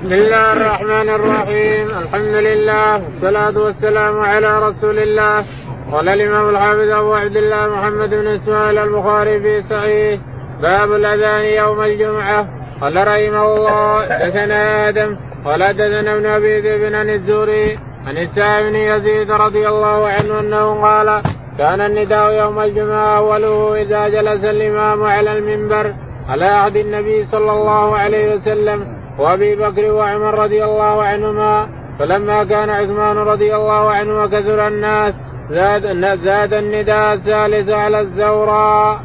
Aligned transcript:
بسم 0.00 0.12
الله 0.12 0.52
الرحمن 0.52 1.08
الرحيم 1.08 1.86
الحمد 1.88 2.34
لله 2.48 3.04
والصلاة 3.04 3.64
والسلام 3.64 4.18
على 4.20 4.68
رسول 4.68 4.98
الله 4.98 5.44
قال 5.92 6.08
الإمام 6.08 6.48
الحافظ 6.48 6.88
أبو 7.00 7.12
عبد 7.14 7.36
الله 7.36 7.68
محمد 7.68 8.10
بن 8.10 8.26
إسماعيل 8.26 8.78
البخاري 8.78 9.40
في 9.40 9.62
صحيح 9.70 10.20
باب 10.62 10.92
الأذان 10.92 11.44
يوم 11.44 11.82
الجمعة 11.82 12.48
قال 12.80 12.96
رحمه 12.96 13.54
الله 13.54 14.04
دثنا 14.28 14.88
آدم 14.88 15.16
قال 15.44 15.76
دثنا 15.76 16.14
ابن 16.14 16.26
أبي 16.26 16.60
ذئب 16.60 16.94
عن 16.94 17.10
الزهري 17.10 17.78
عن 18.06 18.16
السائب 18.18 18.66
بن 18.66 18.76
يزيد 18.76 19.30
رضي 19.30 19.68
الله 19.68 20.08
عنه 20.08 20.40
أنه 20.40 20.82
قال 20.82 21.22
كان 21.58 21.80
النداء 21.80 22.32
يوم 22.32 22.60
الجمعة 22.60 23.18
أوله 23.18 23.82
إذا 23.82 24.08
جلس 24.08 24.44
الإمام 24.44 25.02
على 25.04 25.38
المنبر 25.38 25.94
على 26.28 26.44
عهد 26.44 26.76
النبي 26.76 27.26
صلى 27.26 27.52
الله 27.52 27.96
عليه 27.96 28.34
وسلم 28.36 28.99
وابي 29.20 29.56
بكر 29.56 29.92
وعمر 29.92 30.34
رضي 30.44 30.64
الله 30.64 31.02
عنهما 31.02 31.66
فلما 31.98 32.44
كان 32.44 32.70
عثمان 32.70 33.16
رضي 33.16 33.56
الله 33.56 33.90
عنه 33.90 34.22
وكثر 34.22 34.68
الناس 34.68 35.14
زاد 35.50 35.82
زاد 36.24 36.52
النداء 36.52 37.14
الثالث 37.14 37.68
على 37.68 38.00
الزوراء. 38.00 39.00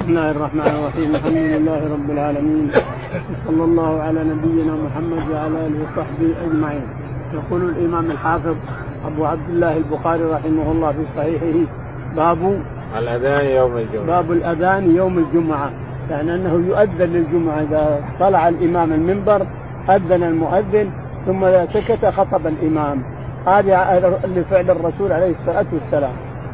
بسم 0.00 0.08
الله 0.08 0.30
الرحمن 0.30 0.60
الرحيم 0.60 1.14
الحمد 1.14 1.36
لله 1.36 1.80
رب 1.94 2.10
العالمين 2.10 2.70
صلى 3.46 3.64
الله 3.64 4.02
على 4.02 4.20
نبينا 4.24 4.74
محمد 4.84 5.22
وعلى 5.30 5.66
آله 5.66 5.78
وصحبه 5.84 6.30
أجمعين. 6.46 6.86
يقول 7.34 7.62
الإمام 7.62 8.10
الحافظ 8.10 8.56
أبو 9.06 9.24
عبد 9.24 9.48
الله 9.48 9.76
البخاري 9.76 10.24
رحمه 10.24 10.72
الله 10.72 10.92
في 10.92 11.04
صحيحه 11.16 11.56
باب 12.16 12.62
الأذان 12.98 13.46
يوم 13.46 13.76
الجمعة. 13.76 14.06
باب 14.06 14.32
الأذان 14.32 14.96
يوم 14.96 15.18
الجمعة. 15.18 15.70
يعني 16.10 16.34
أنه 16.34 16.54
يؤذن 16.68 17.12
للجمعة 17.12 17.60
إذا 17.60 18.04
طلع 18.20 18.48
الإمام 18.48 18.92
المنبر 18.92 19.46
أذن 19.90 20.22
المؤذن 20.22 20.90
ثم 21.26 21.44
اذا 21.44 21.66
سكت 21.66 22.06
خطب 22.06 22.46
الإمام. 22.46 23.02
هذه 23.46 23.98
لفعل 24.24 24.70
الرسول 24.70 25.12
عليه 25.12 25.30
الصلاة 25.30 25.66
والسلام. 25.72 26.12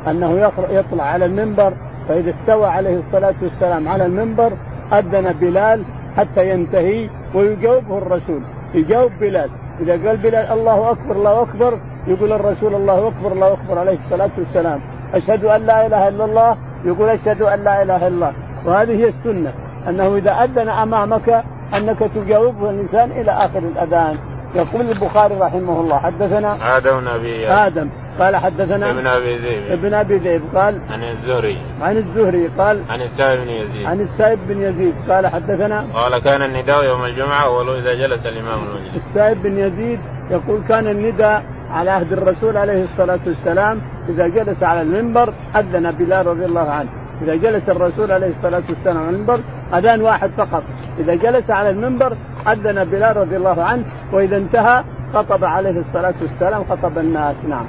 أنه 0.09 0.51
يطلع 0.71 1.05
على 1.05 1.25
المنبر 1.25 1.73
فإذا 2.09 2.31
استوى 2.31 2.67
عليه 2.67 2.99
الصلاة 2.99 3.35
والسلام 3.43 3.89
على 3.89 4.07
المنبر 4.07 4.53
أذن 4.93 5.33
بلال 5.41 5.85
حتى 6.17 6.51
ينتهي 6.51 7.09
ويجاوبه 7.35 7.99
الرسول. 7.99 8.43
يجاوب 8.75 9.11
بلال. 9.21 9.51
إذا 9.81 9.93
قال 9.93 10.17
بلال 10.17 10.47
الله 10.59 10.91
أكبر 10.91 11.17
الله 11.17 11.43
أكبر 11.43 11.79
يقول 12.07 12.33
الرسول 12.33 12.75
الله 12.75 13.09
أكبر 13.09 13.33
الله 13.33 13.53
أكبر 13.53 13.79
عليه 13.79 13.99
الصلاة 13.99 14.31
والسلام. 14.39 14.81
أشهد 15.15 15.45
أن 15.45 15.63
لا 15.63 15.87
إله 15.87 16.09
إلا 16.09 16.25
الله 16.25 16.57
يقول 16.85 17.09
أشهد 17.09 17.43
أن 17.43 17.63
لا 17.65 17.83
إله 17.83 17.97
إلا 17.97 18.09
الله. 18.09 18.33
وهذه 18.65 18.93
هي 18.93 19.09
السنة 19.09 19.53
أنه 19.89 20.17
إذا 20.17 20.31
أذن 20.31 20.69
أمامك 20.69 21.43
أنك 21.75 21.99
تجاوبه 21.99 22.71
الإنسان 22.71 23.11
إلى 23.11 23.31
آخر 23.31 23.59
الأذان. 23.59 24.17
يقول 24.55 24.91
البخاري 24.91 25.35
رحمه 25.35 25.81
الله 25.81 25.99
حدثنا 25.99 26.77
آدم 26.77 27.01
بن 27.01 27.07
أبي 27.09 27.49
آدم 27.49 27.89
قال 28.19 28.37
حدثنا 28.37 28.91
ابن 28.91 29.07
أبي 29.07 29.37
ذئب 29.37 29.73
ابن 29.73 29.95
أبي 29.95 30.17
ذئب 30.17 30.43
قال 30.55 30.81
عن 30.91 31.03
الزهري. 31.03 31.59
عن 31.81 31.97
الزهري 31.97 32.49
قال 32.59 32.85
عن 32.89 33.01
السائب 33.03 33.41
بن 33.41 33.49
يزيد. 33.49 33.87
عن 33.87 34.01
السائب 34.01 34.39
بن 34.49 34.63
يزيد 34.63 34.95
قال 35.09 35.27
حدثنا 35.27 35.85
قال 35.95 36.19
كان 36.19 36.43
النداء 36.43 36.85
يوم 36.85 37.05
الجمعة 37.05 37.45
اول 37.45 37.71
إذا 37.71 37.95
جلس 37.95 38.27
الإمام 38.27 38.59
المجلس 38.59 39.07
السائب 39.07 39.43
بن 39.43 39.59
يزيد 39.59 40.01
يقول 40.31 40.63
كان 40.69 40.89
النداء 40.89 41.45
على 41.71 41.91
عهد 41.91 42.13
الرسول 42.13 42.57
عليه 42.57 42.85
الصلاة 42.85 43.21
والسلام 43.27 43.81
إذا 44.09 44.29
جلس 44.29 44.63
على 44.63 44.83
المنبر 44.83 45.35
أذن 45.57 45.91
بلال 45.91 46.27
رضي 46.27 46.45
الله 46.45 46.71
عنه. 46.71 46.91
إذا 47.23 47.35
جلس 47.35 47.69
الرسول 47.69 48.13
عليه 48.13 48.31
الصلاة 48.39 48.63
والسلام 48.69 48.99
على 48.99 49.11
المنبر 49.11 49.41
أذان 49.75 50.03
واحد 50.03 50.31
فقط. 50.31 50.63
إذا 50.99 51.15
جلس 51.15 51.51
على 51.51 51.71
المنبر 51.71 52.17
أذن 52.49 52.85
بلال 52.85 53.17
رضي 53.17 53.37
الله 53.37 53.65
عنه 53.65 53.85
وإذا 54.13 54.37
انتهى 54.37 54.85
خطب 55.15 55.45
عليه 55.45 55.81
الصلاة 55.81 56.15
والسلام 56.23 56.65
خطب 56.65 56.99
الناس. 56.99 57.37
نعم. 57.49 57.67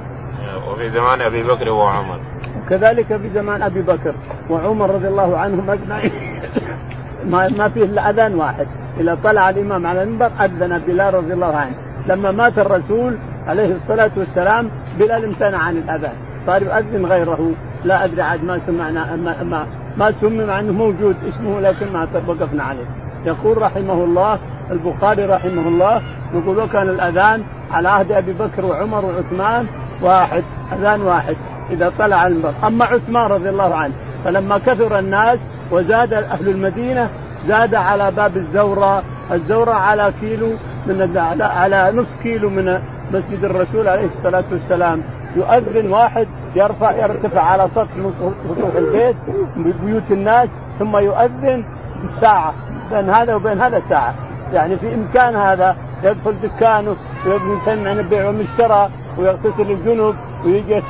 وفي 0.72 0.90
زمان 0.90 1.20
أبي 1.20 1.42
بكر 1.42 1.68
وعمر. 1.68 2.20
وكذلك 2.62 3.16
في 3.16 3.30
زمان 3.34 3.62
أبي 3.62 3.82
بكر 3.82 4.14
وعمر 4.50 4.90
رضي 4.90 5.08
الله 5.08 5.38
عنهم 5.38 5.70
أجمعين. 5.70 6.12
ما 7.24 7.48
ما 7.48 7.68
فيه 7.68 7.84
إلا 7.84 8.10
أذان 8.10 8.34
واحد. 8.34 8.66
إذا 9.00 9.18
طلع 9.24 9.50
الإمام 9.50 9.86
على 9.86 10.02
المنبر 10.02 10.30
أذن 10.40 10.78
بلال 10.78 11.14
رضي 11.14 11.32
الله 11.32 11.56
عنه. 11.56 11.76
لما 12.06 12.30
مات 12.30 12.58
الرسول 12.58 13.18
عليه 13.46 13.74
الصلاة 13.74 14.10
والسلام 14.16 14.70
بلال 14.98 15.24
امتنع 15.24 15.58
عن 15.58 15.76
الأذان. 15.76 16.31
صار 16.46 16.62
يؤذن 16.62 17.06
غيره. 17.06 17.52
لا 17.84 18.04
أدري 18.04 18.22
عاد 18.22 18.44
ما 18.44 18.60
سمعنا 18.66 19.16
ما 19.16 19.42
ما, 19.42 19.66
ما 19.96 20.14
سمي 20.20 20.44
مع 20.44 20.60
إنه 20.60 20.72
موجود 20.72 21.16
اسمه 21.28 21.60
لكن 21.60 21.92
ما 21.92 22.08
وقفنا 22.26 22.64
عليه. 22.64 22.86
يقول 23.24 23.62
رحمه 23.62 24.04
الله 24.04 24.38
البخاري 24.70 25.24
رحمه 25.24 25.68
الله 25.68 26.02
يقول 26.34 26.58
وكان 26.58 26.88
الأذان 26.88 27.42
على 27.70 27.88
عهد 27.88 28.12
أبي 28.12 28.32
بكر 28.32 28.64
وعمر 28.64 29.04
وعثمان 29.04 29.66
واحد 30.02 30.44
أذان 30.72 31.02
واحد 31.02 31.36
إذا 31.70 31.92
طلع 31.98 32.26
المنبر 32.26 32.54
أما 32.66 32.84
عثمان 32.84 33.26
رضي 33.30 33.48
الله 33.48 33.74
عنه 33.74 33.94
فلما 34.24 34.58
كثر 34.58 34.98
الناس 34.98 35.38
وزاد 35.72 36.12
أهل 36.12 36.48
المدينة 36.48 37.10
زاد 37.48 37.74
على 37.74 38.10
باب 38.10 38.36
الزوراء 38.36 39.04
الزوراء 39.32 39.74
على 39.74 40.12
كيلو 40.20 40.50
من 40.86 41.16
على 41.40 41.92
نصف 41.94 42.22
كيلو 42.22 42.50
من 42.50 42.78
مسجد 43.10 43.44
الرسول 43.44 43.88
عليه 43.88 44.08
الصلاة 44.18 44.44
والسلام. 44.52 45.02
يؤذن 45.36 45.92
واحد 45.92 46.26
يرفع 46.54 46.92
يرتفع 46.92 47.40
على 47.40 47.68
سطح 47.74 47.96
من 47.96 48.12
سطوح 48.12 48.74
البيت 48.74 49.16
بيوت 49.56 50.10
الناس 50.10 50.48
ثم 50.78 50.96
يؤذن 50.96 51.64
ساعة 52.20 52.54
بين 52.90 53.10
هذا 53.10 53.34
وبين 53.34 53.60
هذا 53.60 53.80
ساعة. 53.88 54.14
يعني 54.52 54.76
في 54.76 54.94
إمكان 54.94 55.36
هذا 55.36 55.76
يدخل 56.02 56.40
دكانه 56.42 56.96
ويمتنع 57.26 57.90
عن 57.90 57.98
البيع 57.98 58.26
والشراء 58.26 58.90
ويغتسل 59.18 59.70
الجنوب 59.70 60.14
ويجي 60.44 60.82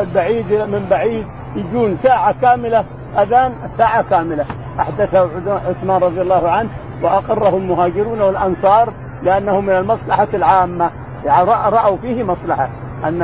البعيد 0.00 0.52
من 0.52 0.86
بعيد 0.90 1.26
يجون 1.56 1.96
ساعة 2.02 2.34
كاملة 2.40 2.84
أذان 3.18 3.52
ساعة 3.78 4.10
كاملة. 4.10 4.44
أحدثه 4.80 5.28
عثمان 5.68 6.02
رضي 6.02 6.20
الله 6.20 6.50
عنه 6.50 6.68
وأقره 7.02 7.56
المهاجرون 7.56 8.20
والأنصار 8.20 8.92
لأنه 9.22 9.60
من 9.60 9.70
المصلحة 9.70 10.28
العامة. 10.34 10.90
يعني 11.24 11.50
رأوا 11.50 11.96
فيه 11.96 12.22
مصلحة. 12.22 12.70
أن 13.04 13.22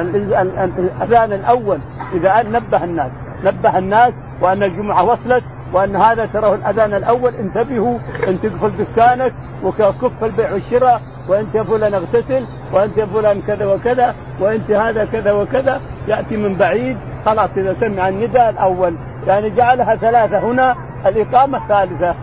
الأذان 0.78 1.32
الأول 1.32 1.78
إذا 2.12 2.42
نبه 2.42 2.84
الناس 2.84 3.10
نبه 3.44 3.78
الناس 3.78 4.12
وأن 4.42 4.62
الجمعة 4.62 5.04
وصلت 5.04 5.44
وأن 5.72 5.96
هذا 5.96 6.26
تراه 6.26 6.54
الأذان 6.54 6.94
الأول 6.94 7.34
انتبهوا 7.34 7.98
إن 8.28 8.40
تقفل 8.40 8.84
دكانك 8.84 9.32
وكف 9.64 10.24
البيع 10.24 10.52
والشراء 10.52 11.00
وانت 11.28 11.54
يا 11.54 11.62
فلان 11.62 11.94
أغتسل 11.94 12.46
وانت 12.74 12.96
يا 12.96 13.06
فلان 13.06 13.42
كذا 13.42 13.66
وكذا 13.66 14.14
وانت 14.40 14.70
هذا 14.70 15.04
كذا 15.04 15.32
وكذا 15.32 15.80
يأتي 16.08 16.36
من 16.36 16.54
بعيد. 16.56 16.96
خلاص 17.24 17.50
إذا 17.56 17.74
سمع 17.80 18.08
النداء 18.08 18.50
الأول. 18.50 18.96
يعني 19.26 19.50
جعلها 19.50 19.96
ثلاثة 19.96 20.38
هنا 20.38 20.76
الإقامة 21.06 21.58
الثالثة 21.58 22.14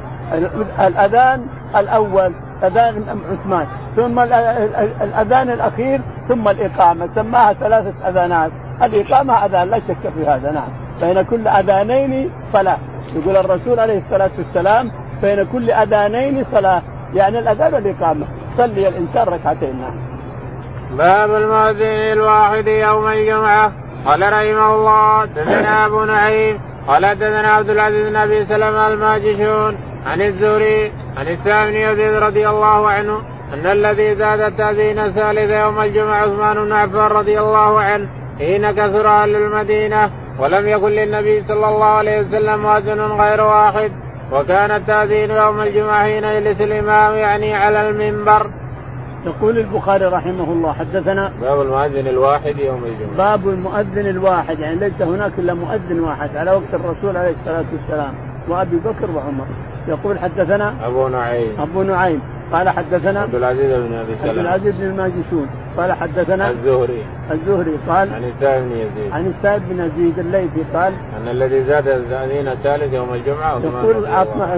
الأذان 0.88 1.48
الأول. 1.76 2.34
اذان 2.64 3.06
عثمان 3.32 3.68
ثم 3.96 4.20
الأذان 4.20 5.50
الأخير 5.50 6.02
ثم 6.28 6.48
الإقامة 6.48 7.08
سماها 7.16 7.54
ثلاثة 7.54 8.10
أذانات. 8.10 8.52
الإقامة 8.84 9.46
اذان 9.46 9.70
لا 9.70 9.80
شك 9.80 10.10
في 10.16 10.28
هذا 10.28 10.52
نعم. 10.52 10.70
بين 11.02 11.22
كل 11.22 11.48
أذانين 11.48 12.32
صلاة. 12.54 12.78
يقول 13.16 13.38
الرسول 13.38 13.80
عليه 13.80 13.98
الصلاة 13.98 14.32
والسلام 14.38 14.92
بين 15.22 15.44
كل 15.44 15.72
أذانين 15.72 16.44
صلاة. 16.44 16.82
يعني 17.14 17.40
الأذان 17.40 17.74
والإقامة. 17.74 18.26
صلي 18.58 18.88
الإنسان 18.88 19.28
ركعتين 19.28 19.82
نعم. 19.82 19.96
باب 20.98 21.36
المؤذن 21.36 22.12
الواحد 22.14 22.68
يوم 22.68 23.08
الجمعة. 23.08 23.72
قال 24.06 24.22
رحمه 24.22 24.76
الله 24.76 25.26
دثنا 25.26 25.86
أبو 25.86 26.04
نعيم. 26.04 26.60
قال 26.88 27.16
دثنا 27.16 27.48
عبد 27.48 27.70
العزيز 27.70 28.10
بن 28.10 28.16
أبي 28.16 28.46
سلمة 28.46 28.88
الماجشون. 28.88 29.93
عن 30.06 30.22
الزهري 30.22 30.92
عن 31.18 31.28
السام 31.28 31.70
بن 31.70 31.76
يزيد 31.76 32.14
رضي 32.14 32.50
الله 32.50 32.90
عنه 32.90 33.20
أن 33.54 33.66
الذي 33.66 34.16
زاد 34.16 34.40
التأذين 34.40 35.00
الثالث 35.00 35.52
يوم 35.52 35.82
الجمعة 35.82 36.16
عثمان 36.16 36.66
بن 36.66 36.72
عفان 36.72 37.08
رضي 37.12 37.40
الله 37.40 37.80
عنه 37.80 38.08
حين 38.38 38.72
كثر 38.72 39.08
أهل 39.08 39.36
المدينة 39.36 40.10
ولم 40.40 40.68
يكن 40.68 40.90
للنبي 40.90 41.44
صلى 41.48 41.68
الله 41.68 41.86
عليه 41.86 42.22
وسلم 42.22 42.62
مؤذن 42.62 43.00
غير 43.00 43.42
واحد 43.42 43.92
وكان 44.32 44.72
التأذين 44.72 45.32
يوم 45.32 45.62
الجمعة 45.62 46.04
حين 46.04 46.24
يجلس 46.24 46.62
الإمام 46.62 47.16
يعني 47.16 47.56
على 47.56 47.90
المنبر. 47.90 48.50
يقول 49.26 49.58
البخاري 49.58 50.06
رحمه 50.06 50.52
الله 50.52 50.74
حدثنا 50.74 51.32
باب 51.42 51.62
المؤذن 51.62 52.08
الواحد 52.08 52.60
يوم 52.60 52.84
الجمعة. 52.84 53.18
باب 53.18 53.50
المؤذن 53.50 54.08
الواحد 54.08 54.60
يعني 54.60 54.76
ليس 54.76 55.02
هناك 55.02 55.32
إلا 55.40 55.54
مؤذن 55.54 56.00
واحد 56.00 56.38
على 56.38 56.52
وقت 56.52 56.74
الرسول 56.74 57.18
عليه 57.18 57.32
الصلاة 57.42 57.66
والسلام 57.74 58.14
وأبي 58.50 58.78
بكر 58.78 59.12
وعمر. 59.12 59.46
يقول 59.88 60.20
حدثنا 60.20 60.74
أبو 60.84 61.08
نعيم. 61.08 61.62
أبو 61.62 61.84
نعيم. 61.84 62.22
قال 62.54 62.70
حدثنا 62.70 63.20
عبد 63.20 63.36
العزيز 63.36 63.80
بن 63.80 63.94
أبي 63.94 64.16
سلمة. 64.16 64.30
عبد 64.30 64.40
العزيز 64.40 64.76
بن 64.76 64.84
الماجشون. 64.84 65.48
قال 65.78 65.92
حدثنا 65.92 66.50
الزهري. 66.50 67.04
الزهري. 67.32 67.78
قال 67.90 68.14
عن 68.14 68.24
السائب 68.24 68.64
بن 68.64 68.72
يزيد. 68.72 69.12
عن 69.12 69.28
السائب 69.28 69.62
بن 69.70 69.80
يزيد 69.80 70.20
الليثي. 70.20 70.64
قال 70.74 70.94
أن 71.22 71.28
الذي 71.28 71.64
زاد 71.64 71.88
الزادين 71.88 72.48
الثالث 72.48 72.94
يوم 72.94 73.14
الجمعة 73.14 73.60
يقول 73.60 74.06
عطنا 74.06 74.56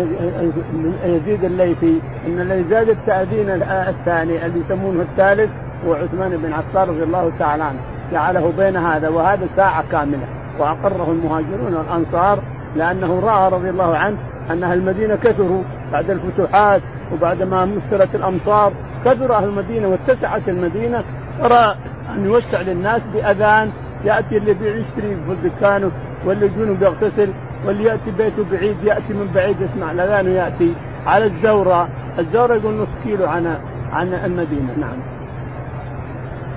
يزيد 1.05 1.43
الليثي 1.43 2.01
أن 2.27 2.39
الذي 2.39 2.63
زاد 2.69 2.89
التأذين 2.89 3.49
الثاني 3.71 4.45
اللي 4.45 4.59
يسمونه 4.59 5.01
الثالث 5.01 5.49
هو 5.87 5.93
عثمان 5.93 6.37
بن 6.37 6.53
عفان 6.53 6.89
رضي 6.89 7.03
الله 7.03 7.31
تعالى 7.39 7.63
عنه. 7.63 7.79
جعله 8.11 8.53
بين 8.57 8.77
هذا 8.77 9.09
وهذا 9.09 9.47
ساعة 9.55 9.83
كاملة. 9.91 10.27
وأقره 10.59 11.11
المهاجرون 11.11 11.75
والأنصار 11.75 12.39
لأنه 12.75 13.19
رأى 13.19 13.51
رضي 13.51 13.69
الله 13.69 13.97
عنه 13.97 14.17
أن 14.51 14.63
أهل 14.63 14.77
المدينة 14.77 15.15
كثروا 15.15 15.63
بعد 15.91 16.09
الفتوحات 16.09 16.81
وبعد 17.13 17.43
ما 17.43 17.65
مسرت 17.65 18.15
الأمطار. 18.15 18.73
كثر 19.05 19.33
أهل 19.35 19.43
المدينة 19.43 19.87
واتسعت 19.87 20.49
المدينة. 20.49 21.03
أرى 21.41 21.75
أن 22.15 22.25
يوسع 22.25 22.61
للناس 22.61 23.01
بأذان 23.13 23.71
يأتي 24.05 24.37
اللي 24.37 24.53
بيشتري 24.53 25.15
في 25.15 25.49
دكانه 25.49 25.91
واللي 26.25 26.47
جنوب 26.47 26.81
يغتسل 26.81 27.29
واللي 27.65 27.83
يأتي 27.83 28.11
بيته 28.11 28.45
بعيد 28.51 28.83
يأتي 28.83 29.13
من 29.13 29.31
بعيد 29.35 29.55
يسمع 29.61 29.91
الأذان 29.91 30.27
ويأتي. 30.27 30.73
على 31.05 31.25
الزورة 31.25 31.89
الزورة 32.19 32.55
يقول 32.55 32.73
نص 32.73 32.87
كيلو 33.03 33.25
عن 33.25 33.57
عن 33.91 34.13
المدينة. 34.13 34.77
نعم. 34.77 35.14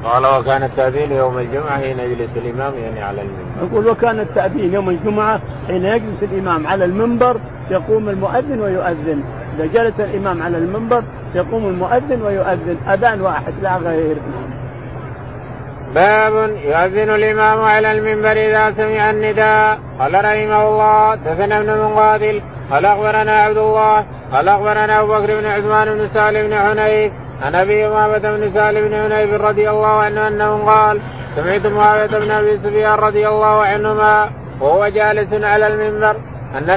قال 0.05 0.27
وكان 0.27 0.63
التأذين 0.63 1.13
يوم 1.13 1.39
الجمعة 1.39 1.79
حين 1.79 1.99
يجلس 1.99 2.37
الإمام 2.37 2.75
يعني 2.75 3.03
على 3.03 3.23
المنبر. 3.23 3.63
يقول 3.63 3.89
وكان 3.89 4.21
التأذين 4.21 4.75
يوم 4.75 4.91
الجمعة 4.91 5.41
حين 5.67 5.85
يجلس 5.85 6.23
الإمام 6.23 6.67
على 6.67 6.85
المنبر 6.85 7.41
يقوم 7.71 8.09
المؤذن 8.09 8.61
ويؤذن. 8.61 9.25
إذا 9.55 9.67
جلس 9.67 10.01
الإمام 10.01 10.43
على 10.43 10.59
المنبر 10.59 11.03
يقوم 11.35 11.67
المؤذن 11.67 12.23
ويؤذن. 12.23 12.77
أذان 12.89 13.21
واحد 13.21 13.53
لا 13.63 13.77
غير. 13.77 14.17
باب 15.95 16.51
يؤذن 16.65 17.11
الإمام 17.15 17.61
على 17.63 17.91
المنبر 17.93 18.33
إذا 18.33 18.73
سمع 18.73 19.11
النداء. 19.11 19.79
قال 19.99 20.15
رحمه 20.15 20.69
الله 20.69 21.15
دثنا 21.15 21.59
ابن 21.59 21.71
مقاتل 21.71 22.43
قال 22.71 22.87
أخبرنا 22.87 23.33
عبد 23.33 23.57
الله 23.57 24.05
قال 24.33 24.49
أخبرنا 24.49 25.01
أبو 25.01 25.09
بكر 25.09 25.41
بن 25.41 25.47
عثمان 25.47 25.99
بن 25.99 26.09
سالم 26.09 26.49
بن 26.49 26.55
حنيف 26.55 27.13
عن 27.43 27.55
أبي 27.55 27.87
أمامة 27.87 28.19
بن 28.19 28.53
سالم 28.55 28.89
بن 28.89 29.13
حنيف 29.13 29.41
رضي 29.41 29.71
الله 29.71 29.89
عنه 29.89 30.29
أنه 30.29 30.67
قال 30.67 31.01
سمعت 31.37 31.67
معاوية 31.67 32.07
بن 32.07 32.31
أبي 32.31 32.59
سفيان 32.59 32.95
رضي 32.95 33.29
الله 33.29 33.63
عنهما 33.63 34.31
وهو 34.61 34.89
جالس 34.89 35.45
على 35.45 35.67
المنبر 35.67 36.17
أن 36.55 36.71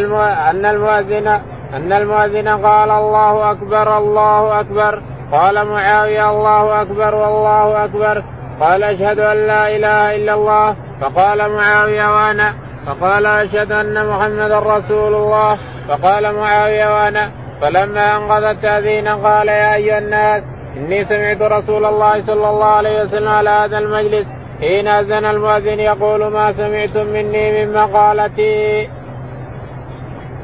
أن 0.49 0.65
المؤذن 0.65 1.27
أن 1.73 1.93
المؤذن 1.93 2.47
قال 2.47 2.89
الله 2.91 3.51
أكبر 3.51 3.97
الله 3.97 4.59
أكبر. 4.59 5.01
قال 5.31 5.65
معاوية 5.65 6.29
الله 6.29 6.81
أكبر 6.81 7.15
والله 7.15 7.85
أكبر. 7.85 8.23
قال 8.59 8.83
أشهد 8.83 9.19
أن 9.19 9.47
لا 9.47 9.75
إله 9.75 10.15
إلا 10.15 10.33
الله. 10.33 10.75
فقال 11.01 11.51
معاوية 11.51 12.15
وأنا. 12.15 12.53
فقال 12.85 13.25
أشهد 13.25 13.71
أن 13.71 14.07
محمدا 14.07 14.59
رسول 14.59 15.13
الله. 15.15 15.57
فقال 15.87 16.35
معاوية 16.35 16.95
وأنا. 16.95 17.31
فلما 17.61 18.17
انقذ 18.17 18.43
التاذين 18.43 19.07
قال 19.07 19.47
يا 19.47 19.75
أيها 19.75 19.97
الناس 19.97 20.43
إني 20.77 21.05
سمعت 21.05 21.41
رسول 21.41 21.85
الله 21.85 22.25
صلى 22.25 22.49
الله 22.49 22.65
عليه 22.65 23.03
وسلم 23.03 23.27
على 23.27 23.49
هذا 23.49 23.77
المجلس 23.77 24.25
حين 24.59 24.87
أذن 24.87 25.25
المؤذن 25.25 25.79
يقول 25.79 26.27
ما 26.27 26.53
سمعتم 26.53 27.05
مني 27.07 27.65
من 27.65 27.73
مقالتي. 27.73 28.87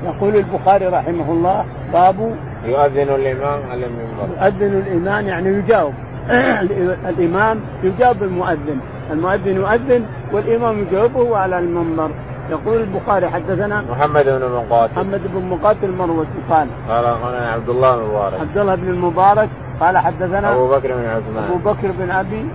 يقول 0.04 0.36
البخاري 0.36 0.86
رحمه 0.86 1.32
الله 1.32 1.66
باب 1.94 2.36
يؤذن 2.66 3.10
الإمام 3.16 3.72
على 3.72 3.86
المنبر. 3.86 4.28
يؤذن 4.42 4.84
الإمام 4.88 5.28
يعني 5.28 5.50
يجاوب 5.50 5.94
الإمام 7.10 7.62
يجاوب 7.84 8.24
المؤذن، 8.24 8.80
المؤذن 9.12 9.56
يؤذن 9.56 10.06
والإمام 10.34 10.80
يجاوبه 10.80 11.38
على 11.38 11.60
المنبر. 11.60 12.12
يقول 12.50 12.82
البخاري 12.82 13.30
حدثنا 13.30 13.84
محمد 13.92 14.26
بن 14.26 14.52
مقاتل. 14.56 14.94
محمد 14.94 15.22
بن 15.34 15.46
مقاتل 15.46 15.86
المروزي 15.86 16.30
قال 16.50 16.68
قال 16.90 17.06
عبد 17.36 17.70
الله 17.70 17.96
بن 17.96 18.02
المبارك 18.02 18.40
عبد 18.40 18.58
الله 18.58 18.76
بن 18.76 18.90
المبارك. 18.90 19.50
قال 19.80 19.98
حدثنا 19.98 20.54
أبو 20.54 20.68
بكر 20.68 20.94
بن 20.94 21.06
عثمان. 21.06 21.44
أبو 21.44 21.58
بكر 21.70 21.92
بن 22.00 22.12
أبي 22.12 22.46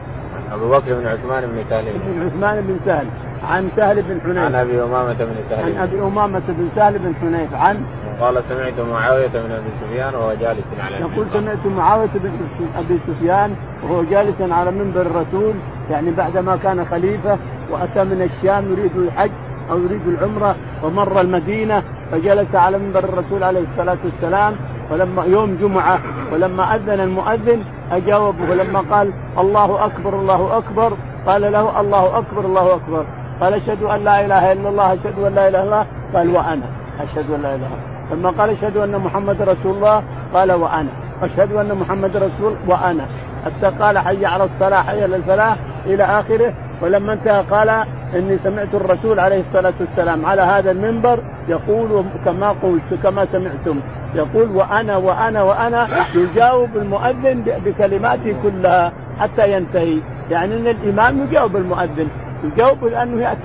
أبو 0.53 0.71
بكر 0.71 0.95
بن 0.95 1.07
عثمان 1.07 1.47
بن 1.47 1.65
سهل. 1.71 1.85
بن 1.85 2.27
عثمان 2.27 2.61
بن 2.61 2.77
سهل. 2.87 3.07
عن 3.51 3.71
سهل 3.77 4.03
بن 4.03 4.21
حنيف. 4.21 4.39
عن 4.39 4.55
أبي 4.55 4.83
أمامة 4.83 5.13
بن 5.13 5.37
سهل. 5.51 5.65
عن 5.65 5.83
أبي 5.83 6.03
أمامة 6.03 6.43
بن 6.49 6.69
سهل 6.77 6.99
بن 6.99 7.15
حنيف. 7.17 7.55
عن 7.55 7.85
قال 8.21 8.43
سمعت 8.49 8.81
معاوية 8.81 9.29
بن 9.29 9.53
أبي 9.53 9.71
سفيان 9.81 10.15
وهو 10.15 10.35
جالس 10.35 10.65
على 10.81 10.97
يقول 10.97 11.27
سمعت 11.31 11.67
معاوية 11.67 12.11
بن 12.15 12.31
أبي 12.77 12.99
سفيان 13.07 13.57
وهو 13.83 14.03
جالس 14.03 14.41
على 14.41 14.71
منبر 14.71 15.01
الرسول 15.01 15.55
يعني 15.91 16.11
بعدما 16.11 16.57
كان 16.57 16.85
خليفة 16.85 17.39
وأتى 17.71 18.05
من 18.05 18.23
الشام 18.23 18.73
يريد 18.73 18.97
الحج. 18.97 19.31
أو 19.73 19.79
يريد 19.79 20.07
العمرة 20.09 20.57
ومر 20.83 21.21
المدينة 21.21 21.83
فجلس 22.11 22.55
على 22.55 22.79
منبر 22.79 23.05
الرسول 23.05 23.43
عليه 23.43 23.61
الصلاة 23.61 23.99
والسلام 24.05 24.57
ولما 24.91 25.25
يوم 25.25 25.55
جمعة 25.55 25.99
ولما 26.33 26.75
أذن 26.77 27.01
المؤذن 27.01 27.65
أجاوبه 27.93 28.55
لما 28.55 28.81
قال 28.91 29.13
الله 29.39 29.87
أكبر 29.87 30.21
الله 30.21 30.59
أكبر 30.59 30.93
قال 31.27 31.53
له 31.53 31.81
الله 31.81 32.19
أكبر 32.19 32.45
الله 32.45 32.75
أكبر. 32.75 33.05
قال 33.41 33.55
أشهد 33.55 33.83
أن 33.83 34.05
لا 34.05 34.25
إله 34.25 34.53
إلا 34.53 34.69
الله 34.69 34.93
أشهد 34.93 35.19
أن 35.19 35.35
لا 35.35 35.49
إله 35.49 35.49
إلا 35.49 35.63
الله. 35.63 35.87
قال 36.15 36.37
وأنا 36.37 36.67
أشهد 37.01 37.31
أن 37.31 37.43
لا 37.43 37.55
إلا 37.55 37.67
لما 38.13 38.31
قال 38.31 38.51
أشهد 38.51 38.77
أن 38.77 38.99
محمد 38.99 39.43
رسول 39.43 39.77
الله 39.77 40.03
قال 40.35 40.53
وأنا 40.53 40.91
أشهد 41.23 41.53
أن 41.53 41.75
محمد 41.75 42.17
رسول 42.17 42.55
وأنا. 42.69 43.07
حتى 43.45 43.77
قال 43.79 43.99
حي 43.99 44.27
على 44.27 44.45
الصلاة 44.45 44.83
حي 44.83 45.03
على 45.03 45.17
الفلاح 45.17 45.57
إلى 45.87 46.05
آخره 46.05 46.55
ولما 46.83 47.13
انتهى 47.13 47.43
قال 47.43 47.69
إني 48.15 48.39
سمعت 48.39 48.75
الرسول 48.75 49.21
عليه 49.21 49.41
الصلاة 49.41 49.73
والسلام 49.81 50.27
على 50.27 50.43
هذا 50.43 50.71
المنبر 50.71 51.19
يقول 51.49 52.05
كما 52.25 52.49
قلت 52.51 52.95
كما 53.03 53.25
سمعتم. 53.25 53.81
يقول 54.15 54.51
وأنا 54.57 54.97
وأنا 54.97 55.43
وأنا 55.43 55.89
يجاوب 56.15 56.77
المؤذن 56.77 57.45
بكلماته 57.65 58.37
كلها 58.43 58.93
حتى 59.21 59.53
ينتهي. 59.53 59.99
يعني 60.31 60.57
إن 60.57 60.67
الإمام 60.67 61.23
يجاوب 61.23 61.57
المؤذن. 61.57 62.09
يجاوب 62.45 62.85
لأنه 62.85 63.37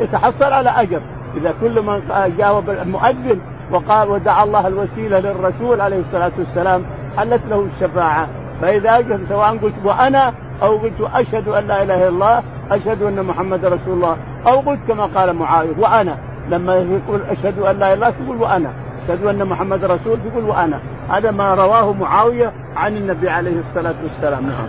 يتحصل 0.00 0.52
على 0.52 0.70
أجر. 0.70 1.02
إذا 1.36 1.54
كل 1.60 1.82
من 1.82 2.02
جاوب 2.38 2.70
المؤذن 2.70 3.40
وقال 3.70 4.10
ودعا 4.10 4.44
الله 4.44 4.66
الوسيلة 4.66 5.18
للرسول 5.18 5.80
عليه 5.80 6.00
الصلاة 6.00 6.32
والسلام 6.38 6.82
حلت 7.16 7.42
له 7.50 7.68
الشفاعة. 7.74 8.28
فإذا 8.60 9.18
سواء 9.28 9.58
قلت 9.58 9.74
وأنا 9.84 10.34
أو 10.62 10.78
قلت 10.78 11.00
أشهد 11.14 11.48
أن 11.48 11.66
لا 11.66 11.82
إله 11.82 11.94
إلا 11.94 12.08
الله 12.08 12.42
أشهد 12.70 13.02
أن 13.02 13.22
محمد 13.22 13.64
رسول 13.64 13.94
الله. 13.94 14.16
أو 14.46 14.60
قلت 14.60 14.80
كما 14.88 15.04
قال 15.06 15.32
معاوية 15.32 15.78
وأنا. 15.78 16.16
لما 16.48 16.74
يقول 16.74 17.22
أشهد 17.22 17.58
أن 17.58 17.78
لا 17.78 17.92
إله 17.92 17.94
إلا 17.94 17.94
الله 17.94 18.10
تقول 18.10 18.42
وأنا. 18.42 18.70
أشهد 19.04 19.24
أن 19.24 19.44
محمد 19.44 19.84
رسول 19.84 20.18
تقول 20.30 20.44
وأنا. 20.44 20.80
هذا 21.10 21.30
ما 21.30 21.54
رواه 21.54 21.92
معاوية 21.92 22.52
عن 22.76 22.96
النبي 22.96 23.30
عليه 23.30 23.60
الصلاة 23.60 23.94
والسلام. 24.02 24.46
نعم. 24.46 24.68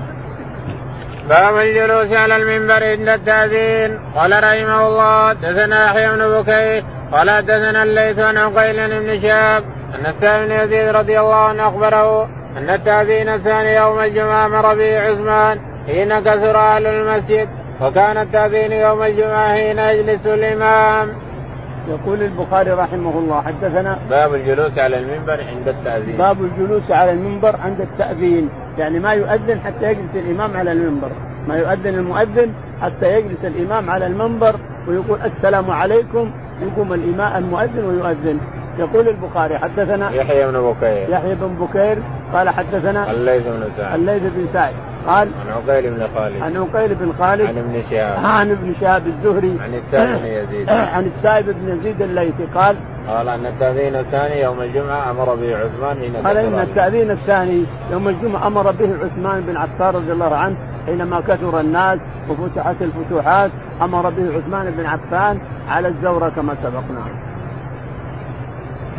باب 1.29 1.57
الجلوس 1.57 2.17
على 2.17 2.35
المنبر 2.35 2.83
عند 2.83 3.09
التأذين 3.09 3.99
قال 4.15 4.31
رحمه 4.31 4.87
الله 4.87 5.33
دثنا 5.33 5.85
يحيى 5.85 6.09
بن 6.09 6.41
بكير. 6.41 6.83
قال 7.11 7.45
دثنا 7.45 7.83
الليث 7.83 8.19
عن 8.19 8.37
عقيل 8.37 8.99
بن 8.99 9.21
شهاب. 9.21 9.63
أن 9.95 10.05
السائب 10.05 10.47
بن 10.47 10.55
يزيد 10.55 10.95
رضي 10.95 11.19
الله 11.19 11.35
عنه 11.35 11.67
أخبره 11.67 12.23
أن 12.57 12.69
التأذين 12.69 13.29
الثاني 13.29 13.75
يوم 13.75 13.99
الجمعة 13.99 14.47
مر 14.47 14.73
به 14.75 14.99
عثمان. 14.99 15.72
حين 15.85 16.19
كثر 16.19 16.57
أهل 16.57 16.87
المسجد 16.87 17.47
وكان 17.81 18.17
التأذين 18.17 18.71
يوم 18.71 19.03
الجمعة 19.03 19.53
حين 19.53 19.79
يجلس 19.79 20.25
الإمام. 20.27 21.09
يقول 21.87 22.23
البخاري 22.23 22.71
رحمه 22.71 23.19
الله 23.19 23.41
حدثنا 23.41 23.99
باب 24.09 24.33
الجلوس 24.33 24.77
على 24.77 24.97
المنبر 24.97 25.37
عند 25.51 25.67
التأذين. 25.67 26.17
باب 26.17 26.41
الجلوس 26.43 26.91
على 26.91 27.11
المنبر 27.11 27.55
عند 27.55 27.81
التأذين. 27.81 28.49
يعني 28.77 28.99
ما 28.99 29.13
يؤذن 29.13 29.59
حتى 29.59 29.91
يجلس 29.91 30.15
الإمام 30.15 30.57
على 30.57 30.71
المنبر. 30.71 31.11
ما 31.47 31.55
يؤذن 31.55 31.93
المؤذن 31.93 32.53
حتى 32.81 33.17
يجلس 33.17 33.45
الإمام 33.45 33.89
على 33.89 34.07
المنبر 34.07 34.55
ويقول 34.87 35.19
السلام 35.21 35.71
عليكم 35.71 36.31
يقوم 36.61 36.93
الإمام 36.93 37.43
المؤذن 37.43 37.85
ويؤذن. 37.85 38.39
يقول 38.77 39.07
البخاري 39.07 39.57
حدثنا 39.57 40.11
يحيى 40.11 40.45
بن 40.45 40.61
بكير. 40.61 41.09
يحيى 41.09 41.35
بن 41.35 41.55
بكير 41.55 42.03
قال 42.33 42.49
حدثنا 42.49 43.11
الليث 43.11 43.43
بن 43.43 43.63
سعد. 43.77 43.99
الليث 43.99 44.23
بن 44.23 44.45
سعد. 44.45 44.73
قال 45.07 45.31
عن 45.33 45.51
عقيل 45.51 45.91
بن 45.91 46.07
خالد. 46.15 46.41
عن 46.41 46.57
عقيل 46.57 46.95
بن 46.95 47.13
خالد. 47.19 47.45
عن 47.45 47.57
ابن 47.57 47.83
شهاب. 47.89 48.25
عن 48.25 48.51
ابن 48.51 48.73
شهاب 48.81 49.07
الزهري. 49.07 49.59
عن 49.61 49.73
السائب 49.73 50.19
بن 50.21 50.27
يزيد. 50.39 50.69
عن 50.69 51.05
السائب 51.05 51.45
بن 51.45 51.77
يزيد 51.77 52.01
الليثي. 52.01 52.45
قال 52.55 52.75
قال 53.07 53.29
أن 53.29 53.45
التأذين 53.45 53.95
الثاني 53.95 54.41
يوم 54.41 54.61
الجمعة 54.61 55.11
أمر 55.11 55.35
به 55.35 55.57
عثمان 55.57 55.97
حين 55.99 56.15
قال 56.15 56.37
إن 56.37 56.59
التأذين 56.59 57.11
الثاني 57.11 57.65
يوم 57.91 58.07
الجمعة 58.07 58.47
أمر 58.47 58.71
به 58.71 58.95
عثمان 59.05 59.41
بن 59.41 59.57
عفان 59.57 59.95
رضي 59.95 60.11
الله 60.11 60.35
عنه 60.35 60.55
حينما 60.85 61.19
كثر 61.19 61.59
الناس 61.59 61.99
وفتحت 62.29 62.81
الفتوحات 62.81 63.51
أمر 63.81 64.09
به 64.09 64.37
عثمان 64.37 64.71
بن 64.71 64.85
عفان 64.85 65.39
على 65.69 65.87
الزورة 65.87 66.29
كما 66.29 66.55
سبقنا. 66.63 67.32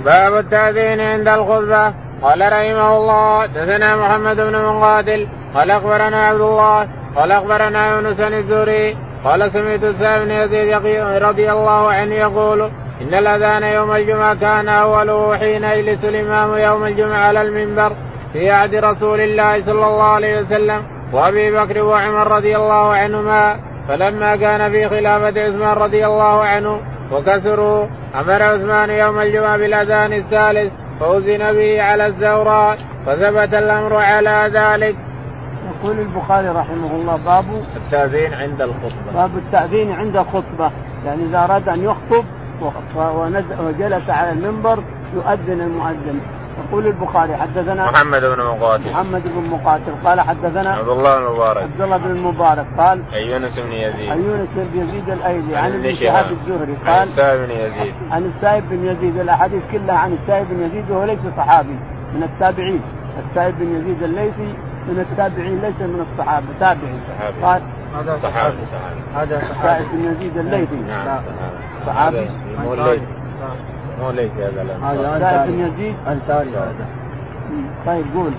باب 0.05 0.37
التأذين 0.37 1.01
عند 1.01 1.29
الخطبة. 1.29 1.95
قال 2.23 2.41
رحمه 2.53 2.97
الله 2.97 3.47
دثنا 3.47 3.97
محمد 3.97 4.37
بن 4.37 4.65
مقاتل 4.65 5.29
قال 5.55 5.71
أخبرنا 5.71 6.27
عبد 6.27 6.41
الله. 6.41 6.89
قال 7.17 7.33
أخبرنا 7.33 7.91
يونس 7.91 8.17
بن 8.17 8.35
الزهري. 8.35 8.97
قال 9.25 9.53
سمعت 9.53 9.81
سعد 9.81 10.21
بن 10.21 10.31
يزيد 10.31 11.23
رضي 11.23 11.53
الله 11.53 11.93
عنه 11.93 12.15
يقول 12.15 12.63
إن 13.01 13.15
الأذان 13.15 13.63
يوم 13.63 13.93
الجمعة 13.93 14.35
كان 14.35 14.69
اوله 14.69 15.37
حين 15.37 15.65
يجلس 15.65 16.05
الإمام 16.05 16.59
يوم 16.59 16.85
الجمعة 16.85 17.19
على 17.19 17.43
المنبر 17.43 17.93
في 18.33 18.51
عهد 18.51 18.75
رسول 18.75 19.21
الله 19.21 19.63
صلى 19.63 19.87
الله 19.87 20.05
عليه 20.05 20.41
وسلم 20.41 20.83
وأبي 21.13 21.51
بكر 21.51 21.83
وعمر 21.83 22.29
رضي 22.29 22.57
الله 22.57 22.93
عنهما. 22.95 23.57
فلما 23.89 24.37
كان 24.37 24.71
في 24.71 24.89
خلافة 24.89 25.41
عثمان 25.41 25.77
رضي 25.77 26.07
الله 26.07 26.45
عنه 26.45 26.81
وكسروا 27.15 27.87
أمر 28.15 28.43
عثمان 28.43 28.91
يوم 28.91 29.19
الجمعة 29.19 29.57
بالأذان 29.57 30.13
الثالث 30.13 30.73
فوزن 31.01 31.53
به 31.53 31.83
على 31.83 32.07
الزوراء 32.07 32.79
فثبت 33.07 33.55
الأمر 33.55 33.97
على 33.97 34.51
ذلك. 34.55 34.97
يقول 35.71 36.01
البخاري 36.01 36.49
رحمه 36.49 36.91
الله 36.95 37.25
باب 37.25 37.45
التأذين 37.77 38.35
عند 38.35 38.63
الخطبة. 38.63 39.13
باب 39.15 39.31
التأذين 39.37 39.93
عند 39.93 40.17
الخطبة، 40.17 40.71
يعني 41.07 41.25
إذا 41.25 41.45
أراد 41.45 41.69
أن 41.69 41.85
يخطب 41.85 42.25
وجلس 43.61 44.11
على 44.11 44.31
المنبر 44.33 44.79
يؤذن 45.15 45.61
المؤذن 45.61 46.21
يقول 46.69 46.87
البخاري 46.87 47.37
حدثنا 47.37 47.91
محمد 47.91 48.25
بن 48.25 48.45
مقاتل. 48.45 48.91
محمد 48.91 49.23
بن 49.23 49.51
مقاتل. 49.51 49.95
قال 50.05 50.21
حدثنا 50.21 50.75
عبد 50.75 50.89
الله 50.89 51.19
بن 51.19 51.27
المبارك 51.27 51.63
عبد 51.63 51.81
الله 51.81 51.97
بن 51.97 52.11
المبارك 52.11 52.67
قال 52.79 53.03
عن 53.13 53.21
يونس 53.21 53.59
بن 53.59 53.73
يزيد. 53.73 54.11
عن 54.11 54.21
يونس 54.21 54.49
بن 54.57 54.81
يزيد 54.81 55.11
الأيلي 55.11 55.57
عن 55.57 55.73
ابن 55.73 55.95
شهاب 55.95 56.27
الزهري. 56.31 56.77
قال 56.77 56.89
عن 56.89 57.07
السائب 57.09 57.41
بن 57.41 57.51
يزيد. 57.51 57.95
عن 58.11 58.25
السائب 58.25 58.69
بن 58.69 58.85
يزيد. 58.85 59.17
الأحاديث 59.17 59.63
كلها 59.73 59.97
عن 59.97 60.13
السائب 60.13 60.49
بن 60.49 60.63
يزيد 60.63 60.91
وهو 60.91 61.05
ليس 61.05 61.21
صحابي. 61.37 61.77
من 62.15 62.23
التابعين. 62.23 62.81
السائب 63.29 63.55
بن 63.59 63.77
يزيد 63.77 64.03
الليثي 64.03 64.55
من 64.89 65.07
التابعين 65.11 65.61
ليس 65.61 65.81
من 65.81 66.01
الصحابة. 66.01 66.47
تابعي 66.61 66.99
قال 67.43 67.63
هذا 67.95 68.17
صحابي. 68.17 68.57
صحابي 68.73 69.01
هذا 69.15 69.43
السائب 69.43 69.87
بن 69.93 70.05
يزيد 70.05 70.37
الليثي 70.37 70.77
نعم 70.77 71.23
صحابي. 71.87 72.31
الليثي 72.59 73.07
مو 74.01 74.11
الليثي 74.11 74.45
هذا 74.45 74.79
هذا 74.83 75.17
السائب 75.17 75.51
بن 75.51 75.61
يزيد 75.61 75.95
أنصاري 76.07 76.51
هذا. 76.51 76.87
طيب 77.87 78.05
قول. 78.15 78.33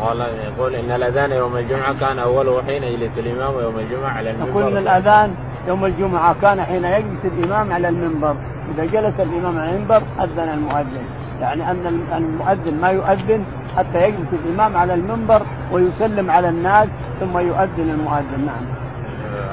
قال 0.00 0.20
يقول 0.20 0.74
إن 0.74 0.90
الأذان 0.90 1.30
يوم 1.32 1.56
الجمعة 1.56 2.00
كان 2.00 2.18
أوله 2.18 2.62
حين 2.62 2.82
يجلس 2.82 3.18
الإمام 3.18 3.54
يوم 3.62 3.78
الجمعة 3.78 4.10
على 4.10 4.30
المنبر. 4.30 4.50
يقول 4.50 4.62
إن 4.62 4.76
الأذان 4.76 5.34
يوم 5.68 5.84
الجمعة 5.84 6.34
كان 6.42 6.62
حين 6.62 6.84
يجلس 6.84 7.24
الإمام 7.24 7.72
على 7.72 7.88
المنبر. 7.88 8.34
إذا 8.74 8.84
جلس 8.84 9.20
الإمام 9.20 9.58
على 9.58 9.70
المنبر 9.76 10.02
أذن 10.20 10.48
المؤذن. 10.48 11.04
يعني 11.40 11.70
أن 11.70 11.86
المؤذن 12.12 12.80
ما 12.80 12.88
يؤذن 12.88 13.44
حتى 13.76 13.98
يجلس 14.02 14.28
الإمام 14.32 14.76
على 14.76 14.94
المنبر 14.94 15.42
ويسلم 15.72 16.30
على 16.30 16.48
الناس 16.48 16.88
ثم 17.20 17.38
يؤذن 17.38 17.90
المؤذن. 17.90 18.46
نعم. 18.46 18.79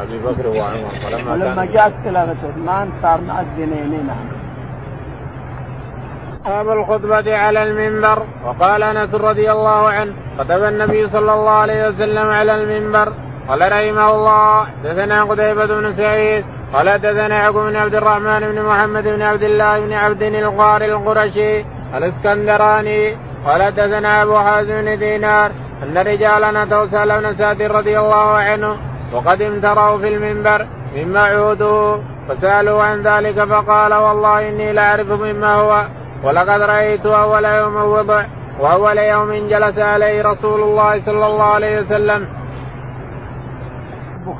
أبي 0.03 0.17
بكر 0.19 0.47
وعمر 0.47 0.93
ولما, 1.05 1.31
ولما 1.33 1.65
جاءت 1.65 1.93
خلافه 2.05 2.47
عثمان 2.47 2.87
صار 3.01 3.19
مؤذنين 3.21 4.07
نعم 4.07 4.27
باب 6.45 6.69
الخطبة 6.69 7.37
على 7.37 7.63
المنبر. 7.63 8.23
وقال 8.45 8.83
أنس 8.83 9.13
رضي 9.13 9.51
الله 9.51 9.89
عنه 9.89 10.13
خطب 10.37 10.63
النبي 10.63 11.09
صلى 11.09 11.33
الله 11.33 11.51
عليه 11.51 11.87
وسلم 11.87 12.27
على 12.29 12.55
المنبر. 12.55 13.13
قال 13.47 13.61
رحمه 13.71 14.09
الله 14.15 14.67
دثنا 14.83 15.23
قتيبة 15.23 15.65
بن 15.65 15.93
سعيد. 15.93 16.45
قال 16.73 16.87
دثنا 16.97 17.35
يعقوب 17.43 17.63
بن 17.63 17.75
عبد 17.75 17.95
الرحمن 17.95 18.39
بن 18.39 18.61
محمد 18.61 19.03
بن 19.03 19.21
عبد 19.21 19.43
الله 19.43 19.79
بن 19.79 19.93
عبد 19.93 20.21
القاري 20.21 20.85
القرشي 20.85 21.65
الإسكندراني. 21.95 23.17
قال 23.45 23.61
دثنا 23.75 24.11
أبو 24.23 24.37
حازم 24.37 24.81
بن 24.81 24.97
دينار 24.99 25.51
أن 25.83 25.97
رجالا 25.97 26.63
اتوا 26.63 26.85
سهل 26.85 27.21
بن 27.21 27.35
سعد 27.39 27.61
رضي 27.61 27.99
الله 27.99 28.29
عنه 28.47 28.71
وقد 29.13 29.41
امتروا 29.41 29.97
في 29.97 30.07
المنبر 30.07 30.65
مما 30.95 31.23
عوده 31.25 31.99
فسالوا 32.29 32.83
عن 32.83 33.01
ذلك 33.01 33.43
فقال 33.43 33.93
والله 33.93 34.49
إني 34.49 34.73
لاعرف 34.73 35.07
مما 35.07 35.55
هو 35.55 35.87
ولقد 36.23 36.61
رأيت 36.61 37.05
أول 37.05 37.45
يوم 37.45 37.75
وضع 37.75 38.25
وأول 38.59 38.97
يوم 38.97 39.47
جلس 39.47 39.77
عليه 39.77 40.21
رسول 40.21 40.61
الله 40.61 41.05
صلى 41.05 41.25
الله 41.25 41.43
عليه 41.43 41.79
وسلم. 41.79 42.27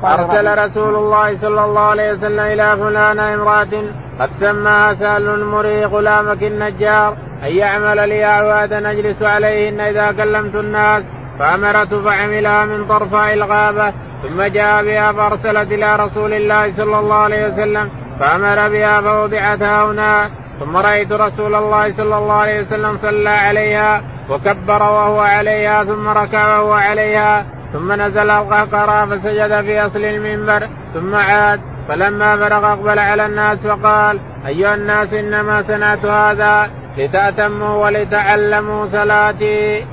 أرسل 0.04 0.58
رسول 0.58 0.94
الله 0.94 1.38
صلى 1.38 1.64
الله 1.64 1.80
عليه 1.80 2.12
وسلم 2.12 2.40
إلى 2.40 2.76
فلان 2.76 3.18
امرأة 3.18 3.82
قد 4.20 4.30
سماها 4.40 4.94
سهل 4.94 5.44
مري 5.44 5.84
غلامك 5.84 6.42
النجار 6.42 7.16
أن 7.42 7.56
يعمل 7.56 8.08
لي 8.08 8.24
أعوادا 8.24 8.80
نجلس 8.80 9.22
عليهن 9.22 9.80
إذا 9.80 10.12
كلمت 10.12 10.54
الناس 10.54 11.02
فأمرت 11.38 11.94
فعملها 11.94 12.64
من 12.64 12.88
طرفاء 12.88 13.34
الغابة 13.34 13.92
ثم 14.22 14.42
جاء 14.42 14.84
بها 14.84 15.12
فأرسلت 15.12 15.72
إلى 15.72 15.96
رسول 15.96 16.32
الله 16.32 16.76
صلى 16.76 16.98
الله 16.98 17.16
عليه 17.16 17.46
وسلم 17.46 17.90
فأمر 18.20 18.68
بها 18.68 19.00
فوضعت 19.00 19.62
هنا 19.62 20.30
ثم 20.60 20.76
رأيت 20.76 21.12
رسول 21.12 21.54
الله 21.54 21.96
صلى 21.96 22.16
الله 22.18 22.34
عليه 22.34 22.60
وسلم 22.60 22.98
صلى 23.02 23.30
عليها 23.30 24.02
وكبر 24.30 24.82
وهو 24.82 25.20
عليها 25.20 25.84
ثم 25.84 26.08
ركع 26.08 26.58
وهو 26.58 26.72
عليها 26.72 27.46
ثم 27.72 27.92
نزل 27.92 28.30
القهقرى 28.30 29.06
فسجد 29.06 29.60
في 29.60 29.86
أصل 29.86 30.04
المنبر 30.04 30.68
ثم 30.94 31.14
عاد 31.14 31.60
فلما 31.88 32.36
فرغ 32.36 32.72
أقبل 32.72 32.98
على 32.98 33.26
الناس 33.26 33.66
وقال 33.66 34.20
أيها 34.46 34.74
الناس 34.74 35.12
إنما 35.12 35.62
صنعت 35.62 36.04
هذا 36.06 36.70
لتأتموا 36.98 37.84
ولتعلموا 37.84 38.86
صلاتي. 38.86 39.86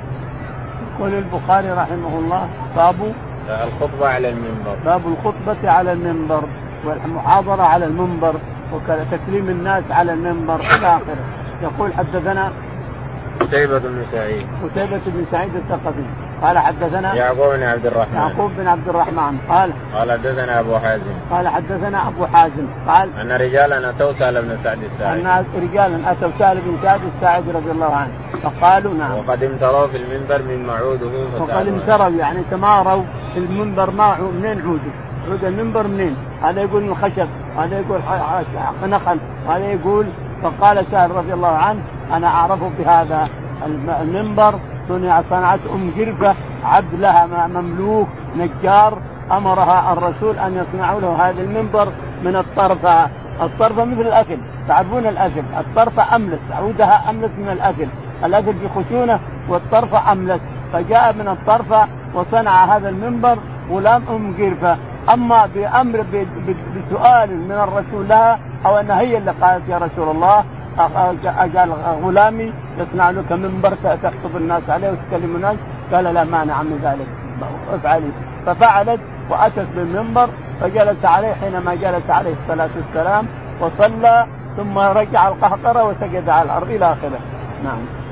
يقول 0.96 1.14
البخاري 1.14 1.70
رحمه 1.72 2.20
الله 2.20 2.50
باب 2.76 3.14
الخطبة 3.50 4.08
على 4.08 4.30
المنبر. 4.30 4.76
باب 4.86 5.02
الخطبة 5.08 5.70
على 5.72 5.92
المنبر 5.92 6.44
والمحاضرة 6.86 7.64
على 7.64 7.86
المنبر 7.86 8.36
وتكريم 8.74 9.50
الناس 9.50 9.84
على 9.92 10.14
المنبر 10.14 10.56
إلى 10.56 10.88
آخره. 10.88 11.26
يقول 11.62 11.94
حدثنا 11.94 12.52
قتيبة 13.40 13.80
بن 13.80 14.06
سعيد. 14.12 14.48
قتيبة 14.64 15.02
بن 15.06 15.26
سعيد 15.32 15.56
الثقفي. 15.56 16.06
قال 16.42 16.58
حدثنا 16.58 17.16
يعقوب 17.16 17.56
بن 17.56 17.64
عبد 17.64 17.86
الرحمن. 17.86 18.16
يعقوب 18.16 18.52
بن 18.58 18.68
عبد 18.68 18.90
الرحمن. 18.90 19.38
قال 19.50 19.74
قال 19.94 20.12
حدثنا 20.12 20.60
أبو 20.60 20.78
حازم. 20.78 21.14
قال 21.32 21.48
حدثنا 21.48 22.08
أبو 22.08 22.26
حازم. 22.26 22.68
قال 22.88 23.10
أن 23.20 23.32
رجالا 23.32 23.90
أتوا 23.90 24.14
سهل 24.14 24.42
بن 24.42 24.58
سعد 24.64 24.84
الساعدي. 24.84 25.22
أن 25.22 25.44
رجالا 25.56 26.12
أتوا 26.12 26.30
سهل 26.40 26.62
بن 26.62 26.78
سعد 26.84 27.00
الساعدي 27.16 27.52
رضي 27.52 27.72
الله 27.72 27.96
عنه. 27.96 28.12
فقالوا 28.44 28.94
نعم. 28.94 29.18
وقد 29.18 29.44
امتروا 29.44 29.88
في 29.88 29.98
المنبر 29.98 30.42
من 30.42 30.66
معوده 30.66 31.08
وقد 31.40 31.68
امتروا 31.68 32.10
يعني 32.10 32.44
تماروا. 32.52 33.04
المنبر 33.38 33.92
ما 33.92 34.18
منين 34.18 34.62
عوده؟ 34.62 34.92
عود 35.28 35.44
المنبر 35.44 35.88
منين؟ 35.88 36.16
هذا 36.44 36.62
يقول 36.62 36.84
من 36.84 36.96
خشب 36.96 37.28
هذا 37.58 37.80
يقول 37.80 38.02
نخل 38.84 39.20
هذا 39.50 39.66
يقول 39.66 40.06
فقال 40.44 40.86
سهل 40.92 41.12
رضي 41.12 41.34
الله 41.34 41.48
عنه 41.48 41.82
أنا 42.14 42.28
أعرف 42.28 42.60
بهذا 42.80 43.30
المنبر 44.02 44.60
صنع 44.88 45.22
صنعت 45.22 45.60
أم 45.74 45.92
جرفة 45.98 46.36
عبد 46.64 46.94
لها 46.94 47.48
مملوك 47.48 48.08
نجار 48.38 48.98
أمرها 49.32 49.94
الرسول 49.94 50.38
أن 50.40 50.56
يصنعوا 50.56 51.02
له 51.02 51.30
هذا 51.30 51.42
المنبر 51.42 51.88
من 52.24 52.36
الطرفة. 52.36 53.10
الطرفة 53.42 53.86
مثل 53.86 54.02
الأكل 54.02 54.38
تعرفون 54.68 55.06
الأكل؟ 55.06 55.44
الطرفة 55.58 56.16
أملس 56.16 56.40
عودها 56.52 57.10
أملس 57.10 57.32
من 57.38 57.50
الأكل. 57.50 57.88
الأكل 58.26 58.54
في 58.54 58.70
خشونه 58.70 59.20
والطرفة 59.50 60.12
أملس. 60.12 60.42
فجاء 60.74 61.14
من 61.14 61.28
الطرفة 61.28 61.88
وصنع 62.16 62.66
هذا 62.66 62.90
المنبر 62.90 63.38
غلام 63.70 64.04
ام 64.10 64.34
جرفه 64.38 64.78
اما 65.14 65.46
بامر 65.46 66.06
بسؤال 66.76 67.30
من 67.50 67.52
الرسول 67.52 68.08
لها 68.10 68.40
أو 68.66 68.78
أن 68.78 68.92
هي 68.92 69.18
اللي 69.18 69.32
قالت 69.32 69.70
يا 69.70 69.78
رسول 69.78 70.10
الله 70.16 70.44
قال 70.78 71.72
غلامي 72.04 72.54
يصنع 72.78 73.10
لك 73.10 73.32
منبر 73.32 73.74
تخطب 73.84 74.38
الناس 74.38 74.70
عليه 74.70 74.90
وتكلم 74.92 75.36
الناس. 75.36 75.56
قال 75.92 76.04
لا 76.04 76.24
مانع 76.24 76.64
من 76.64 76.78
ذلك. 76.84 77.08
افعلي 77.74 78.12
ففعلت 78.46 79.00
وأتت 79.30 79.68
بالمنبر 79.76 80.30
فجلس 80.62 81.06
عليه 81.06 81.34
حينما 81.34 81.76
جلس 81.76 82.10
عليه 82.10 82.34
الصلاة 82.34 82.70
والسلام 82.76 83.28
وصلى 83.62 84.28
ثم 84.58 84.78
رجع 84.78 85.28
القهقرة 85.28 85.84
وسجد 85.84 86.30
على 86.30 86.46
الأرض 86.46 86.70
إلى 86.70 86.86
آخره. 86.86 87.20
نعم. 87.64 88.05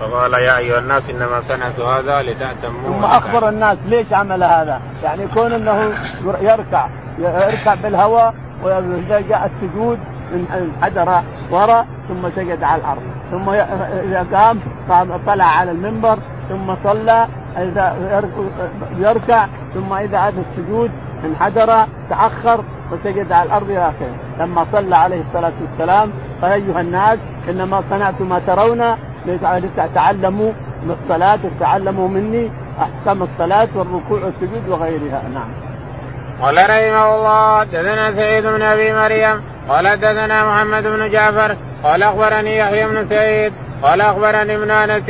فقال 0.00 0.34
يا 0.34 0.58
أيها 0.58 0.78
الناس 0.78 1.10
إنما 1.10 1.40
صنعت 1.40 1.80
هذا 1.80 2.22
لتأتموا 2.22 2.92
ثم 2.92 3.04
أخبر 3.04 3.48
الناس 3.48 3.78
ليش 3.86 4.12
عمل 4.12 4.44
هذا؟ 4.44 4.80
يعني 5.02 5.22
يكون 5.22 5.52
إنه 5.52 5.92
يركع 6.40 6.88
يركع 7.18 7.74
بالهواء 7.74 8.34
واذا 8.62 9.20
جاء 9.20 9.50
السجود 9.54 9.98
انحدر 10.34 11.22
وراء 11.50 11.86
ثم 12.08 12.30
سجد 12.30 12.62
على 12.62 12.80
الأرض. 12.80 13.02
ثم 13.30 13.50
إذا 13.50 14.26
قام 14.32 14.60
طلع 15.26 15.44
على 15.44 15.70
المنبر 15.70 16.18
ثم 16.48 16.74
صلى 16.84 17.26
إذا 17.56 17.96
يركع 18.98 19.46
ثم 19.74 19.92
إذا 19.92 20.28
أتى 20.28 20.40
السجود 20.40 20.90
انحدر 21.24 21.86
تأخر 22.10 22.64
وسجد 22.92 23.32
على 23.32 23.46
الأرض 23.46 23.70
إلى 23.70 23.88
آخره. 23.88 24.14
لما 24.40 24.64
صلى 24.72 24.96
عليه 24.96 25.20
الصلاة 25.20 25.52
والسلام 25.60 26.12
فايها 26.42 26.80
الناس 26.80 27.18
إنما 27.48 27.82
صنعت 27.90 28.20
ما 28.20 28.38
ترون 28.38 28.96
لتتعلموا 29.26 30.52
من 30.82 30.90
الصلاة 30.90 31.36
تتعلموا 31.36 32.08
مني 32.08 32.50
احكام 32.80 33.22
الصلاة 33.22 33.68
والركوع 33.74 34.24
والسجود 34.24 34.68
وغيرها 34.68 35.22
نعم. 35.34 35.50
قال 36.42 36.56
رحمه 36.56 37.14
الله 37.14 37.64
دثنا 37.64 38.12
سعيد 38.12 38.46
بن 38.46 38.62
أبي 38.62 38.92
مريم 38.92 39.42
قال 39.68 40.00
دثنا 40.00 40.46
محمد 40.48 40.82
بن 40.82 41.10
جعفر 41.10 41.56
قال 41.84 42.02
أخبرني 42.02 42.58
يحيى 42.58 42.86
بن 42.86 43.08
سعيد 43.08 43.52
قال 43.82 44.00
أخبرني 44.00 44.56
ابن 44.56 44.70
أنس 44.70 45.08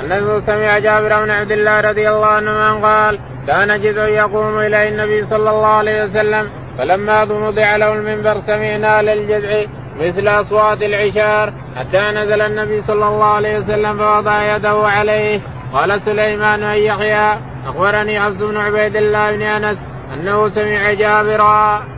أنه 0.00 0.40
سمع 0.40 0.78
جابر 0.78 1.24
بن 1.24 1.30
عبد 1.30 1.52
الله 1.52 1.80
رضي 1.80 2.10
الله 2.10 2.26
عنه 2.26 2.86
قال 2.86 3.18
كان 3.46 3.80
جزء 3.80 4.02
يقوم 4.02 4.58
إلى 4.58 4.88
النبي 4.88 5.26
صلى 5.30 5.50
الله 5.50 5.66
عليه 5.66 6.04
وسلم 6.04 6.50
فلما 6.78 7.22
وضع 7.22 7.76
له 7.76 7.92
المنبر 7.92 8.40
سمعنا 8.46 9.02
للجذع 9.02 9.64
مثل 10.00 10.28
أصوات 10.28 10.82
العشار 10.82 11.52
حتى 11.76 11.98
نزل 11.98 12.42
النبي 12.42 12.82
صلى 12.86 13.08
الله 13.08 13.24
عليه 13.24 13.58
وسلم 13.58 13.98
فوضع 13.98 14.56
يده 14.56 14.88
عليه 14.88 15.40
قال 15.72 16.02
سليمان 16.04 16.62
أن 16.62 16.78
يحيى 16.78 17.38
أخبرني 17.66 18.18
عبد 18.18 18.42
بن 18.42 18.56
عبيد 18.56 18.96
الله 18.96 19.30
بن 19.30 19.42
أنس 19.42 19.78
أنه 20.14 20.48
سمع 20.48 20.92
جابرا. 20.92 21.95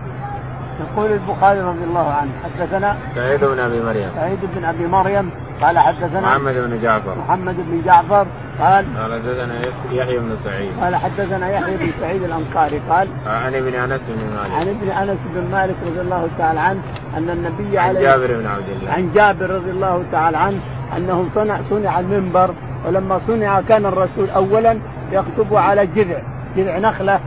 يقول 0.80 1.12
البخاري 1.12 1.60
رضي 1.60 1.84
الله 1.84 2.12
عنه 2.12 2.30
حدثنا 2.44 2.96
سعيد 3.14 3.44
بن 3.44 3.58
أبي 3.60 3.82
مريم. 3.82 4.10
سعيد 4.14 4.38
بن 4.54 4.64
أبي 4.64 4.86
مريم 4.86 5.30
قال 5.60 5.78
حدثنا 5.78 6.20
محمد 6.20 6.54
بن 6.54 6.80
جعفر. 6.82 7.18
محمد 7.18 7.56
بن 7.56 7.82
جعفر 7.84 8.26
قال 8.60 8.86
قال 8.98 9.12
حدثنا 9.12 9.54
يحيى 9.92 10.18
بن 10.18 10.36
سعيد. 10.44 10.70
قال 10.80 10.96
حدثنا 10.96 11.50
يحيى 11.50 11.76
بن 11.76 11.92
سعيد 12.00 12.22
الأنصاري 12.22 12.78
قال 12.90 13.08
عن 13.26 13.54
ابن 13.54 13.74
أنس 13.74 14.00
بن 14.08 14.36
مالك. 14.36 14.52
عن 14.52 14.68
ابن 14.68 14.88
أنس 14.88 15.18
بن 15.34 15.50
مالك 15.50 15.76
رضي 15.86 16.00
الله 16.00 16.28
تعالى 16.38 16.60
عنه 16.60 16.80
أن 17.16 17.30
النبي 17.30 17.78
عن 17.78 17.88
عليه 17.88 18.00
جابر 18.00 18.26
بن 18.26 18.46
عبد 18.46 18.68
الله. 18.68 18.92
عن 18.92 19.12
جابر 19.12 19.50
رضي 19.50 19.70
الله 19.70 20.04
تعالى 20.12 20.38
عنه 20.38 20.60
أنه 20.96 21.28
صنع 21.34 21.60
صنع 21.70 22.00
المنبر 22.00 22.54
ولما 22.86 23.20
صنع 23.26 23.60
كان 23.60 23.86
الرسول 23.86 24.30
اولا 24.30 24.78
يخطب 25.12 25.56
على 25.56 25.86
جذع 25.86 26.18
جذع 26.56 26.78
نخلة 26.78 27.20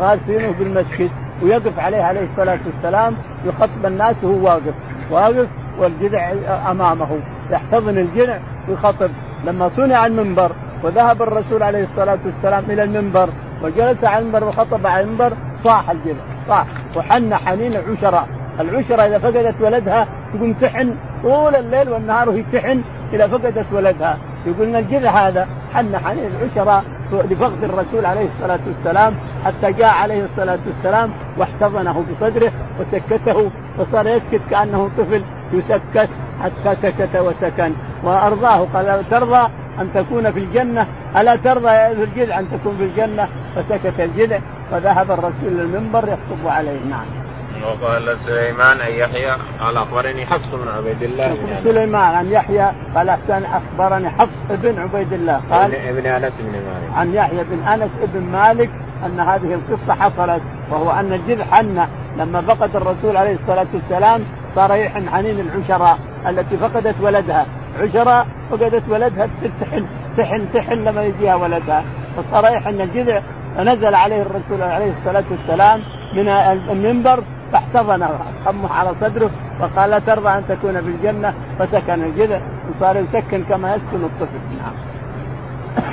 غاسينه 0.00 0.50
بالمسجد 0.58 1.10
ويقف 1.42 1.78
عليه 1.78 2.02
عليه 2.02 2.24
الصلاة 2.30 2.58
والسلام 2.66 3.16
يخطب 3.44 3.86
الناس 3.86 4.16
وهو 4.22 4.44
واقف. 4.44 4.74
واقف 5.10 5.48
والجذع 5.78 6.32
أمامه. 6.70 7.08
يحتضن 7.50 7.98
الجذع 7.98 8.38
ويخطب. 8.68 9.10
لما 9.44 9.68
صنع 9.68 10.06
المنبر 10.06 10.52
وذهب 10.82 11.22
الرسول 11.22 11.62
عليه 11.62 11.84
الصلاة 11.84 12.18
والسلام 12.26 12.64
إلى 12.70 12.82
المنبر 12.82 13.28
وجلس 13.62 14.04
على 14.04 14.18
المنبر 14.18 14.44
وخطب 14.44 14.86
على 14.86 15.04
المنبر 15.04 15.32
صاح 15.64 15.90
الجذع 15.90 16.22
صاح. 16.48 16.66
وحن 16.96 17.34
حنين 17.34 17.76
العشراء 17.76 18.28
العشرة 18.60 19.02
إذا 19.02 19.18
فقدت 19.18 19.60
ولدها 19.60 20.08
تقوم 20.34 20.52
تحن 20.52 20.96
طول 21.22 21.54
الليل 21.54 21.88
والنهار 21.88 22.28
وهي 22.28 22.42
تحن 22.52 22.82
إذا 23.12 23.26
فقدت 23.26 23.66
ولدها. 23.72 24.18
يقول 24.46 24.68
إن 24.68 24.76
الجذع 24.76 25.28
هذا 25.28 25.48
حن 25.74 25.96
حنين 25.98 26.26
العشراء 26.26 26.84
لفقد 27.12 27.64
الرسول 27.64 28.06
عليه 28.06 28.28
الصلاة 28.34 28.60
والسلام 28.66 29.14
حتى 29.44 29.72
جاء 29.72 29.94
عليه 29.94 30.24
الصلاة 30.24 30.58
والسلام 30.66 31.10
واحتضنه 31.38 32.04
بصدره 32.10 32.52
وسكته 32.80 33.50
وصار 33.78 34.08
يسكت 34.08 34.40
كأنه 34.50 34.90
طفل 34.98 35.22
يسكت 35.52 36.08
حتى 36.42 36.74
سكت 36.82 37.16
وسكن. 37.16 37.72
وأرضاه 38.04 38.66
قال 38.74 39.08
ترضى 39.10 39.48
أن 39.80 39.92
تكون 39.94 40.32
في 40.32 40.38
الجنة؟ 40.38 40.86
ألا 41.16 41.36
ترضى 41.36 41.68
يا 41.68 41.92
ذو 41.92 42.02
الجذع 42.02 42.38
أن 42.38 42.46
تكون 42.50 42.76
في 42.76 42.84
الجنة؟ 42.84 43.28
فسكت 43.56 44.00
الجذع 44.00 44.38
فذهب 44.70 45.10
الرسول 45.10 45.52
للمنبر 45.52 46.04
يخطب 46.08 46.48
عليه. 46.48 46.84
نعم. 46.90 47.25
وقال 47.66 48.20
سليمان 48.20 48.80
ان 48.80 48.92
يحيى؟ 48.92 49.36
قال 49.60 49.76
أخبرني 49.76 50.26
حفص 50.26 50.54
بن 50.54 50.68
عبيد 50.68 51.02
الله. 51.02 51.34
بن 51.34 51.64
سليمان 51.64 52.14
عن 52.14 52.26
يحيى 52.26 52.72
قال 52.94 53.08
أحسن 53.08 53.44
أخبرني 53.44 54.10
حفص 54.10 54.38
بن 54.50 54.78
عبيد 54.78 55.12
الله. 55.12 55.40
قال 55.50 55.74
ابن 55.74 56.06
أنس 56.06 56.32
بن 56.40 56.52
مالك. 56.52 56.94
عن 56.94 57.14
يحيى 57.14 57.44
بن 57.44 57.62
أنس 57.62 57.90
بن 58.14 58.22
مالك 58.22 58.70
أن 59.06 59.20
هذه 59.20 59.54
القصة 59.54 59.94
حصلت 59.94 60.42
وهو 60.70 60.90
أن 60.90 61.12
الجذع 61.12 61.44
حن 61.44 61.86
لما 62.16 62.42
فقد 62.42 62.76
الرسول 62.76 63.16
عليه 63.16 63.34
الصلاة 63.34 63.66
والسلام 63.74 64.24
صار 64.54 64.74
يحن 64.76 65.10
حنين 65.10 65.40
العشراء 65.40 65.98
التي 66.28 66.56
فقدت 66.56 66.94
ولدها. 67.00 67.46
عشراء 67.80 68.26
فقدت 68.50 68.82
ولدها 68.88 69.28
تحن 69.60 69.86
تحن 70.16 70.52
تحن 70.54 70.84
لما 70.84 71.02
يجيها 71.02 71.34
ولدها. 71.34 71.84
فصار 72.16 72.52
يحن 72.52 72.80
الجذع 72.80 73.20
فنزل 73.56 73.94
عليه 73.94 74.22
الرسول 74.22 74.62
عليه 74.62 74.92
الصلاة 74.98 75.24
والسلام 75.30 75.82
من 76.16 76.28
المنبر 76.28 77.22
فاحتضنه 77.52 78.10
حمه 78.44 78.72
على 78.72 78.94
صدره 79.00 79.30
وقال 79.60 79.90
لا 79.90 79.98
ترضى 79.98 80.28
أن 80.28 80.42
تكون 80.48 80.72
في 80.72 80.88
الجنة 80.88 81.34
فسكن 81.58 82.02
الجذع 82.02 82.40
وصار 82.70 82.96
يسكن 82.96 83.44
كما 83.44 83.74
يسكن 83.74 84.04
الطفل 84.04 84.38
نعم. 84.58 84.74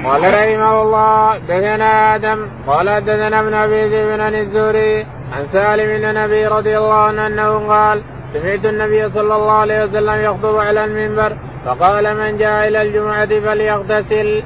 قال 0.06 0.22
رحمه 0.22 0.82
الله 0.82 1.38
دثنا 1.38 2.16
آدم 2.16 2.48
قال 2.68 3.02
دثنا 3.02 3.40
ابن 3.40 3.54
أبي 3.54 3.88
ذئب 3.88 4.22
عن 4.22 4.36
الزهري 4.36 5.06
عن 5.34 5.48
سالم 5.54 5.98
بن 5.98 6.10
النبي 6.10 6.48
رضي 6.48 6.78
الله 6.78 6.94
عنه 6.94 7.28
أنه 7.28 7.68
قال 7.68 8.02
سمعت 8.34 8.66
النبي 8.66 9.10
صلى 9.10 9.36
الله 9.36 9.54
عليه 9.54 9.84
وسلم 9.84 10.22
يخطب 10.22 10.56
على 10.58 10.86
المنبر 10.86 11.38
فقال 11.66 12.18
من 12.18 12.38
جاء 12.38 12.68
إلى 12.68 12.82
الجمعة 12.82 13.26
فليغتسل. 13.26 14.44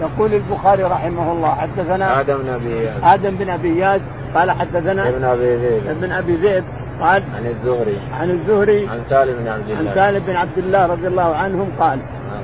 يقول 0.00 0.34
البخاري 0.34 0.82
رحمه 0.82 1.32
الله 1.32 1.54
حدثنا 1.54 2.20
آدم 2.20 2.38
بن 2.38 2.48
أبي 2.48 2.90
آدم 3.02 3.36
بن 3.36 3.50
أبي 3.50 3.78
قال 4.34 4.50
حدثنا 4.50 5.08
ابن 5.08 5.24
أبي 5.24 5.56
ذئب 5.56 5.86
ابن 5.86 6.12
أبي 6.12 6.36
ذئب 6.36 6.64
قال 7.00 7.22
عن 7.36 7.46
الزهري. 7.46 7.98
عن 8.20 8.30
الزهري 8.30 8.88
عن 8.88 9.00
سالم 9.10 9.38
بن 9.38 9.48
عبد 9.48 9.70
الله. 9.70 9.90
عن 9.90 9.94
سالم 9.94 10.24
بن 10.26 10.36
عبد 10.36 10.58
الله 10.58 10.86
رضي 10.86 11.06
الله 11.06 11.36
عنهم 11.36 11.68
قال 11.80 11.98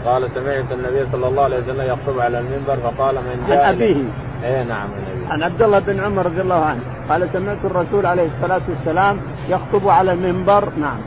قال 0.05 0.29
سمعت 0.35 0.73
النبي 0.73 1.11
صلى 1.13 1.29
الله 1.29 1.43
عليه 1.43 1.59
وسلم 1.59 1.83
يخطب 1.83 2.21
على 2.21 2.39
المنبر 2.39 2.77
فقال 2.77 3.15
من 3.15 3.47
جاء 3.49 3.65
عن 3.65 3.75
ابيه 3.75 4.05
اي 4.45 4.65
نعم 4.65 4.89
النبي 4.99 5.27
عن 5.31 5.43
عبد 5.43 5.63
الله 5.63 5.79
بن 5.79 6.01
عمر 6.01 6.27
رضي 6.27 6.41
الله 6.41 6.65
عنه 6.65 6.81
قال 7.09 7.29
سمعت 7.33 7.65
الرسول 7.65 8.07
عليه 8.07 8.29
الصلاة 8.29 8.61
والسلام 8.69 9.17
يخطب 9.49 9.89
على 9.89 10.13
المنبر. 10.13 10.69
نعم. 10.81 10.99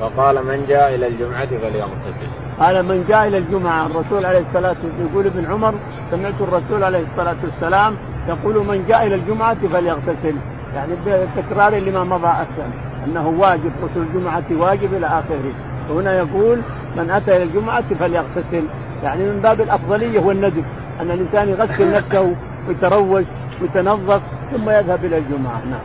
فقال 0.00 0.46
من 0.46 0.66
جاء 0.68 0.94
إلى 0.94 1.06
الجمعة 1.06 1.46
فليغتسل 1.46 2.28
قال 2.58 2.82
من 2.82 3.04
جاء 3.08 3.28
إلى 3.28 3.38
الجمعة. 3.38 3.86
الرسول 3.86 4.26
عليه 4.26 4.38
الصلاة 4.38 4.68
والسلام 4.68 5.08
يقول 5.10 5.26
ابن 5.26 5.46
عمر 5.52 5.74
سمعت 6.10 6.40
الرسول 6.40 6.84
عليه 6.84 7.04
الصلاة 7.04 7.36
والسلام 7.44 7.96
يقول 8.28 8.66
من 8.66 8.84
جاء 8.88 9.06
إلى 9.06 9.14
الجمعة 9.14 9.68
فليغتسل. 9.72 10.36
يعني 10.74 10.92
بتكرار 11.06 11.74
لما 11.74 12.04
مضى 12.04 12.26
أحسن. 12.26 12.70
أنه 13.04 13.28
واجب 13.28 13.72
غسل 13.82 14.00
الجمعة 14.00 14.44
واجب 14.50 14.94
إلى 14.94 15.06
آخره. 15.06 15.52
وهنا 15.90 16.16
يقول 16.16 16.62
من 16.96 17.10
أتى 17.10 17.36
إلى 17.36 17.42
الجمعة 17.42 17.94
فليغتسل. 17.94 18.64
يعني 19.02 19.24
من 19.24 19.40
باب 19.40 19.60
الأفضلية 19.60 20.20
والندب 20.20 20.64
أن 21.00 21.10
الإنسان 21.10 21.48
يغسل 21.48 21.92
نفسه 21.92 22.36
ويتروج 22.68 23.24
ويتنظف 23.62 24.20
ثم 24.50 24.70
يذهب 24.70 25.04
إلى 25.04 25.18
الجمعة. 25.18 25.64
نعم. 25.64 25.80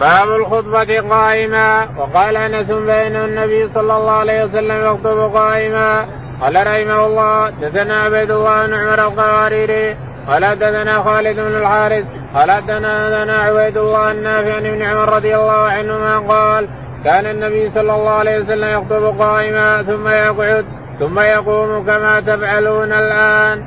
باب 0.00 0.28
الخطبة 0.40 1.00
قائما. 1.00 1.88
وقال 1.98 2.36
أنس 2.36 2.70
بين 2.70 3.16
النبي 3.16 3.68
صلى 3.68 3.96
الله 3.96 4.12
عليه 4.12 4.44
وسلم 4.44 4.84
يخطب 4.84 5.36
قائما. 5.36 6.06
قال 6.40 6.54
رحمه 6.66 7.06
الله 7.06 7.50
دثنا 7.50 8.02
عبيد 8.02 8.30
الله 8.30 8.66
بن 8.66 8.74
عمر 8.74 9.08
القواريري 9.08 9.96
قال 10.28 10.44
حدثنا 10.44 11.02
خالد 11.02 11.36
بن 11.40 11.56
الحارث 11.56 12.04
قال 12.34 12.50
حدثنا 12.50 13.32
عبيد 13.32 13.76
الله 13.76 14.10
النافع 14.12 14.54
عن 14.54 14.66
ابن 14.66 14.82
عمر 14.82 15.08
رضي 15.08 15.36
الله 15.36 15.52
عنهما 15.52 16.18
قال 16.18 16.68
كان 17.04 17.26
النبي 17.26 17.70
صلى 17.70 17.94
الله 17.94 18.10
عليه 18.10 18.40
وسلم 18.40 18.68
يخطب 18.68 19.20
قائما 19.20 19.82
ثم 19.82 20.08
يقعد 20.08 20.64
ثم 20.98 21.20
يقوم 21.20 21.86
كما 21.86 22.20
تفعلون 22.20 22.92
الآن. 22.92 23.64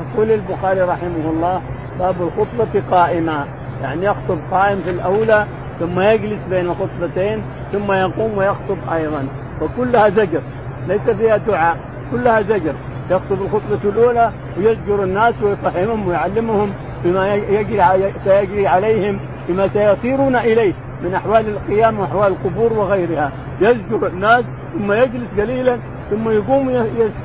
يقول 0.00 0.30
البخاري 0.30 0.80
رحمه 0.80 1.30
الله 1.30 1.62
باب 1.98 2.16
الخطبة 2.22 2.82
قائما 2.90 3.46
يعني 3.82 4.06
يخطب 4.06 4.38
قائم 4.50 4.82
في 4.82 4.90
الأولى 4.90 5.46
ثم 5.80 6.00
يجلس 6.00 6.40
بين 6.50 6.70
الخطبتين 6.70 7.42
ثم 7.72 7.92
يقوم 7.92 8.38
ويخطب 8.38 8.78
أيضا. 8.92 9.26
وكلها 9.60 10.08
زجر 10.08 10.40
ليس 10.88 11.10
فيها 11.10 11.36
دعاء 11.36 11.76
كلها 12.10 12.42
زجر. 12.42 12.74
يخطب 13.10 13.42
الخطبة 13.42 13.90
الأولى 13.90 14.30
ويزجر 14.56 15.04
الناس 15.04 15.34
ويفهمهم 15.42 16.08
ويعلمهم 16.08 16.72
بما 17.04 17.34
يجري 17.34 18.12
سيجري 18.24 18.66
عليهم 18.66 19.20
بما 19.48 19.68
سيصيرون 19.68 20.36
إليه 20.36 20.72
من 21.02 21.14
أحوال 21.14 21.48
القيام 21.48 22.00
وأحوال 22.00 22.32
القبور 22.32 22.72
وغيرها. 22.72 23.32
يزجر 23.60 24.06
الناس 24.06 24.44
ثم 24.74 24.92
يجلس 24.92 25.30
قليلا 25.38 25.78
ثم 26.10 26.30
يقوم 26.30 26.70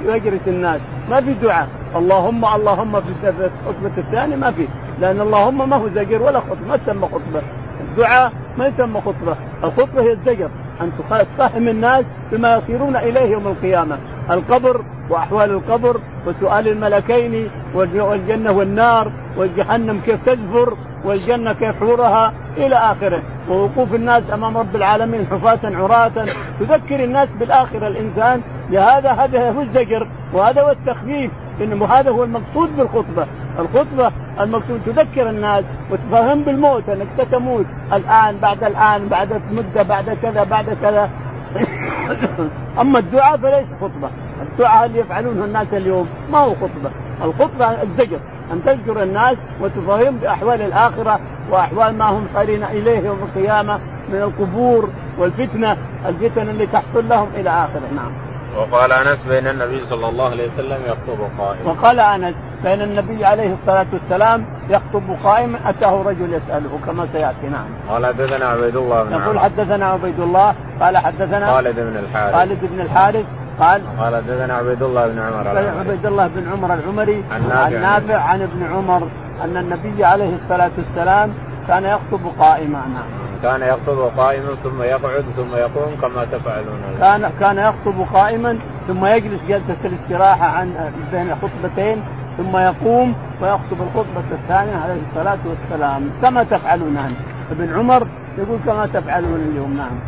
يجلس 0.06 0.48
الناس. 0.48 0.82
ما 1.10 1.21
في 1.21 1.34
دعاء. 1.34 1.67
اللهم 1.95 2.45
اللهم 2.45 3.02
في 3.02 3.30
الخطبة 3.30 3.98
الثانية 3.98 4.36
ما 4.36 4.52
في. 4.52 4.67
لأن 5.00 5.21
اللهم 5.21 5.69
ما 5.69 5.76
هو 5.76 5.89
زجر 5.89 6.21
ولا 6.21 6.39
خطبة 6.39 6.67
ما 6.67 6.78
تسمى 6.78 7.08
خطبة. 7.08 7.41
الدعاء 7.82 8.32
ما 8.58 8.67
يسمى 8.67 9.02
خطبة. 9.02 9.36
الخطبة 9.63 10.02
هي 10.02 10.12
الزجر 10.12 10.50
أن 10.82 10.91
تفهم 11.38 11.67
الناس 11.67 12.06
بما 12.32 12.56
يصيرون 12.56 12.95
إليه 12.95 13.32
يوم 13.32 13.48
القيامة. 13.48 13.98
القبر 14.31 14.81
وأحوال 15.09 15.51
القبر 15.51 16.01
وسؤال 16.27 16.67
الملكين 16.67 17.49
والجنة 17.75 18.51
والنار 18.51 19.11
والجهنم 19.38 20.01
كيف 20.01 20.25
تزفر 20.25 20.77
والجنة 21.05 21.53
كيف 21.53 21.79
حورها 21.79 22.33
إلى 22.57 22.75
آخره. 22.75 23.21
ووقوف 23.49 23.95
الناس 23.95 24.23
أمام 24.33 24.57
رب 24.57 24.75
العالمين 24.75 25.27
حفاة 25.27 25.59
عراة. 25.63 26.25
تذكر 26.59 27.03
الناس 27.03 27.29
بالآخرة 27.39 27.88
الإنسان. 27.88 28.41
لهذا 28.69 29.11
هذا 29.11 29.51
هو 29.51 29.61
الزجر 29.61 30.07
وهذا 30.33 30.61
هو 30.61 30.71
التخفيف. 30.71 31.31
إنه 31.61 31.85
هذا 31.85 32.11
هو 32.11 32.23
المقصود 32.23 32.77
بالخطبة، 32.77 33.25
الخطبة 33.59 34.11
المقصود 34.39 34.81
تذكر 34.85 35.29
الناس 35.29 35.63
وتفهم 35.91 36.43
بالموت 36.43 36.89
أنك 36.89 37.07
ستموت. 37.17 37.65
الآن 37.93 38.38
بعد 38.38 38.63
الآن 38.63 39.07
بعد 39.07 39.41
مدة 39.51 39.83
بعد 39.83 40.17
كذا 40.21 40.43
بعد 40.43 40.77
كذا. 40.81 41.09
اما 42.82 43.00
الدعاء 43.00 43.38
فليس 43.38 43.68
خطبة، 43.82 44.10
الدعاء 44.41 44.86
اللي 44.86 45.00
يفعلونه 45.00 45.46
الناس 45.46 45.74
اليوم؟ 45.74 46.10
ما 46.32 46.38
هو 46.38 46.54
خطبة، 46.56 46.91
الخطبة 47.24 47.84
الزجر 47.84 48.20
أن 48.52 48.63
تذكر 48.65 49.04
الناس 49.04 49.38
وتفهم 49.62 50.18
بأحوال 50.18 50.62
الآخرة 50.62 51.20
وأحوال 51.52 51.98
ما 51.98 52.06
هم 52.06 52.28
صارين 52.34 52.63
إليه 52.63 53.00
يوم 53.00 53.18
القيامة 53.24 53.80
من 54.10 54.22
القبور 54.22 54.89
والفتنة 55.18 55.78
الفتن 56.06 56.50
اللي 56.50 56.68
تحصل 56.68 57.10
لهم 57.10 57.28
إلى 57.36 57.50
آخره. 57.50 57.94
نعم. 57.96 58.12
وقال 58.56 58.91
أنس 58.91 59.28
بين 59.28 59.48
النبي 59.48 59.86
صلى 59.86 60.10
الله 60.10 60.30
عليه 60.30 60.50
وسلم 60.54 60.80
يخطب 60.86 61.20
قائما. 61.39 61.72
وقال 61.72 62.00
أنس 62.00 62.36
بين 62.63 62.82
النبي 62.82 63.26
عليه 63.26 63.54
الصلاة 63.54 63.86
والسلام 63.94 64.46
يخطب 64.70 65.04
قائما 65.24 65.70
أتاه 65.70 66.04
رجل 66.04 66.34
يسأله 66.34 66.80
كما 66.86 67.08
سيأتي 67.12 67.48
نعم. 67.48 67.68
قال 67.89 68.06
حدثنا 68.06 68.46
عبيد 68.46 68.76
الله 68.76 69.04
بن 69.04 69.13
يقول 69.13 69.39
حدثنا 69.39 69.86
عبيد 69.86 70.20
الله 70.20 70.56
قال 70.82 70.98
حدثنا 70.98 71.54
خالد 71.54 71.80
بن 71.80 71.98
الحارث. 71.98 72.36
خالد 72.36 72.60
بن 72.65 72.80
الحارث 72.82 73.26
قال 73.60 73.82
قال 74.00 74.15
حدثنا 74.15 74.54
عبيد 74.54 74.84
الله 74.84 75.08
بن 75.08 75.20
عمر. 75.20 75.48
عبيد 75.80 76.06
الله 76.06 76.28
بن 76.28 76.52
عمر 76.52 76.74
العمري 76.74 77.24
عن 77.32 77.50
نافع 77.82 78.20
عن 78.20 78.41
ابن 78.41 78.63
عمر 78.63 79.08
أن 79.44 79.58
النبي 79.58 80.06
عليه 80.06 80.36
الصلاة 80.36 80.72
والسلام 80.78 81.34
كان 81.68 81.84
يخطب 81.84 82.22
قائما 82.39 82.80
نعم. 82.80 83.24
كان 83.43 83.62
يخطب 83.62 84.12
قائما 84.17 84.56
ثم 84.63 84.82
يقعد 84.82 85.26
ثم 85.36 85.56
يقوم 85.56 85.95
كما 86.02 86.26
تفعلون. 86.26 86.80
كان 87.02 87.32
كان 87.39 87.58
يخطب 87.58 88.06
قائما 88.13 88.58
ثم 88.88 89.06
يجلس 89.06 89.41
جلسة 89.48 89.78
الاستراحة 89.86 90.45
عن 90.45 90.91
بين 91.12 91.36
خطبتين 91.36 92.04
ثم 92.38 92.58
يقوم 92.58 93.15
ويخطب 93.41 93.82
الخطبة 93.82 94.32
الثانية 94.32 94.78
عليه 94.78 95.02
الصلاة 95.10 95.39
والسلام. 95.45 96.12
كما 96.21 96.43
تفعلون 96.43 96.98
أنت. 96.98 97.17
ابن 97.52 97.74
عمر 97.74 98.08
يقول 98.38 98.60
كما 98.65 98.88
تفعلون 98.88 99.41
اليوم. 99.52 99.78
نعم. 99.78 100.00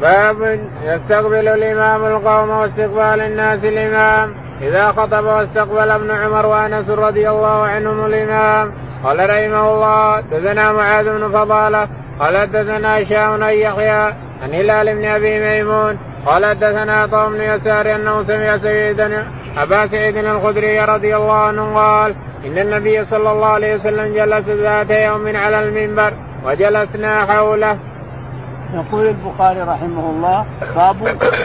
باب 0.00 0.60
يستقبل 0.82 1.48
الإمام 1.48 2.04
القوم 2.04 2.50
واستقبال 2.50 3.20
الناس 3.20 3.64
الإمام. 3.64 4.34
إذا 4.62 4.92
خطب 4.92 5.24
واستقبل 5.24 5.90
ابن 5.90 6.10
عمر 6.10 6.46
وأنس 6.46 6.90
رضي 6.90 7.30
الله 7.30 7.66
عنهم 7.66 8.06
الإمام 8.06 8.72
قال 9.04 9.18
رحمه 9.18 9.70
الله 9.72 10.20
دثنا 10.20 10.72
معاذ 10.72 11.04
بن 11.04 11.28
فضالة 11.28 11.88
قال 12.20 12.46
دثنا 12.52 13.02
هشام 13.02 13.36
بن 13.36 13.42
يحيى 13.42 14.14
عن 14.42 14.50
هلال 14.54 14.96
بن 14.96 15.04
أبي 15.04 15.40
ميمون 15.40 15.98
قال 16.26 16.54
دثنا 16.54 16.92
عطاء 16.92 17.28
بن 17.28 17.40
يسار 17.40 17.94
أنه 17.94 18.22
سمع 18.22 18.58
سيدنا 18.58 19.26
أبا 19.58 19.86
سعيد 19.86 20.16
الخدري 20.16 20.80
رضي 20.80 21.16
الله 21.16 21.34
عنه 21.34 21.74
قال 21.74 22.14
إن 22.46 22.58
النبي 22.58 23.04
صلى 23.04 23.32
الله 23.32 23.46
عليه 23.46 23.74
وسلم 23.74 24.14
جلس 24.14 24.48
ذات 24.48 24.90
يوم 24.90 25.36
على 25.36 25.68
المنبر 25.68 26.12
وجلسنا 26.46 27.24
حوله. 27.26 27.78
يقول 28.74 29.06
البخاري 29.06 29.60
رحمه 29.60 30.10
الله 30.10 30.46
باب 30.76 30.96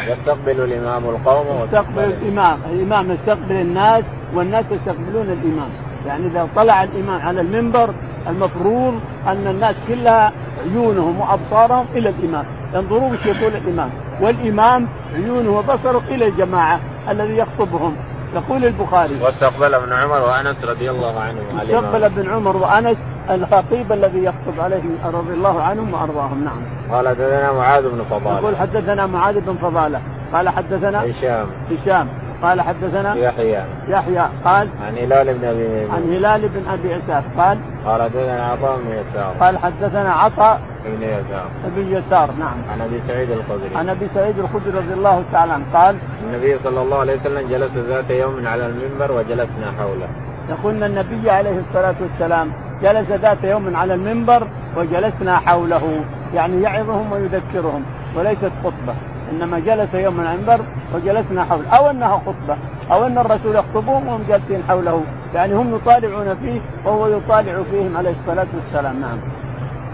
يستقبل 0.08 0.64
الإمام 0.64 1.10
القوم 1.10 1.64
يستقبل 1.64 2.04
الإمام، 2.04 2.60
الإمام 2.72 3.12
يستقبل 3.12 3.56
الناس 3.56 4.04
والناس 4.34 4.66
يستقبلون 4.72 5.30
الإمام، 5.30 5.70
يعني 6.08 6.28
إذا 6.28 6.50
طلع 6.56 6.84
الإمام 6.84 7.22
على 7.22 7.42
المنبر 7.42 7.94
المفروض 8.28 9.00
أن 9.28 9.48
الناس 9.48 9.76
كلها 9.88 10.32
عيونهم 10.64 11.20
وأبصارهم 11.20 11.86
إلى 11.96 12.10
الإمام، 12.10 12.46
ينظرون 12.74 13.14
وش 13.14 13.26
يقول 13.26 13.56
الإمام، 13.56 13.90
والإمام 14.22 14.88
عيونه 15.14 15.58
وبصره 15.58 16.04
إلى 16.10 16.26
الجماعة 16.26 16.80
الذي 17.10 17.38
يخطبهم، 17.38 17.96
يقول 18.36 18.66
البخاري. 18.66 19.22
واستقبل 19.22 19.74
ابن 19.74 19.94
عمر 19.94 20.22
وأنس 20.22 20.66
رضي 20.66 20.92
الله 20.92 21.20
عنهم 21.20 21.60
استقبل 21.60 22.04
ابن 22.04 22.30
عمر 22.30 22.58
وأنس 22.58 22.98
الخطيب 23.30 23.92
الذي 23.92 24.24
يخطب 24.24 24.60
عليهم 24.60 24.98
رضي 25.06 25.34
الله 25.34 25.62
عنهم 25.62 25.94
وأرضاهم. 25.94 26.44
نعم. 26.44 26.62
قال 26.92 27.08
حدثنا 27.08 27.52
معاذ 27.52 27.90
بن 27.90 28.04
فضالة. 28.04 28.40
يقول 28.40 28.58
حدثنا 28.58 29.06
معاذ 29.06 29.40
بن 29.40 29.54
فضالة. 29.54 30.02
قال 30.34 30.50
حدثنا 30.50 31.04
هشام. 31.04 31.48
هشام. 31.72 32.25
قال 32.46 32.62
حدثنا 32.62 33.16
يحيى. 33.16 33.64
يحيى. 33.88 34.26
قال 34.46 34.70
عن 34.88 34.98
هلال 34.98 35.34
بن 35.34 35.48
أبي 35.48 35.68
ميمون. 35.68 35.92
عن 35.92 36.04
هلال 36.04 36.50
بن 36.50 36.68
أبي 36.68 36.94
عساف 36.94 37.24
قال 37.38 37.58
قال 37.86 38.02
حدثنا 38.02 38.46
عطاء 38.46 38.78
بن 38.78 38.92
يسار. 38.92 39.36
قال 39.40 39.58
حدثنا 39.58 40.12
عطاء 40.12 40.62
بن 40.86 41.04
يسار. 41.04 41.48
بن 41.76 41.88
يسار. 41.88 42.30
نعم. 42.40 42.58
عن 42.72 42.82
أبي 42.82 43.02
سعيد 43.08 43.32
الخدري. 43.32 43.76
عن 43.76 43.90
أبي 43.90 44.08
سعيد 44.14 44.40
الخدري 44.40 44.78
رضي 44.78 44.94
الله 44.94 45.24
تعالى 45.32 45.54
عنه. 45.54 45.66
قال 45.74 45.96
النبي 46.24 46.60
صلى 46.64 46.82
الله 46.82 47.00
عليه 47.00 47.16
وسلم 47.16 47.48
جلس 47.50 47.72
ذات 47.72 48.10
يوم 48.10 48.48
على 48.48 48.66
المنبر 48.66 49.12
وجلسنا 49.12 49.72
حوله. 49.80 50.08
يقول 50.50 50.84
النبي 50.84 51.30
عليه 51.30 51.60
الصلاة 51.60 51.96
والسلام 52.02 52.52
جلس 52.82 53.12
ذات 53.12 53.44
يوم 53.44 53.76
على 53.76 53.94
المنبر 53.94 54.48
وجلسنا 54.78 55.38
حوله. 55.38 56.06
يعني 56.34 56.62
يعظهم 56.62 57.12
ويذكرهم 57.12 57.84
وليست 58.16 58.52
خطبة. 58.64 58.96
إنما 59.32 59.60
جلس 59.60 59.94
يوم 59.94 60.20
المنبر 60.20 60.66
وجلسنا 60.94 61.44
حوله. 61.44 61.70
أو 61.70 61.90
أنها 61.90 62.18
خطبة 62.18 62.58
أو 62.92 63.06
أن 63.06 63.18
الرسول 63.18 63.56
يخطبهم 63.56 64.08
وهم 64.08 64.24
جالسين 64.28 64.64
حوله. 64.70 65.04
يعني 65.36 65.54
هم 65.54 65.76
يطالعون 65.76 66.36
فيه 66.36 66.62
وهو 66.86 67.08
يطالع 67.08 67.64
فيهم 67.72 67.98
عليه 67.98 68.14
الصلاة 68.22 68.48
والسلام. 68.56 69.00
نعم. 69.02 69.18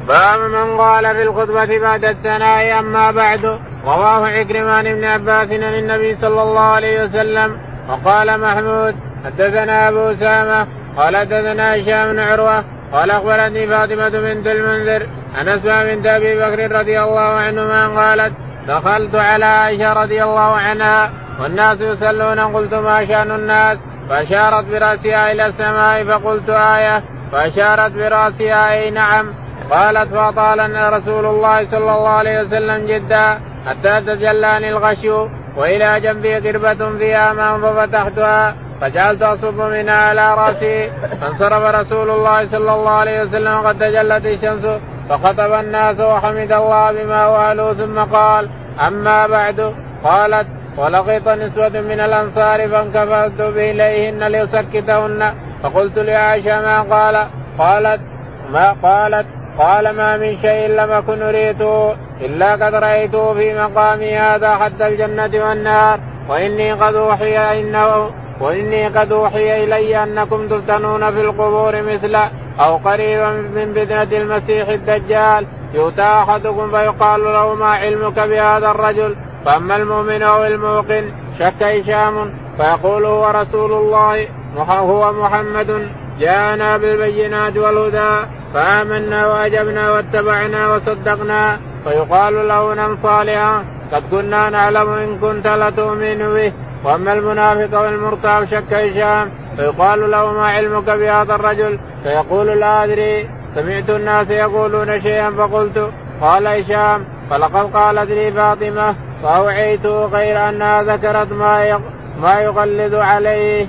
باب 0.08 0.40
من 0.40 0.78
قال 0.78 1.16
في 1.16 1.22
الخطبة 1.22 1.80
بعد 1.80 2.06
الثناء 2.06 2.80
أما 2.80 3.12
بعد 3.12 3.46
رواه 3.86 4.28
عكرمان 4.28 4.96
بن 4.96 5.04
عباس 5.04 5.48
عن 5.48 5.74
النبي 5.74 6.16
صلى 6.16 6.42
الله 6.42 6.62
عليه 6.62 7.04
وسلم 7.04 7.58
وقال 7.90 8.40
محمود 8.42 8.96
حدثنا 9.26 9.90
أبو 9.90 10.00
أسامة 10.00 10.68
قال 10.98 11.18
حدثنا 11.18 11.76
هشام 11.76 12.12
بن 12.12 12.20
عروة 12.20 12.64
قال 12.94 13.12
أخبرتني 13.12 13.68
فاطمة 13.68 14.10
بنت 14.10 14.48
المنذر 14.48 15.08
عن 15.36 15.50
أسماء 15.50 15.96
بنت 15.96 16.06
أبي 16.06 16.36
بكر 16.36 16.80
رضي 16.80 17.00
الله 17.02 17.22
عنهما 17.22 17.88
قالت 17.88 18.34
دخلت 18.68 19.16
على 19.16 19.46
عائشة 19.46 19.94
رضي 19.94 20.24
الله 20.24 20.56
عنها 20.56 21.12
والناس 21.40 21.82
يصلون. 21.82 22.40
قلت 22.40 22.74
ما 22.74 23.06
شأن 23.06 23.32
الناس؟ 23.32 23.78
فأشارت 24.10 24.66
برأسها 24.66 25.32
إلى 25.32 25.46
السماء 25.46 26.04
فقلت 26.06 26.50
آية. 26.50 27.04
فأشارت 27.32 27.94
برأسها 27.94 28.74
أي 28.74 28.92
نعم. 28.92 29.34
قالت 29.72 30.14
فأطال 30.14 30.94
رسول 30.94 31.26
الله 31.26 31.72
صلى 31.72 31.92
الله 31.92 32.10
عليه 32.10 32.42
وسلم 32.42 32.86
جدا 32.88 33.40
حتى 33.66 34.02
تجلاني 34.02 34.70
الغشو 34.70 35.28
وإلى 35.58 36.00
جنبي 36.00 36.36
قربة 36.36 36.98
فيها 36.98 37.34
ماء 37.34 37.58
ففتحتها 37.60 38.56
فجعلت 38.82 39.22
أصب 39.22 39.62
منها 39.62 39.94
على 40.10 40.34
رأسي. 40.34 40.92
فانصرف 41.22 41.64
رسول 41.76 42.10
الله 42.10 42.46
صلى 42.46 42.74
الله 42.74 42.92
عليه 42.92 43.22
وسلم 43.22 43.58
قد 43.68 43.80
تجلت 43.80 44.26
الشمس. 44.26 44.66
فخطب 45.10 45.54
الناس 45.54 46.00
وحمد 46.00 46.52
الله 46.52 46.92
بما 46.92 47.28
والوا 47.28 47.74
ثم 47.74 48.00
قال 48.00 48.50
أما 48.88 49.28
بعد 49.28 49.74
قالت 50.04 50.48
ولقيت 50.78 51.28
نسوة 51.28 51.82
من 51.82 52.00
الأنصار 52.00 52.70
فانكفأت 52.70 53.40
اليهن 53.40 54.24
ليسكتهن 54.24 55.34
فقلت 55.64 55.98
لعائشة 56.00 56.62
ما 56.62 56.82
قال 56.82 57.28
قالت 57.58 58.02
ما 58.50 58.72
قالت 58.72 59.28
قال 59.58 59.90
ما 59.90 60.18
من 60.18 60.38
شيء 60.38 60.68
لم 60.68 60.92
أكن 60.92 61.22
اريته 61.22 61.92
إلا 62.22 62.52
قد 62.54 62.74
رأيته 62.74 63.34
في 63.34 63.54
مقامي 63.54 64.16
هذا 64.16 64.56
حتى 64.56 64.88
الجنة 64.88 65.46
والنار. 65.46 66.00
وإني 66.30 66.72
قد 66.72 66.96
أوحي 66.96 67.60
إنه 67.60 68.10
وإني 68.42 68.88
قد 68.88 69.12
أوحي 69.12 69.64
إلي 69.64 70.04
أنكم 70.04 70.48
تفتنون 70.48 71.12
في 71.12 71.22
القبور 71.22 71.82
مثل 71.82 72.16
أو 72.60 72.78
قريبا 72.78 73.32
من 73.32 73.74
فتنة 73.74 74.18
المسيح 74.18 74.68
الدجال 74.68 75.48
يؤتى 75.74 76.02
أحدكم 76.02 76.72
فيقال 76.72 77.24
له 77.24 77.56
ما 77.56 77.66
علمك 77.66 78.20
بهذا 78.20 78.72
الرجل؟ 78.72 79.16
فأما 79.46 79.76
المؤمن 79.76 80.24
أو 80.24 80.44
الموقن 80.44 81.12
شك 81.40 81.64
هشام 81.64 82.32
فيقول 82.58 83.06
هو 83.06 83.28
رسول 83.30 83.74
الله 83.74 84.28
هو 84.70 85.14
محمد 85.14 85.90
جاءنا 86.20 86.78
بالبينات 86.78 87.58
والهدى 87.58 88.28
فآمنا 88.54 89.28
وأجبنا 89.28 89.92
واتبعنا 89.92 90.74
وصدقنا 90.74 91.60
فيقال 91.84 92.48
له 92.48 92.74
نم 92.74 92.98
صالحا 92.98 93.64
قد 93.94 94.04
كنا 94.12 94.50
نعلم 94.50 94.90
إن 94.90 95.18
كنت 95.20 95.48
لتؤمن 95.48 96.18
به. 96.18 96.54
وأما 96.86 97.14
المنافق 97.14 97.82
والمرتاب 97.82 98.46
شك 98.46 98.74
هشام 98.74 99.32
فيقال 99.56 100.12
له 100.12 100.32
ما 100.32 100.48
علمك 100.48 100.86
بهذا 100.86 101.36
الرجل؟ 101.36 101.80
فيقول 102.04 102.48
لا 102.48 102.84
أدري. 102.84 103.30
سمعت 103.56 103.90
الناس 103.90 104.30
يقولون 104.30 105.02
شيئا 105.02 105.32
فقلت 105.32 105.92
قال 106.22 106.48
هشام 106.48 107.06
فلقد 107.30 107.74
قالت 107.74 108.12
لي 108.12 108.32
فاطمة 108.32 108.96
فأوعيت 109.24 109.86
غير 109.86 110.50
انها 110.50 110.84
ذكرت 110.84 111.32
ما 111.32 111.80
ما 112.22 112.34
يقلد 112.34 112.94
عليه. 112.94 113.68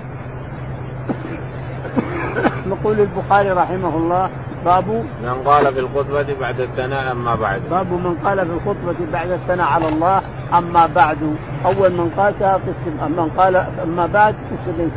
يقول 2.67 3.01
البخاري 3.01 3.51
رحمه 3.51 3.97
الله 3.97 4.31
باب 4.65 4.89
من 5.23 5.43
قال 5.45 5.75
في 5.75 5.81
الخطبة 5.81 6.27
بعد 6.41 6.61
الثناء 6.61 7.13
أما 7.13 7.35
بعد. 7.35 7.61
باب 7.71 7.93
من 7.93 8.15
قال 8.15 8.47
في 8.47 8.53
الخطبة 8.53 9.13
بعد 9.13 9.31
الثناء 9.31 9.67
على 9.67 9.89
الله 9.89 10.23
أما 10.59 10.87
بعد. 10.87 11.37
أول 11.65 11.93
من 11.93 12.11
قال 12.11 12.35
قسم 12.35 13.13
من 13.17 13.31
قال 13.37 13.57
أما 13.57 14.07
بعد 14.07 14.35
قسم 14.35 14.73
بن 14.79 14.91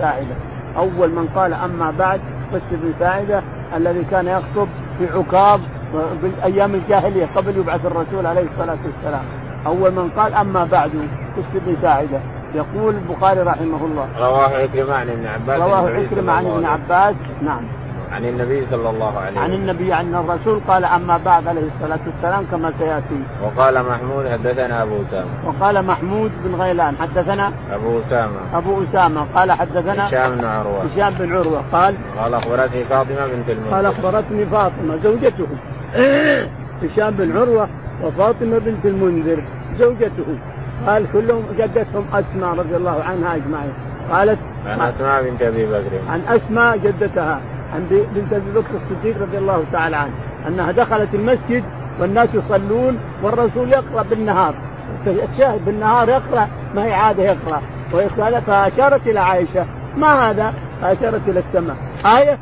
أول 0.77 1.09
من 1.09 1.27
قال 1.35 1.53
أما 1.53 1.91
بعد 1.99 2.21
قسم 2.53 2.75
بن 2.83 2.93
ساعدة 2.99 3.41
الذي 3.75 4.03
كان 4.03 4.27
يخطب 4.27 4.67
في 4.97 5.07
عكاظ 5.17 5.59
بأيام 6.23 6.75
الجاهلية 6.75 7.29
قبل 7.35 7.57
يبعث 7.57 7.85
الرسول 7.85 8.25
عليه 8.25 8.41
الصلاة 8.41 8.77
والسلام. 8.85 9.23
أول 9.65 9.91
من 9.91 10.09
قال 10.09 10.33
أما 10.33 10.65
بعد 10.65 10.91
قس 11.37 11.61
بن 11.65 11.75
ساعده 11.81 12.19
يقول 12.55 12.95
البخاري 12.95 13.41
رحمه 13.41 13.85
الله. 13.85 14.07
رواه 14.17 14.57
عكرمة 14.57 14.93
عن 14.93 15.09
ابن 15.09 15.25
عباس. 15.27 15.61
رواه 15.61 15.89
عكرمة 15.89 16.33
عن 16.33 16.45
ابن 16.45 16.65
عباس. 16.65 17.15
نعم. 17.41 17.61
عن 18.15 18.25
النبي 18.25 18.65
صلى 18.71 18.89
الله 18.89 19.19
عليه 19.19 19.31
وسلم. 19.31 19.43
عن 19.43 19.53
النبي 19.53 19.93
عن 19.93 20.15
الرسول 20.15 20.59
قال 20.67 20.85
أما 20.85 21.17
بعد 21.17 21.47
عليه 21.47 21.67
الصلاة 21.67 21.99
والسلام 22.07 22.45
كما 22.51 22.71
سيأتي. 22.71 23.19
وقال 23.43 23.83
محمود 23.83 24.27
حدثنا 24.27 24.83
أبو 24.83 24.95
أسامة. 25.01 25.29
وقال 25.47 25.85
محمود 25.85 26.31
بن 26.43 26.55
غيلان 26.55 26.95
حدثنا 26.97 27.51
أبو 27.71 27.99
أسامة. 27.99 28.39
أبو 28.53 28.83
أسامة 28.83 29.25
قال 29.35 29.51
حدثنا 29.51 30.07
هشام 30.07 30.35
بن 30.35 30.45
عروة. 30.45 30.83
هشام 30.83 31.13
بن 31.19 31.35
عروة 31.35 31.61
قال 31.71 31.95
قال 32.17 32.33
أخبرتني 32.33 32.83
فاطمة 32.83 33.27
بنت 33.27 33.49
المنذر. 33.49 33.75
قال 33.75 33.85
أخبرتني 33.85 34.45
فاطمة 34.45 34.95
زوجته. 35.03 35.47
هشام 36.83 37.13
بن 37.13 37.37
عروة 37.37 37.69
وفاطمة 38.03 38.57
بنت 38.59 38.85
المنذر 38.85 39.43
زوجته. 39.79 40.39
قال 40.87 41.11
كلهم 41.13 41.43
جدتهم 41.57 42.05
أسماء 42.13 42.53
رضي 42.53 42.75
الله 42.75 43.03
عنها 43.03 43.35
أجمعين. 43.35 43.73
قالت 44.11 44.39
عن 44.65 44.81
أسماء 44.81 45.23
بنت 45.23 45.41
أبي 45.41 45.65
بكر. 45.65 45.91
عن 46.09 46.21
أسماء 46.27 46.77
جدتها. 46.77 47.41
عن 47.73 47.87
بنت 48.15 48.33
أبي 48.33 48.51
بكر 48.51 48.75
الصديق 48.75 49.21
رضي 49.21 49.37
الله 49.37 49.63
تعالى 49.71 49.95
عنه 49.95 50.13
أنها 50.47 50.71
دخلت 50.71 51.15
المسجد 51.15 51.63
والناس 51.99 52.29
يصلون 52.33 52.99
والرسول 53.23 53.69
يقرأ 53.69 54.03
بالنهار. 54.03 54.55
الشاهد 55.07 55.65
بالنهار 55.65 56.09
يقرأ 56.09 56.47
ما 56.75 56.85
هي 56.85 56.93
عادة 56.93 57.23
يقرأ. 57.23 57.61
فاشارت 58.39 59.07
إلى 59.07 59.19
عائشة 59.19 59.65
ما 59.97 60.29
هذا؟ 60.29 60.53
فأشارت 60.81 61.27
إلى 61.27 61.39
السماء. 61.39 61.75
آية؟ 62.05 62.37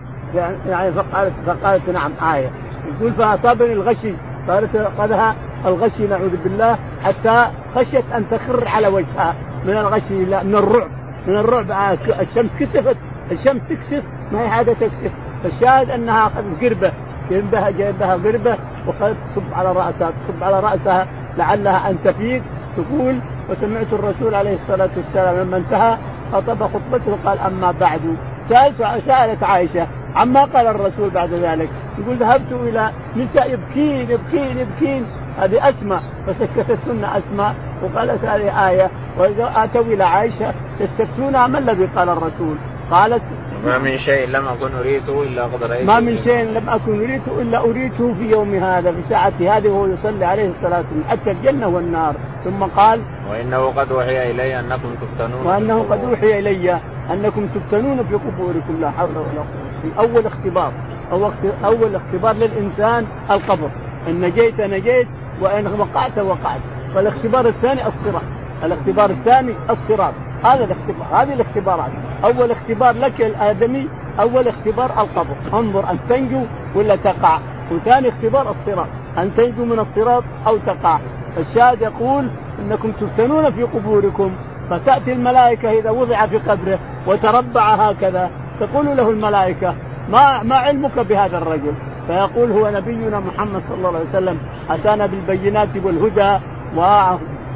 يعني 0.68 0.92
فقالت 0.92 1.34
فقالت 1.48 1.90
نعم 1.90 2.12
آية. 2.34 2.50
يقول 2.88 3.14
فأصابني 3.14 3.74
الغشي. 3.74 4.14
قالت 4.50 4.76
أخذها 4.76 5.36
الغشي 5.66 6.08
نعوذ 6.08 6.44
بالله 6.44 6.78
حتى 7.04 7.48
خشيت 7.76 8.06
أن 8.16 8.26
تخر 8.32 8.68
على 8.68 8.88
وجهها. 8.88 9.36
من 9.66 9.78
الغشي 9.78 10.26
من 10.44 10.56
الرعب. 10.56 10.90
من 11.28 11.38
الرعب 11.38 11.98
الشمس 12.22 12.52
كسفت. 12.60 12.98
الشمس 13.32 13.62
تكسف. 13.70 14.04
ما 14.34 14.42
هي 14.42 14.50
حاجة 14.50 14.74
تكسف 14.74 15.12
فالشاهد 15.44 15.90
أنها 15.90 16.32
قربة 16.62 16.92
جنبها 17.32 17.70
جنبها 17.70 18.14
قربة 18.14 18.58
وقالت 18.88 19.18
تصب 19.36 19.54
على 19.54 19.72
راسها 19.72 20.12
تصب 20.28 20.44
على 20.44 20.60
رأسها 20.60 21.08
لعلها 21.38 21.90
أن 21.90 21.98
تفيق 22.04 22.44
تقول 22.78 23.20
وسمعت 23.50 23.94
الرسول 23.94 24.36
عليه 24.36 24.56
الصلاة 24.56 24.90
والسلام 24.98 25.36
لما 25.36 25.58
انتهى 25.58 25.98
خطب 26.32 26.64
خطبته 26.64 27.18
قال 27.26 27.40
أما 27.40 27.72
بعد. 27.72 28.02
سألت 28.50 28.78
سألت 29.08 29.44
عائشة 29.44 29.88
عما 30.16 30.44
قال 30.44 30.68
الرسول 30.68 31.10
بعد 31.10 31.34
ذلك؟ 31.34 31.70
يقول 32.00 32.18
ذهبت 32.18 32.52
إلى 32.52 32.92
نساء 33.16 33.54
يبكين 33.54 34.12
يبكين 34.12 34.58
يبكين. 34.58 35.06
هذه 35.40 35.70
أسماء 35.70 36.04
فسكتتهن 36.28 37.06
أسماء 37.06 37.56
وقالت 37.84 38.26
هذه 38.26 38.70
آية. 38.70 38.90
وإذا 39.20 39.52
آتوا 39.56 39.82
إلى 39.82 40.04
عائشة 40.04 40.54
يستفتونها 40.80 41.48
ما 41.48 41.58
الذي 41.58 41.86
قال 41.86 42.10
الرسول؟ 42.10 42.58
قالت 42.92 43.22
ما 43.64 43.78
من 43.78 43.98
شيء 43.98 44.28
لم 44.28 44.48
أكن 44.48 44.76
اريته 44.76 45.24
إلا 45.24 45.44
قد 45.44 45.64
رايته 45.64 45.86
ما 45.86 46.00
من 46.00 46.18
شيء 46.18 46.44
لم 46.44 46.70
أكن 46.70 47.04
اريته 47.04 47.42
إلا 47.42 47.60
اريته 47.60 48.14
في 48.14 48.32
يوم 48.32 48.56
هذا 48.56 48.92
في 48.92 49.02
ساعة 49.10 49.34
هذه 49.40 49.68
وهو 49.68 49.86
يصلي 49.86 50.26
عليه 50.26 50.50
الصلاة 50.50 50.78
والسلام. 50.78 51.04
حتى 51.08 51.32
الجنة 51.32 51.68
والنار. 51.68 52.16
ثم 52.44 52.64
قال 52.64 53.02
وإنه 53.30 53.66
قد 53.66 53.92
اوحي 53.92 54.32
إلي 54.32 54.60
أنكم 54.60 54.96
تفتنون 55.02 55.46
وأنه 55.46 55.84
قد 55.84 56.04
اوحي 56.04 56.40
إلي 56.40 56.80
أنكم 57.14 57.48
تفتنون 57.48 58.04
في 58.04 58.16
قبوركم 58.16 58.82
لا 58.82 58.92
حول 58.92 59.10
ولا 59.10 59.22
قوة. 59.22 59.46
في 59.82 60.00
أول 60.00 60.26
اختبار 60.26 60.74
أو 61.12 61.32
أول 61.66 61.96
اختبار 61.96 62.36
للإنسان 62.36 63.06
القبر. 63.32 63.70
إن 64.08 64.22
نجيت 64.22 64.60
نجيت 64.60 65.08
وإن 65.42 65.68
وقعت 65.80 66.20
وقعت. 66.20 66.62
والاختبار 66.96 67.48
الثاني 67.48 67.88
الصراط. 67.88 68.24
الاختبار 68.64 69.10
الثاني 69.10 69.54
الصراط. 69.70 70.14
هذا 70.44 70.64
الاختبار 70.64 71.08
هذه 71.12 71.34
الاختبارات. 71.34 71.92
أول 72.24 72.52
اختبار 72.52 72.96
لك 72.96 73.22
الآدمي 73.22 73.88
أول 74.20 74.48
اختبار 74.48 74.86
القبر. 74.86 75.36
انظر 75.54 75.92
أن 75.92 76.00
تنجو 76.10 76.42
ولا 76.76 76.96
تقع؟ 76.96 77.40
وثاني 77.72 78.10
اختبار 78.10 78.52
الصراط. 78.52 78.88
أن 79.18 79.36
تنجو 79.36 79.66
من 79.66 79.80
الصراط 79.80 80.24
أو 80.48 80.58
تقع. 80.58 81.00
الشاهد 81.38 81.82
يقول 81.82 82.30
إنكم 82.60 82.92
تفتنون 82.92 83.52
في 83.52 83.64
قبوركم 83.64 84.32
فتأتي 84.70 85.14
الملائكة 85.14 85.72
إذا 85.72 85.90
وضع 85.90 86.28
في 86.28 86.38
قبره 86.38 86.80
وتربع 87.08 87.74
هكذا. 87.74 88.30
تقول 88.60 88.86
له 88.98 89.10
الملائكة 89.10 89.76
ما 90.10 90.44
ما 90.44 90.56
علمك 90.56 91.00
بهذا 91.00 91.38
الرجل؟ 91.38 91.74
فيقول 92.08 92.52
هو 92.52 92.70
نبينا 92.70 93.20
محمد 93.20 93.62
صلى 93.70 93.78
الله 93.78 93.90
عليه 93.90 94.10
وسلم 94.10 94.38
أتانا 94.70 95.06
بالبينات 95.06 95.70
والهدى 95.84 96.40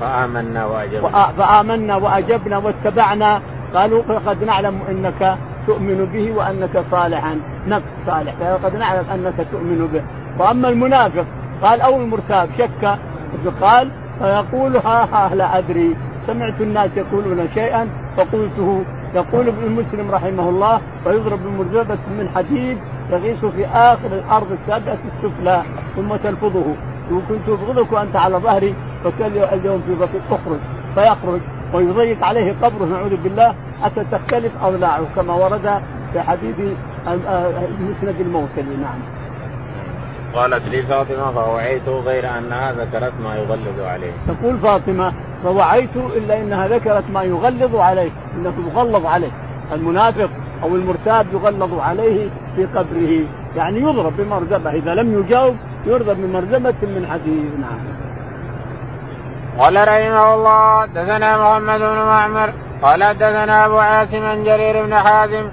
فآمنا 0.01 0.65
وأجبنا. 0.65 1.31
فآمنا 1.37 1.95
وأجبنا 1.95 2.57
واتبعنا. 2.57 3.41
قالوا 3.75 4.01
فقد 4.03 4.43
نعلم 4.43 4.79
أنك 4.89 5.37
تؤمن 5.67 6.05
به 6.05 6.31
وأنك 6.37 6.85
صالحا. 6.91 7.39
نفس 7.67 7.85
صالح. 8.07 8.33
فقد 8.33 8.75
نعلم 8.75 9.05
أنك 9.13 9.47
تؤمن 9.51 9.87
به. 9.93 10.03
وأما 10.39 10.69
المنافق 10.69 11.25
قال 11.63 11.81
أو 11.81 12.01
المرتاب 12.01 12.49
شك. 12.57 12.97
قال 13.61 13.91
فيقول 14.19 14.77
ها 14.77 15.07
ها 15.11 15.35
لا 15.35 15.57
أدري. 15.57 15.95
سمعت 16.27 16.61
الناس 16.61 16.97
يقولون 16.97 17.49
شيئا 17.53 17.89
فقلته 18.17 18.83
يقول 19.15 19.47
ابن 19.47 19.71
مسلم 19.71 20.11
رحمه 20.11 20.49
الله 20.49 20.81
ويضرب 21.05 21.39
بمرزبة 21.43 21.97
من 22.19 22.29
حديد 22.35 22.77
يغيث 23.11 23.45
في 23.45 23.65
آخر 23.65 24.07
الأرض 24.07 24.51
السابعة 24.51 24.97
السفلى 25.05 25.63
ثم 25.95 26.15
تلفظه 26.15 26.65
وكنت 27.11 27.49
أبغضك 27.49 27.91
وأنت 27.91 28.15
على 28.15 28.37
ظهري 28.37 28.75
فكان 29.11 29.59
اليوم 29.59 29.81
في 29.81 29.95
بطن 29.95 30.19
اخرج 30.31 30.59
فيخرج 30.95 31.41
ويضيق 31.73 32.25
عليه 32.25 32.53
قبره 32.61 32.85
نعوذ 32.85 33.17
بالله 33.17 33.55
حتى 33.81 34.03
تختلف 34.11 34.51
اضلاعه 34.63 35.05
كما 35.15 35.33
ورد 35.33 35.81
في 36.13 36.21
حديث 36.21 36.55
المسند 37.07 38.15
الموصلي 38.19 38.77
نعم. 38.81 38.99
قالت 40.35 40.67
لي 40.67 40.81
فاطمة 40.81 41.31
فوعيت 41.31 41.89
غير 41.89 42.37
انها 42.37 42.71
ذكرت 42.71 43.13
ما 43.23 43.35
يغلظ 43.35 43.79
عليه. 43.79 44.11
تقول 44.27 44.57
فاطمة 44.57 45.13
فوعيت 45.43 45.95
إلا 45.95 46.41
انها 46.41 46.67
ذكرت 46.67 47.03
ما 47.13 47.23
يغلظ 47.23 47.75
عليه 47.75 48.11
إنه 48.35 48.53
يغلظ 48.67 49.05
عليه 49.05 49.31
المنافق 49.73 50.29
أو 50.63 50.75
المرتاب 50.75 51.25
يغلظ 51.33 51.79
عليه 51.79 52.29
في 52.55 52.65
قبره 52.65 53.27
يعني 53.55 53.79
يضرب 53.79 54.17
بمرزبة 54.17 54.71
إذا 54.71 54.93
لم 54.93 55.19
يجاوب 55.19 55.55
يضرب 55.85 56.17
بمرزبة 56.17 56.75
من 56.81 57.07
حديد 57.11 57.59
نعم. 57.59 57.96
قال 59.59 59.75
رحمه 59.87 60.33
الله 60.33 60.81
حدثنا 60.81 61.37
محمد 61.37 61.79
بن 61.79 61.99
معمر 62.11 62.53
قال 62.83 63.03
حدثنا 63.03 63.65
أبو 63.65 63.77
عاصم 63.77 64.43
جرير 64.43 64.85
بن 64.85 64.95
حازم 64.95 65.51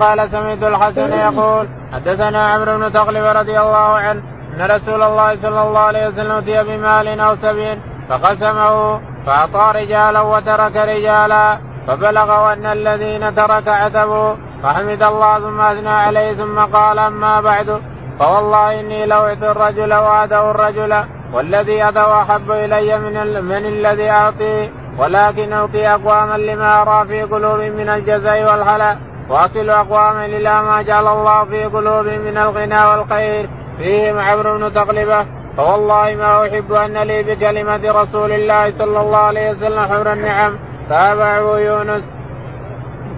قال 0.00 0.30
سمعت 0.30 0.62
الحسن 0.62 1.12
يقول 1.12 1.68
حدثنا 1.92 2.48
عمرو 2.48 2.78
بن 2.78 2.92
تغلب 2.92 3.24
رضي 3.24 3.60
الله 3.60 3.88
عنه 4.04 4.22
أن 4.54 4.70
رسول 4.70 5.02
الله 5.02 5.36
صلى 5.42 5.60
الله 5.62 5.80
عليه 5.80 6.08
وسلم 6.08 6.32
أتي 6.32 6.62
بمال 6.62 7.20
أو 7.20 7.36
سبيل 7.36 7.78
فقسمه 8.08 9.00
فأعطى 9.26 9.78
رجالا 9.78 10.20
وترك 10.20 10.76
رجالا 10.76 11.58
فبلغوا 11.86 12.52
أن 12.52 12.66
الذين 12.66 13.34
ترك 13.34 13.68
عتبوا 13.68 14.34
فحمد 14.62 15.02
الله 15.02 15.38
ثم 15.38 15.60
أثنى 15.60 15.88
عليه 15.88 16.34
ثم 16.34 16.58
قال 16.58 16.98
أما 16.98 17.40
بعد 17.40 17.82
فوالله 18.18 18.80
إني 18.80 19.06
لوعت 19.06 19.42
الرجل 19.42 19.94
وادعو 19.94 20.50
الرجل 20.50 21.04
والذي 21.32 21.84
أدعو 21.88 22.22
أحب 22.22 22.50
إلي 22.50 22.98
من, 22.98 23.44
من 23.44 23.66
الذي 23.66 24.10
أعطي 24.10 24.70
ولكن 24.98 25.52
أعطي 25.52 25.88
أقواما 25.88 26.36
لما 26.36 26.82
أرى 26.82 27.08
في 27.08 27.22
قلوبهم 27.22 27.72
من 27.72 27.88
الجزاء 27.88 28.44
والهلاء 28.44 28.98
وأكل 29.30 29.70
أقواما 29.70 30.24
إلى 30.26 30.62
ما 30.62 30.82
جعل 30.82 31.06
الله 31.06 31.44
في 31.44 31.64
قلوبهم 31.64 32.20
من 32.20 32.38
الغنى 32.38 32.84
والخير 32.90 33.48
فيهم 33.78 34.18
عبر 34.18 34.56
بن 34.56 34.72
تغلبة 34.72 35.26
فوالله 35.56 36.14
ما 36.14 36.48
أحب 36.48 36.72
أن 36.72 36.98
لي 36.98 37.22
بكلمة 37.22 38.02
رسول 38.02 38.32
الله 38.32 38.78
صلى 38.78 39.00
الله 39.00 39.18
عليه 39.18 39.50
وسلم 39.50 39.80
حمر 39.80 40.12
النعم 40.12 40.52
تابعه 40.88 41.58
يونس. 41.58 42.04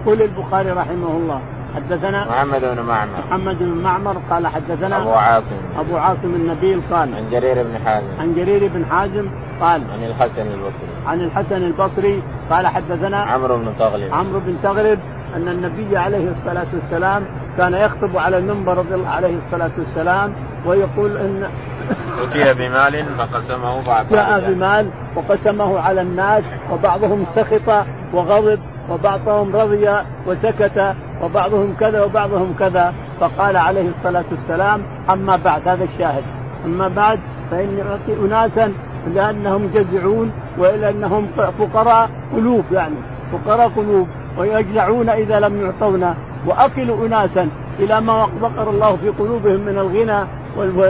يقول 0.01 0.21
البخاري 0.21 0.71
رحمه 0.71 1.07
الله 1.07 1.41
حدثنا 1.75 2.29
محمد 2.29 2.61
بن 2.61 2.79
معمر. 2.81 3.19
محمد 3.27 3.59
بن 3.59 3.83
معمر 3.83 4.17
قال 4.29 4.47
حدثنا 4.47 5.01
أبو 5.01 5.11
عاصم. 5.11 5.59
أبو 5.79 5.97
عاصم 5.97 6.35
النبيل 6.35 6.81
قال 6.91 7.15
عن 7.15 7.29
جرير 7.31 7.63
بن 7.63 7.77
حازم. 7.85 8.19
عن 8.19 8.35
جرير 8.35 8.67
بن 8.73 8.85
حازم 8.85 9.29
قال 9.61 9.81
عن 9.91 10.03
الحسن 10.03 10.41
البصري. 10.41 10.89
عن 11.07 11.21
الحسن 11.21 11.63
البصري 11.63 12.23
قال 12.49 12.67
حدثنا 12.67 13.17
عمرو 13.17 13.57
بن 13.57 13.77
تغلب 13.79 14.13
عمرو 14.13 14.39
بن 14.39 14.55
تغلب 14.63 14.99
أن 15.35 15.47
النبي 15.47 15.97
عليه 15.97 16.31
الصلاة 16.31 16.67
والسلام 16.73 17.23
كان 17.57 17.73
يخطب 17.73 18.17
على 18.17 18.37
المنبر 18.37 18.77
رضي 18.77 18.95
الله 18.95 19.09
عليه 19.09 19.37
الصلاة 19.45 19.71
والسلام 19.77 20.33
ويقول 20.65 21.17
إن 21.17 21.49
أتي 22.23 22.53
بمال 22.53 23.05
فقسمه 23.17 23.85
بعض 23.87 24.05
جاء 24.09 24.53
بمال 24.53 24.91
وقسمه 25.15 25.79
على 25.79 26.01
الناس 26.01 26.43
وبعضهم 26.71 27.25
سخط 27.35 27.85
وغضب 28.13 28.59
وبعضهم 28.89 29.55
رضي 29.55 29.89
وسكت 30.27 30.95
وبعضهم 31.23 31.75
كذا 31.79 32.03
وبعضهم 32.03 32.53
كذا 32.59 32.93
فقال 33.19 33.57
عليه 33.57 33.89
الصلاة 33.89 34.25
والسلام 34.31 34.81
أما 35.09 35.35
بعد 35.35 35.67
هذا 35.67 35.83
الشاهد. 35.83 36.23
أما 36.65 36.87
بعد 36.87 37.19
فإني 37.51 37.81
أعطي 37.81 38.25
أناسا 38.25 38.73
لأنهم 39.13 39.67
جزعون 39.73 40.31
وإلى 40.57 40.89
أنهم 40.89 41.27
فقراء 41.59 42.09
قلوب 42.35 42.63
يعني 42.71 42.95
فقراء 43.31 43.67
قلوب 43.67 44.07
ويجزعون 44.37 45.09
إذا 45.09 45.39
لم 45.39 45.61
يعطونا. 45.61 46.15
وأكلوا 46.47 47.07
أناسا 47.07 47.49
إلى 47.79 48.01
ما 48.01 48.27
وقر 48.41 48.69
الله 48.69 48.95
في 48.95 49.09
قلوبهم 49.09 49.59
من 49.59 49.77
الغنى 49.77 50.27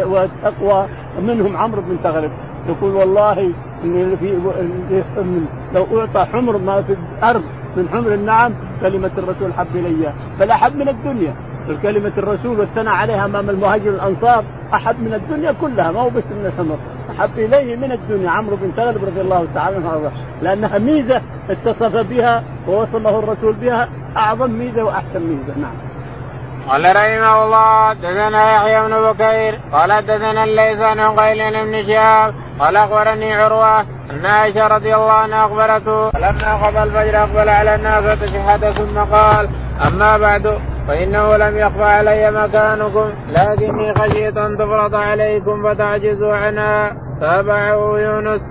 والتقوى 0.06 0.86
منهم 1.22 1.58
عمرو 1.58 1.82
بن 1.82 1.98
تغلب 2.04 2.32
يقول 2.70 2.96
والله 2.96 3.54
إن 3.84 4.16
في 4.20 4.40
لو 5.74 6.00
أعطى 6.00 6.26
حمر 6.32 6.58
ما 6.58 6.82
في 6.82 6.96
الأرض 7.18 7.44
من 7.78 7.90
حمر 7.90 8.14
النعم 8.14 8.54
كلمة 8.82 9.12
الرسول 9.18 9.54
حب 9.54 9.76
إلي 9.76 10.14
بل 10.40 10.52
أحب 10.52 10.76
من 10.76 10.90
الدنيا. 10.90 11.34
كلمة 11.84 12.12
الرسول 12.18 12.60
والثناء 12.60 12.94
عليها 12.94 13.26
أمام 13.26 13.50
المهاجر 13.50 13.90
الأنصار 13.90 14.44
أحب 14.74 15.00
من 15.00 15.14
الدنيا 15.14 15.52
كلها 15.52 15.92
ما 15.92 16.00
هو 16.00 16.10
بس 16.10 16.24
من 16.32 16.46
الحمر 16.46 16.78
أحب 17.10 17.40
إليه 17.40 17.76
من 17.76 17.92
الدنيا. 17.92 18.30
عمرو 18.30 18.56
بن 18.56 18.76
تغلب 18.76 19.04
رضي 19.06 19.22
الله 19.22 19.48
تعالى 19.54 19.76
عنه 19.76 20.12
لأنها 20.42 20.78
ميزة 20.78 21.22
اتصف 21.50 21.96
بها 21.96 22.44
ووصله 22.68 23.20
الرسول 23.20 23.54
بها 23.54 23.90
أعظم 24.18 24.52
ميزة 24.52 24.84
وأحسن 24.84 25.22
ميزة. 25.22 25.62
نعم. 25.62 25.89
قال 26.68 26.96
رحمه 26.96 27.44
الله 27.44 27.94
دثنا 27.94 28.52
يحيى 28.56 28.80
بن 28.88 29.12
بكير 29.12 29.60
قال 29.74 30.06
دثنا 30.06 30.44
الليث 30.44 30.80
عن 30.82 31.00
قيل 31.20 31.66
بن 31.66 31.88
شهاب 31.88 32.34
قال 32.60 32.76
أخبرني 32.78 33.34
عروة 33.34 33.80
أن 34.12 34.26
عائشة 34.26 34.68
رضي 34.68 34.96
الله 34.96 35.12
عنها 35.12 35.46
أخبرته 35.46 36.10
فلما 36.10 36.68
قضى 36.68 36.84
الفجر 36.84 37.24
أقبل 37.24 37.50
على 37.50 37.76
الناس 37.76 38.04
فتشهد 38.04 38.72
ثم 38.72 39.00
قال 39.00 39.50
أما 39.88 40.18
بعد 40.18 40.60
فإنه 40.88 41.38
لم 41.38 41.58
يخفى 41.58 41.84
علي 41.84 42.32
مكانكم 42.32 43.10
لكني 43.30 43.94
خشيت 43.94 44.38
أن 44.38 44.58
تفرض 44.58 44.96
عليكم 44.96 45.64
فتعجزوا 45.64 46.36
عنها 46.36 46.92
تابعه 47.20 48.00
يونس. 48.00 48.42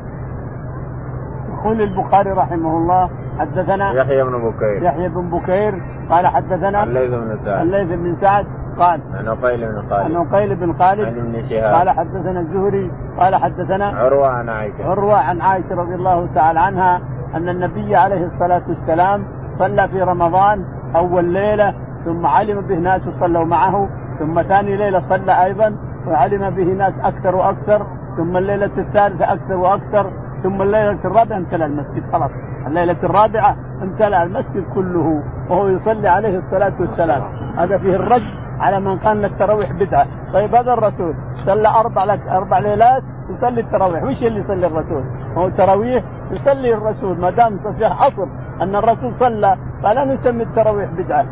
يقول 1.53 1.83
البخاري 1.83 2.31
رحمه 2.31 2.77
الله 2.77 3.11
حدثنا 3.39 3.93
يحيى 3.93 4.23
بن 4.23 4.51
بكير. 4.51 4.83
يحيى 4.83 5.09
بن 5.09 5.31
بكير 5.31 5.83
قال 6.11 6.27
حدثنا 6.27 6.83
الليث 6.83 7.11
بن 7.11 7.39
سعد. 7.45 7.61
الليث 7.61 7.89
بن 7.89 8.17
سعد 8.21 8.47
قال 8.79 9.01
عن 9.15 9.29
عقيل 9.29 9.61
بن 9.67 9.83
خالد. 9.91 9.93
عن 9.93 10.17
عقيل 10.17 10.55
بن 10.55 10.73
خالد 10.73 11.01
عن 11.01 11.19
ابن 11.19 11.49
شهاب. 11.49 11.75
قال 11.75 11.91
حدثنا 11.91 12.41
الزهري 12.41 12.91
قال 13.19 13.37
حدثنا 13.37 13.87
عروة 13.87 14.29
عن 14.29 14.49
عائشة. 14.49 14.85
عروة 14.85 15.19
عن 15.19 15.41
عائشة 15.41 15.75
رضي 15.75 15.95
الله 15.95 16.29
تعالى 16.35 16.61
عنها 16.61 17.01
أن 17.35 17.49
النبي 17.49 17.97
عليه 17.97 18.27
الصلاة 18.27 18.63
والسلام 18.69 19.25
صلى 19.59 19.89
في 19.89 20.03
رمضان 20.03 20.65
أول 20.97 21.25
ليلة 21.25 21.75
ثم 22.05 22.27
علم 22.27 22.61
به 22.61 22.75
ناس 22.75 23.03
صلوا 23.21 23.45
معه 23.45 23.89
ثم 24.19 24.43
ثاني 24.43 24.77
ليلة 24.77 25.03
صلى 25.09 25.45
أيضا 25.45 25.77
وعلم 26.09 26.51
به 26.51 26.65
ناس 26.65 26.95
أكثر 27.05 27.37
وأكثر 27.37 27.87
ثم 28.17 28.37
الليلة 28.37 28.71
الثالثة 28.79 29.33
أكثر 29.33 29.57
وأكثر 29.57 30.11
ثم 30.43 30.63
الليلة 30.63 31.05
الرابعة 31.05 31.37
امتلأ 31.37 31.67
المسجد 31.67 32.03
خلاص. 32.13 32.31
الليلة 32.67 33.03
الرابعة 33.03 33.57
امتلأ 33.83 34.23
المسجد 34.23 34.65
كله 34.75 35.23
وهو 35.51 35.69
يصلي 35.69 36.09
عليه 36.09 36.39
الصلاة 36.39 36.73
والسلام. 36.81 37.23
هذا 37.59 37.79
فيه 37.79 37.97
الرد 37.97 38.23
على 38.61 38.81
من 38.81 38.99
قال 38.99 39.25
التراويح 39.25 39.73
بدعة. 39.73 40.07
طيب 40.33 40.55
هذا 40.55 40.73
الرسول 40.73 41.15
صلى 41.47 41.69
أربع 41.69 42.05
لك 42.05 42.21
أربع 42.29 42.59
ليلات 42.59 43.03
يصلي 43.31 43.61
التراويح. 43.61 44.03
وش 44.03 44.23
اللي 44.23 44.41
يصلي 44.41 44.67
الرسول؟ 44.67 45.03
هو 45.37 45.47
التراويح 45.47 46.05
يصلي 46.31 46.75
الرسول. 46.75 47.21
ما 47.21 47.31
دام 47.31 47.59
فيها 47.79 48.09
أصل 48.09 48.29
أن 48.63 48.77
الرسول 48.77 49.15
صلى 49.15 49.57
فلا 49.83 50.05
نسمي 50.05 50.43
التراويح 50.43 50.91
بدعة. 50.91 51.25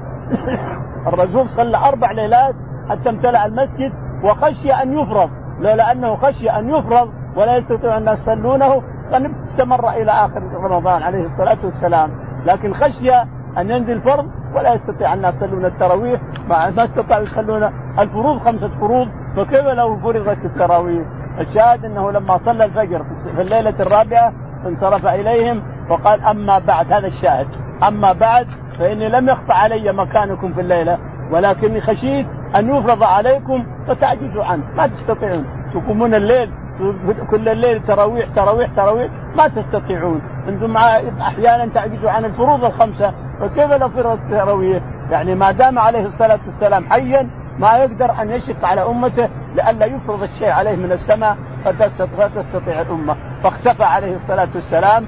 الرسول 1.09 1.49
صلى 1.49 1.77
أربع 1.77 2.11
ليلات 2.11 2.55
حتى 2.91 3.09
امتلأ 3.11 3.47
المسجد 3.47 3.93
وخشي 4.25 4.73
أن 4.73 4.99
يفرض. 4.99 5.31
لولا 5.61 5.93
أنه 5.93 6.17
خشي 6.17 6.51
أن 6.51 6.71
يفرض 6.71 7.09
ولا 7.37 7.57
يستطيع 7.57 7.99
الناس 7.99 8.19
يصلونه 8.19 8.83
كان 9.11 9.33
استمر 9.51 9.91
إلى 9.91 10.11
آخر 10.13 10.43
رمضان 10.55 11.03
عليه 11.03 11.27
الصلاة 11.27 11.59
والسلام. 11.65 12.11
لكن 12.47 12.75
خشي 12.75 13.15
أن 13.59 13.71
ينزل 13.71 14.01
فرض 14.01 14.27
ولا 14.55 14.75
يستطيع 14.75 15.15
الناس 15.15 15.35
يصلون 15.35 15.65
التراويح. 15.65 16.21
ما 16.49 16.85
استطاعوا 16.85 17.23
يصلون 17.23 17.71
الفروض 17.99 18.39
خمسة 18.39 18.69
فروض. 18.69 19.09
فكيف 19.37 19.67
لو 19.67 19.97
فرضت 19.97 20.45
التراويح؟ 20.45 21.07
الشاهد 21.41 21.85
أنه 21.85 22.11
لما 22.11 22.39
صلى 22.45 22.65
الفجر 22.65 23.05
في 23.37 23.43
الليلة 23.43 23.75
الرابعة 23.81 24.33
انصرف 24.67 25.07
إليهم 25.07 25.63
وقال 25.91 26.23
أما 26.23 26.59
بعد 26.59 26.93
هذا 26.93 27.07
الشاهد. 27.07 27.47
أما 27.89 28.13
بعد 28.13 28.47
فإني 28.79 29.09
لم 29.09 29.29
يخفى 29.29 29.53
علي 29.53 29.93
مكانكم 29.93 30.53
في 30.53 30.61
الليلة. 30.61 30.99
ولكني 31.33 31.81
خشيت 31.81 32.27
أن 32.57 32.77
يفرض 32.77 33.03
عليكم 33.03 33.65
فتعجزوا 33.89 34.45
عنه. 34.45 34.65
ما 34.77 34.87
تستطيعون. 34.87 35.45
تقومون 35.75 36.15
الليل 36.15 36.51
كل 37.31 37.49
الليل 37.49 37.83
تراويح 37.83 38.29
تراويح 38.37 38.71
تراويح 38.77 39.11
ما 39.37 39.49
تستطيعون. 39.49 40.23
أنتم 40.49 40.77
أحيانا 41.21 41.73
تعجزوا 41.75 42.11
عن 42.11 42.25
الفروض 42.25 42.65
الخمسة 42.65 43.15
فكيف 43.41 43.71
لو 43.71 43.89
فرض 43.89 44.19
التراويح؟ 44.23 44.83
يعني 45.11 45.35
ما 45.35 45.53
دام 45.53 45.79
عليه 45.79 46.07
الصلاة 46.07 46.41
والسلام 46.47 46.91
حيا 46.91 47.31
ما 47.59 47.73
يقدر 47.77 48.23
أن 48.23 48.31
يشق 48.31 48.65
على 48.65 48.83
أمته 48.83 49.29
لئلا 49.55 49.87
يفرض 49.87 50.23
الشيء 50.23 50.51
عليه 50.51 50.77
من 50.77 50.93
السماء 50.93 51.37
فتستطيع 51.65 52.81
الأمة. 52.81 53.17
فاختفى 53.43 53.85
عليه 53.85 54.17
الصلاة 54.17 54.49
والسلام 54.55 55.07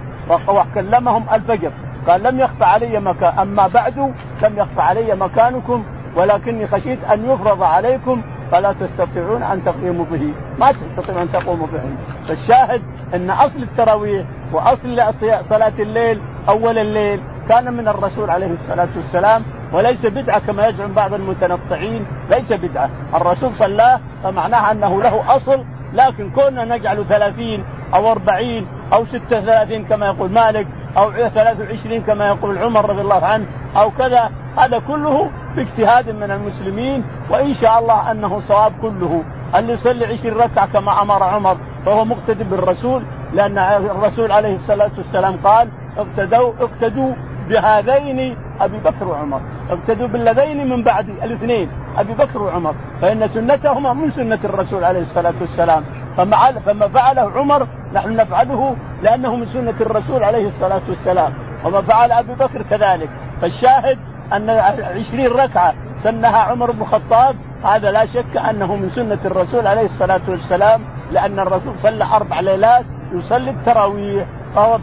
وكلمهم 0.48 1.24
الفجر. 1.32 1.70
قال 2.08 2.22
لم 2.22 2.40
يخفى 2.40 2.64
علي 2.64 3.00
مكان 3.00 3.38
أما 3.38 3.66
بعد 3.66 3.98
لم 4.42 4.56
يخفى 4.56 4.80
علي 4.80 5.14
مكانكم 5.16 5.84
ولكني 6.16 6.66
خشيت 6.66 7.04
أن 7.04 7.30
يفرض 7.30 7.62
عليكم 7.62 8.22
فلا 8.50 8.72
تستطيعون 8.72 9.42
أن 9.42 9.64
تقيموا 9.64 10.04
به، 10.04 10.32
ما 10.58 10.72
تستطيعون 10.72 11.20
أن 11.20 11.32
تقوموا 11.32 11.66
به، 11.66 11.82
فالشاهد 12.28 12.82
أن 13.14 13.30
أصل 13.30 13.62
التراويح 13.62 14.26
وأصل 14.52 15.14
صلاة 15.48 15.72
الليل 15.78 16.20
أول 16.48 16.78
الليل 16.78 17.20
كان 17.48 17.72
من 17.72 17.88
الرسول 17.88 18.30
عليه 18.30 18.52
الصلاة 18.52 18.88
والسلام 18.96 19.42
وليس 19.72 20.06
بدعة 20.06 20.38
كما 20.38 20.66
يزعم 20.66 20.92
بعض 20.92 21.14
المتنطعين، 21.14 22.06
ليس 22.30 22.52
بدعة، 22.52 22.90
الرسول 23.14 23.54
صلاه 23.54 24.00
فمعناها 24.22 24.72
أنه 24.72 25.02
له 25.02 25.36
أصل 25.36 25.64
لكن 25.94 26.30
كنا 26.30 26.64
نجعل 26.76 27.04
ثلاثين 27.08 27.64
أو 27.94 28.12
أربعين 28.12 28.66
أو 28.94 29.06
ستة 29.06 29.40
ثلاثين 29.40 29.84
كما 29.84 30.06
يقول 30.06 30.32
مالك 30.32 30.66
أو 30.96 31.12
ثلاث 31.12 31.60
وعشرين 31.60 32.02
كما 32.02 32.28
يقول 32.28 32.58
عمر 32.58 32.90
رضي 32.90 33.00
الله 33.00 33.24
عنه 33.24 33.46
أو 33.76 33.90
كذا 33.90 34.30
هذا 34.58 34.78
كله 34.78 35.30
باجتهاد 35.56 36.10
من 36.10 36.30
المسلمين 36.30 37.04
وإن 37.30 37.54
شاء 37.54 37.78
الله 37.78 38.10
أنه 38.10 38.40
صواب 38.40 38.72
كله. 38.82 39.22
اللي 39.56 39.72
يصلي 39.72 40.04
عشرين 40.06 40.34
ركعة 40.34 40.72
كما 40.72 41.02
أمر 41.02 41.22
عمر 41.22 41.56
فهو 41.86 42.04
مقتدي 42.04 42.44
بالرسول؟ 42.44 43.02
لأن 43.32 43.58
الرسول 43.58 44.32
عليه 44.32 44.56
الصلاة 44.56 44.90
والسلام 44.98 45.36
قال 45.44 45.68
اقتدوا 45.98 46.52
اقتدوا 46.60 47.12
بهذين 47.48 48.36
أبي 48.60 48.78
بكر 48.78 49.08
وعمر. 49.08 49.40
اقتدوا 49.70 50.08
بالذين 50.08 50.68
من 50.68 50.82
بعدي 50.84 51.12
الاثنين 51.24 51.68
أبي 51.96 52.12
بكر 52.14 52.42
وعمر. 52.42 52.74
فإن 53.00 53.28
سنتهما 53.28 53.92
من 53.92 54.10
سنة 54.10 54.38
الرسول 54.44 54.84
عليه 54.84 55.02
الصلاة 55.02 55.34
والسلام. 55.40 55.84
فما 56.18 56.60
فما 56.66 56.88
فعله 56.88 57.30
عمر 57.30 57.66
نحن 57.94 58.16
نفعله 58.16 58.76
لأنه 59.02 59.36
من 59.36 59.46
سنة 59.46 59.74
الرسول 59.80 60.24
عليه 60.24 60.48
الصلاة 60.48 60.82
والسلام. 60.88 61.32
وما 61.64 61.82
فعل 61.82 62.12
أبي 62.12 62.32
بكر 62.34 62.62
كذلك. 62.70 63.08
فالشاهد 63.40 63.98
أن 64.32 64.50
عشرين 64.50 65.26
ركعة 65.26 65.74
سنها 66.02 66.38
عمر 66.38 66.70
بن 66.70 66.80
الخطاب 66.80 67.36
هذا 67.64 67.90
لا 67.90 68.06
شك 68.06 68.36
أنه 68.50 68.76
من 68.76 68.90
سنة 68.90 69.18
الرسول 69.24 69.66
عليه 69.66 69.86
الصلاة 69.86 70.20
والسلام 70.28 70.80
لأن 71.12 71.38
الرسول 71.38 71.78
صلى 71.78 72.04
أربع 72.04 72.40
ليلات 72.40 72.84
يصلي 73.12 73.50
التراويح 73.50 74.26
فهو 74.54 74.78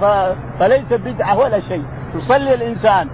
فليس 0.59 0.93
بدعة 0.93 1.37
ولا 1.37 1.59
شيء. 1.59 1.83
يصلي 2.15 2.53
الإنسان 2.53 3.09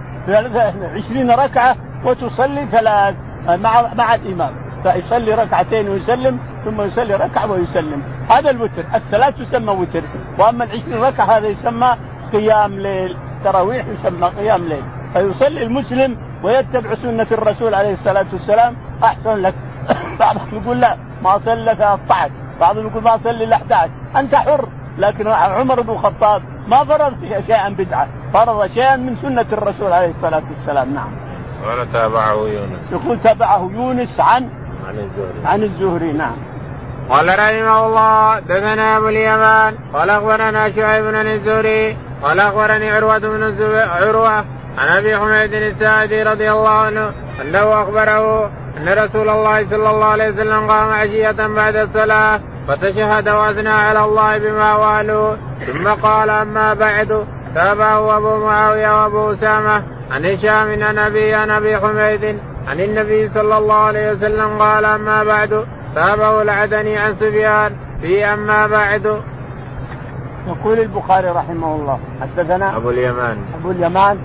عشرين 0.94 1.30
ركعة 1.30 1.76
وتصلي 2.04 2.66
ثلاث 2.66 3.14
مع 3.48 3.94
مع 3.94 4.14
الإمام. 4.14 4.52
فيصلي 4.82 5.34
ركعتين 5.34 5.88
ويسلم 5.88 6.38
ثم 6.64 6.80
يصلي 6.80 7.14
ركعة 7.14 7.50
ويسلم. 7.50 8.02
هذا 8.30 8.50
الوتر 8.50 8.84
الثلاث 8.94 9.36
تسمى 9.38 9.72
وتر. 9.72 10.02
وأما 10.38 10.64
العشرين 10.64 11.04
ركعة 11.04 11.24
هذا 11.24 11.48
يسمى 11.48 11.96
قيام 12.32 12.80
ليل. 12.80 13.16
تراويح 13.44 13.86
يسمى 13.86 14.26
قيام 14.26 14.64
ليل. 14.64 14.84
فيصلي 15.12 15.62
المسلم 15.62 16.16
ويتبع 16.42 16.94
سنة 16.94 17.26
الرسول 17.32 17.74
عليه 17.74 17.92
الصلاة 17.92 18.26
والسلام. 18.32 18.76
أحسن 19.04 19.34
لك. 19.34 19.54
بعضهم 20.20 20.62
يقول 20.62 20.80
لا 20.80 20.96
ما 21.22 21.38
صلى 21.38 21.76
13 21.76 22.30
بعضهم 22.60 22.86
يقول 22.86 23.02
ما 23.02 23.16
صلي 23.16 23.44
إلا 23.44 23.56
11 23.56 23.90
أنت 24.16 24.34
حر. 24.34 24.68
لكن 24.98 25.28
عمر 25.28 25.80
بن 25.80 25.90
الخطاب 25.90 26.42
ما 26.68 26.84
فرض 26.84 27.14
شيئا 27.46 27.68
بدعة. 27.68 28.08
فرض 28.32 28.66
شيئا 28.66 28.96
من 28.96 29.16
سنة 29.16 29.46
الرسول 29.52 29.92
عليه 29.92 30.10
الصلاة 30.10 30.42
والسلام. 30.50 30.94
نعم. 30.94 31.10
قال 31.64 31.92
تابعه 31.92 32.34
يونس. 32.34 32.92
يقول 32.92 33.20
تابعه 33.22 33.70
يونس 33.74 34.20
عن 34.20 34.48
عن 34.88 34.98
الزهري. 34.98 35.46
عن 35.46 35.62
الزهري. 35.62 36.12
نعم. 36.12 36.36
قال 37.10 37.28
رحمه 37.28 37.86
الله 37.86 38.40
دثنا 38.40 38.96
أبو 38.96 39.08
اليمان 39.08 39.74
قال 39.94 40.10
أخبرنا 40.10 40.72
شعيب 40.72 41.04
بن 41.04 41.26
الزهري 41.26 41.96
قال 42.22 42.40
أخبرني 42.40 42.90
عروة 42.90 43.18
بن 43.18 43.56
عروة 43.76 44.44
عن 44.78 44.88
أبي 44.98 45.16
حميد 45.16 45.52
الساعدي 45.52 46.22
رضي 46.22 46.52
الله 46.52 46.70
عنه 46.70 47.10
أنه 47.42 47.82
أخبره 47.82 48.50
أن 48.76 48.88
رسول 48.88 49.28
الله 49.28 49.70
صلى 49.70 49.90
الله 49.90 50.06
عليه 50.06 50.28
وسلم 50.28 50.70
قام 50.70 50.90
عشية 50.90 51.46
بعد 51.56 51.76
الصلاة 51.76 52.40
فتشهد 52.68 53.28
وأثنى 53.28 53.68
على 53.68 54.04
الله 54.04 54.38
بما 54.38 54.76
والوا 54.76 55.36
ثم 55.66 55.88
قال 55.88 56.30
أما 56.30 56.74
بعد 56.74 57.26
تابعه 57.54 58.16
أبو 58.16 58.36
معاوية 58.36 59.02
وأبو 59.02 59.32
أسامة 59.32 59.84
عن 60.10 60.24
هشام 60.24 60.82
عن 60.82 60.98
أبي 60.98 61.34
عن 61.34 61.50
أبي 61.50 61.78
حميد 61.78 62.38
عن 62.68 62.80
النبي 62.80 63.28
صلى 63.28 63.58
الله 63.58 63.74
عليه 63.74 64.12
وسلم 64.12 64.58
قال 64.58 64.84
أما 64.84 65.24
بعد 65.24 65.64
تابعه 65.94 66.42
العدني 66.42 66.98
عن 66.98 67.14
سفيان 67.16 67.76
في 68.00 68.24
أما 68.24 68.66
بعد. 68.66 69.22
يقول 70.46 70.80
البخاري 70.80 71.28
رحمه 71.28 71.74
الله 71.74 71.98
حدثنا 72.20 72.76
أبو 72.76 72.90
اليمان. 72.90 73.38
أبو 73.60 73.70
اليمان. 73.70 74.18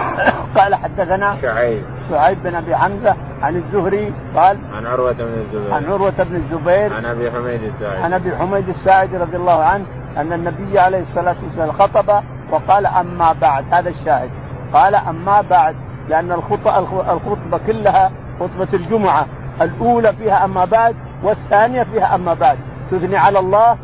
قال 0.56 0.74
حدثنا 0.74 1.36
شعيب. 1.42 1.82
شعيب 2.10 2.42
بن 2.42 2.54
أبي 2.54 2.76
حمزة 2.76 3.16
عن 3.42 3.56
الزهري 3.56 4.12
قال 4.36 4.58
عن 4.72 4.86
عروة 4.86 5.12
بن 5.12 5.22
الزبير. 5.22 5.74
عن 5.74 5.84
عروة 5.84 6.10
بن 6.10 6.36
الزبير. 6.36 6.92
عن 6.94 7.04
أبي 7.04 7.30
حميد 7.30 7.62
الساعدي. 7.62 8.02
عن 8.02 8.12
أبي 8.12 8.36
حميد 8.36 8.68
الساعدي 8.68 9.16
رضي 9.16 9.36
الله 9.36 9.64
عنه 9.64 9.84
أن 10.16 10.32
النبي 10.32 10.78
عليه 10.78 11.00
الصلاة 11.02 11.36
والسلام 11.42 11.72
خطب 11.72 12.22
وقال 12.50 12.86
أما 12.86 13.32
بعد 13.40 13.64
هذا 13.70 13.88
الشاهد. 13.88 14.30
قال 14.72 14.94
أما 14.94 15.40
بعد 15.40 15.76
لأن 16.08 16.32
الخطبه 16.32 16.78
الخطبة 17.12 17.60
كلها 17.66 18.10
خطبة 18.40 18.68
الجمعة 18.72 19.26
الأولى 19.60 20.12
فيها 20.12 20.44
أما 20.44 20.64
بعد 20.64 20.96
والثانية 21.22 21.82
فيها 21.82 22.14
أما 22.14 22.34
بعد. 22.34 22.58
تثني 22.90 23.16
على 23.16 23.38
الله 23.38 23.76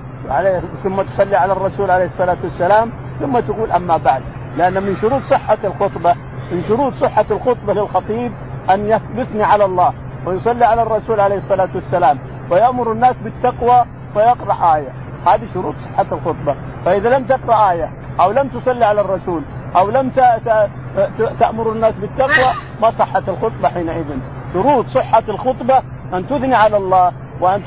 ثم 0.82 1.02
تصلي 1.02 1.36
على 1.36 1.52
الرسول 1.52 1.90
عليه 1.90 2.04
الصلاة 2.06 2.36
والسلام 2.44 2.90
ثم 3.20 3.40
تقول 3.40 3.72
أما 3.72 3.96
بعد. 3.96 4.22
لأن 4.56 4.82
من 4.82 4.96
شروط 4.96 5.22
صحة 5.22 5.58
الخطبة 5.64 6.14
من 6.52 6.64
شروط 6.68 6.94
صحة 6.94 7.24
الخطبة 7.30 7.72
للخطيب 7.72 8.32
أن 8.70 9.00
يثني 9.14 9.42
على 9.42 9.64
الله 9.64 9.92
ويصلي 10.26 10.64
على 10.64 10.82
الرسول 10.82 11.20
عليه 11.20 11.36
الصلاة 11.36 11.68
والسلام 11.74 12.18
ويأمر 12.50 12.92
الناس 12.92 13.16
بالتقوى 13.16 13.84
ويقرأ 14.14 14.74
آية. 14.74 14.92
هذه 15.26 15.48
شروط 15.54 15.74
صحة 15.74 16.06
الخطبة. 16.12 16.56
فإذا 16.84 17.18
لم 17.18 17.24
تقرأ 17.24 17.70
آية 17.70 17.90
أو 18.20 18.30
لم 18.32 18.48
تصلي 18.48 18.84
على 18.84 19.00
الرسول 19.00 19.42
أو 19.76 19.90
لم 19.90 20.10
تأمر 21.40 21.72
الناس 21.72 21.94
بالتقوى 21.94 22.54
ما 22.82 22.90
صحت 22.90 23.28
الخطبة 23.28 23.68
حينئذ. 23.68 24.04
شروط 24.52 24.86
صحة 24.86 25.22
الخطبة 25.28 25.82
أن 26.14 26.26
تثني 26.26 26.54
على 26.54 26.76
الله 26.76 27.12
وأن 27.42 27.62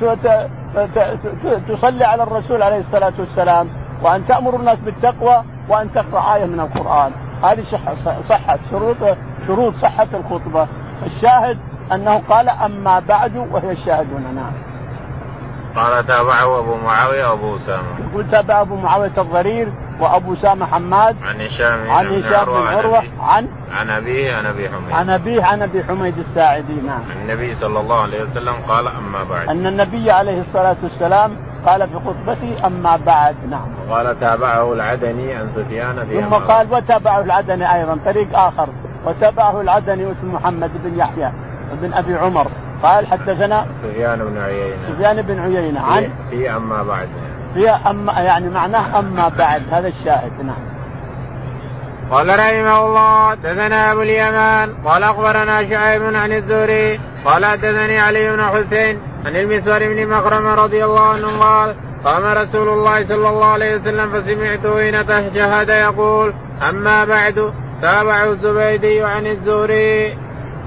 تصلي 1.70 2.04
على 2.04 2.24
الرسول 2.24 2.64
عليه 2.64 2.80
الصلاة 2.80 3.14
والسلام 3.20 3.70
وأن 4.04 4.28
تأمر 4.28 4.56
الناس 4.56 4.80
بالتقوى 4.80 5.44
وأن 5.70 5.94
تقرأ 5.94 6.36
آية 6.36 6.46
من 6.46 6.60
القرآن. 6.60 7.12
هذه 7.44 7.64
صحة 8.30 8.60
شروط 8.72 8.98
شروط 9.48 9.76
صحة 9.76 10.08
الخطبة. 10.14 10.68
الشاهد 11.06 11.58
أنه 11.92 12.22
قال 12.30 12.50
أما 12.50 13.00
بعد 13.00 13.38
وهي 13.38 13.72
الشاهد 13.72 14.08
هنا. 14.14 14.32
نعم 14.32 14.54
قال 15.76 16.08
تابعه 16.08 16.60
أبو 16.60 16.76
معاوية 16.76 17.28
وأبو 17.28 17.56
أسامة. 17.56 17.88
يقول 18.10 18.32
تابع 18.32 18.62
أبو 18.62 18.76
معاوية 18.76 19.12
الضرير. 19.18 19.74
وأبو 20.00 20.34
اسامه 20.34 20.66
حماد. 20.66 21.16
عن 21.24 21.42
هشام 21.42 21.90
عن 21.90 22.06
هشام 22.06 22.46
بن 22.46 22.68
عروة 22.68 23.04
عن 23.20 23.48
عن 23.72 23.90
أبيه 23.90 24.36
عن 24.36 24.46
أبي 24.46 24.70
حميد. 24.70 24.92
عن 24.92 25.10
أبيه 25.10 25.44
عن 25.44 25.62
أبي 25.62 25.84
حميد 25.84 26.18
الساعدي 26.18 26.74
نعم. 26.74 27.02
النبي 27.22 27.56
صلى 27.56 27.80
الله 27.80 28.02
عليه 28.02 28.24
وسلم 28.24 28.54
قال 28.68 28.88
أما 28.88 29.24
بعد. 29.24 29.50
أن 29.50 29.66
النبي 29.66 30.12
عليه 30.12 30.42
الصلاة 30.42 30.76
والسلام 30.84 31.38
قال 31.66 31.90
في 31.90 31.96
خطبته 31.96 32.68
أما 32.68 32.98
بعد. 32.98 33.36
نعم. 33.50 33.68
قال 33.90 34.20
تابعه 34.20 34.74
العدني 34.74 35.34
عن 35.34 35.50
سفيان 35.56 35.96
ثم 35.96 36.36
قال 36.36 36.74
وتابعه 36.74 37.22
العدني 37.22 37.76
أيضا. 37.76 37.98
طريق 38.06 38.38
آخر 38.38 38.70
وتابعه 39.06 39.62
العدني 39.62 40.06
واسمه 40.06 40.34
محمد 40.34 40.72
بن 40.84 41.00
يحيى 41.00 41.32
بن 41.82 41.94
أبي 41.94 42.16
عمر. 42.16 42.48
قال 42.84 43.08
حدثنا 43.08 43.66
سفيان 43.84 44.20
بن 44.20 44.38
عيينة. 44.38 44.76
سفيان 44.88 45.22
بن 45.22 45.40
عيينة. 45.40 45.82
عن 45.82 46.10
في 46.30 46.50
أما 46.56 46.84
بعد. 46.84 47.08
في 47.56 47.70
اما 47.70 48.12
يعني 48.12 48.50
معناه 48.50 49.00
أما 49.00 49.30
بعد. 49.30 49.62
هذا 49.72 49.88
الشاهد. 49.88 50.32
نعم. 50.44 50.76
قال 52.12 52.28
رحمه 52.30 52.86
الله 52.86 53.34
دثنا 53.34 53.92
أبو 53.92 54.02
اليمان 54.02 54.74
قال 54.86 55.04
أخبرنا 55.04 55.70
شعيب 55.70 56.04
عن 56.04 56.32
الزهري 56.32 57.00
قال 57.26 57.46
حدثني 57.46 58.00
علي 58.00 58.32
بن 58.32 58.44
حسين 58.44 59.00
عن 59.26 59.36
المسور 59.36 59.80
بن 59.80 60.08
مخرم 60.08 60.48
رضي 60.48 60.86
الله 60.86 61.08
عنه 61.10 61.40
قال 61.40 61.76
قام 62.06 62.24
رسول 62.24 62.70
الله 62.70 63.08
صلى 63.08 63.30
الله 63.30 63.46
عليه 63.46 63.76
وسلم 63.76 64.10
فسمعته 64.12 64.80
حين 64.80 65.06
تشهد 65.08 65.70
يقول 65.70 66.34
أما 66.70 67.06
بعد 67.06 67.54
تابعه 67.82 68.32
الزبيدي 68.32 69.04
عن 69.04 69.28
الزهري. 69.28 70.18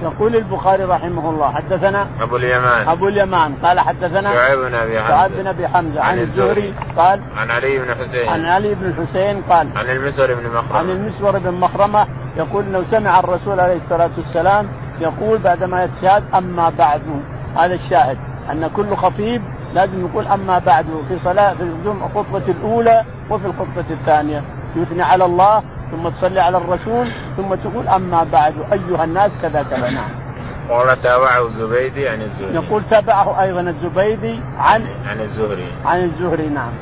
يقول 0.02 0.36
البخاري 0.36 0.84
رحمه 0.84 1.30
الله 1.30 1.52
حدثنا 1.52 2.06
أبو 2.20 2.36
اليمان. 2.36 2.88
أبو 2.88 3.08
اليمان. 3.08 3.54
قال 3.62 3.80
حدثنا 3.80 4.34
شعيب 4.34 4.58
بن 4.58 4.74
أبي 4.74 4.98
حمزة. 4.98 5.08
شعيب 5.08 5.32
بن 5.32 5.46
أبي 5.46 5.68
حمزة. 5.68 6.00
عن, 6.00 6.10
عن 6.10 6.18
الزهري. 6.18 6.74
قال 6.96 7.20
عن 7.36 7.50
علي 7.50 7.78
بن 7.78 7.94
حسين. 7.94 8.28
عن 8.28 8.44
علي 8.44 8.74
بن 8.74 8.86
الحسين 8.86 9.42
قال 9.42 9.78
عن 9.78 9.90
المسور 9.90 10.34
بن 10.34 10.48
مخرمة. 10.48 10.78
عن 10.78 10.90
المسور 10.90 11.38
بن 11.38 11.54
مخرمة 11.54 12.06
يقول 12.36 12.64
انه 12.64 12.84
سمع 12.90 13.18
الرسول 13.18 13.60
عليه 13.60 13.76
الصلاة 13.76 14.10
والسلام 14.18 14.68
يقول 15.00 15.38
بعدما 15.38 15.84
يتشهد 15.84 16.24
أما 16.34 16.72
بعد. 16.78 17.02
هذا 17.56 17.74
الشاهد 17.74 18.18
أن 18.52 18.68
كل 18.76 18.96
خطيب 18.96 19.42
لازم 19.74 20.06
يقول 20.06 20.26
أما 20.26 20.58
بعد 20.58 20.86
في 21.08 21.18
صلاة 21.18 21.54
في 21.54 21.62
الخطبة 21.62 22.48
الأولى 22.48 23.04
وفي 23.30 23.46
الخطبة 23.46 23.84
الثانية. 23.90 24.42
يثني 24.76 25.02
على 25.02 25.24
الله 25.24 25.62
ثم 25.90 26.08
تصلي 26.08 26.40
على 26.40 26.56
الرسول 26.56 27.06
ثم 27.36 27.54
تقول 27.54 27.88
أما 27.88 28.24
بعد 28.24 28.54
أيها 28.72 29.04
الناس 29.04 29.30
كذا 29.42 29.62
كذا 29.62 29.90
نعم. 29.90 30.10
قال 30.70 31.02
تابعه 31.02 31.46
الزبيدي 31.46 32.08
عن 32.08 32.22
الزهري. 32.22 32.54
يقول 32.54 32.82
تابعه 32.90 33.42
أيضا 33.42 33.60
الزبيدي 33.60 34.40
عن 34.58 34.86
عن 35.06 35.20
الزهري. 35.20 35.72
عن 35.84 36.04
الزهري 36.04 36.48
نعم. 36.48 36.72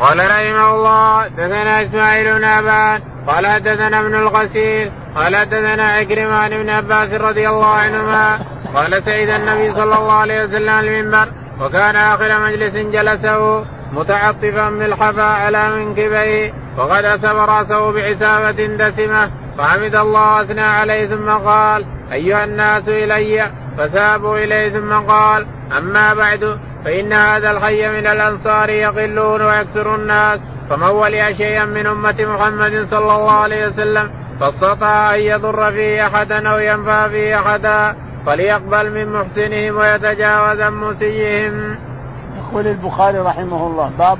قال 0.00 0.18
رحمه 0.18 0.74
الله 0.74 1.28
دثنا 1.28 1.82
إسماعيل 1.82 2.34
بن 2.34 2.44
ابان 2.44 3.00
قال 3.26 3.46
حدثنا 3.46 4.00
ابن 4.00 4.14
الغسيل 4.14 4.92
قال 5.16 5.36
حدثنا 5.36 5.84
عكرمة 5.84 6.48
بن 6.48 6.70
عباس 6.70 7.10
رضي 7.20 7.48
الله 7.48 7.66
عنهما 7.66 8.38
قال 8.74 9.04
سيد 9.04 9.30
النبي 9.30 9.74
صلى 9.74 9.98
الله 9.98 10.12
عليه 10.12 10.44
وسلم 10.44 10.68
المنبر 10.68 11.32
وكان 11.60 11.96
آخر 11.96 12.40
مجلس 12.40 12.72
جلسه 12.72 13.64
متعطفا 13.92 14.70
بالحفا 14.70 15.22
على 15.22 15.76
منكبيه 15.76 16.52
اسب 16.78 17.36
رأسه 17.36 17.92
بعسابة 17.92 18.66
دسمة 18.66 19.30
فحمد 19.58 19.96
الله 19.96 20.42
أثنى 20.42 20.60
عليه 20.60 21.06
ثم 21.06 21.30
قال 21.30 21.86
أيها 22.12 22.44
الناس 22.44 22.88
إلي 22.88 23.50
فسابوا 23.78 24.38
إليه 24.38 24.68
ثم 24.68 24.92
قال 24.92 25.46
أما 25.78 26.14
بعد 26.14 26.58
فإن 26.84 27.12
هذا 27.12 27.50
الحي 27.50 27.88
من 27.88 28.06
الأنصار 28.06 28.70
يقلون 28.70 29.42
ويكثر 29.42 29.94
الناس 29.94 30.40
فمن 30.70 30.88
ولي 30.88 31.36
شيئا 31.36 31.64
من 31.64 31.86
أمة 31.86 32.16
محمد 32.18 32.86
صلى 32.90 33.12
الله 33.12 33.32
عليه 33.32 33.66
وسلم 33.66 34.10
فاستطاع 34.40 35.14
أن 35.14 35.20
يضر 35.20 35.72
فيه 35.72 36.06
أحدا 36.06 36.48
أو 36.48 36.58
ينفع 36.58 37.08
فيه 37.08 37.36
أحدا 37.40 37.96
فليقبل 38.26 38.90
من 38.90 39.12
محسنهم 39.12 39.76
ويتجاوز 39.76 40.60
عن 40.60 40.72
مسيئهم. 40.72 41.78
يقول 42.50 42.66
البخاري 42.66 43.18
رحمه 43.18 43.66
الله. 43.66 43.90
باب 43.98 44.18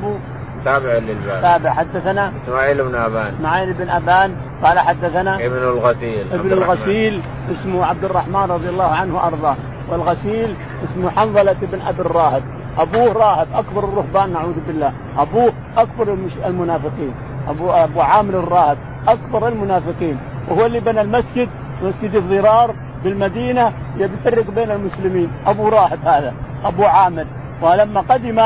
تابع 0.64 0.92
للباب. 0.92 1.42
تابع. 1.42 1.70
حدثنا 1.70 2.32
إسماعيل 2.44 2.82
بن 2.84 2.94
أبان. 2.94 3.34
إسماعيل 3.34 3.72
بن 3.72 3.88
أبان. 3.88 4.36
قال 4.62 4.78
حدثنا 4.78 5.34
ابن 5.34 5.56
الغسيل. 5.56 6.32
ابن 6.32 6.52
الغسيل 6.52 7.22
اسمه 7.50 7.86
عبد 7.86 8.04
الرحمن 8.04 8.50
رضي 8.50 8.68
الله 8.68 8.84
عنه 8.84 9.26
ارضاه 9.26 9.56
والغسيل 9.90 10.56
اسمه 10.84 11.10
حنظلة 11.10 11.56
بن 11.72 11.80
أبي 11.80 12.00
الراهب. 12.00 12.42
أبوه 12.78 13.12
راهب 13.12 13.48
أكبر 13.54 13.84
الرهبان 13.84 14.32
نعوذ 14.32 14.66
بالله. 14.66 14.92
أبوه 15.18 15.52
أكبر 15.76 16.18
المنافقين. 16.46 17.14
ابو 17.48 17.70
أبو 17.70 18.00
عامر 18.00 18.34
الراهب 18.34 18.78
أكبر 19.08 19.48
المنافقين. 19.48 20.18
وهو 20.48 20.66
اللي 20.66 20.80
بنى 20.80 21.00
المسجد 21.00 21.48
مسجد 21.82 22.14
الضرار 22.14 22.74
بالمدينة 23.04 23.72
يفرق 23.96 24.50
بين 24.50 24.70
المسلمين. 24.70 25.30
أبو 25.46 25.68
راهب 25.68 25.98
هذا 26.04 26.34
أبو 26.64 26.84
عامر. 26.84 27.26
ولما 27.62 28.00
قدم 28.00 28.38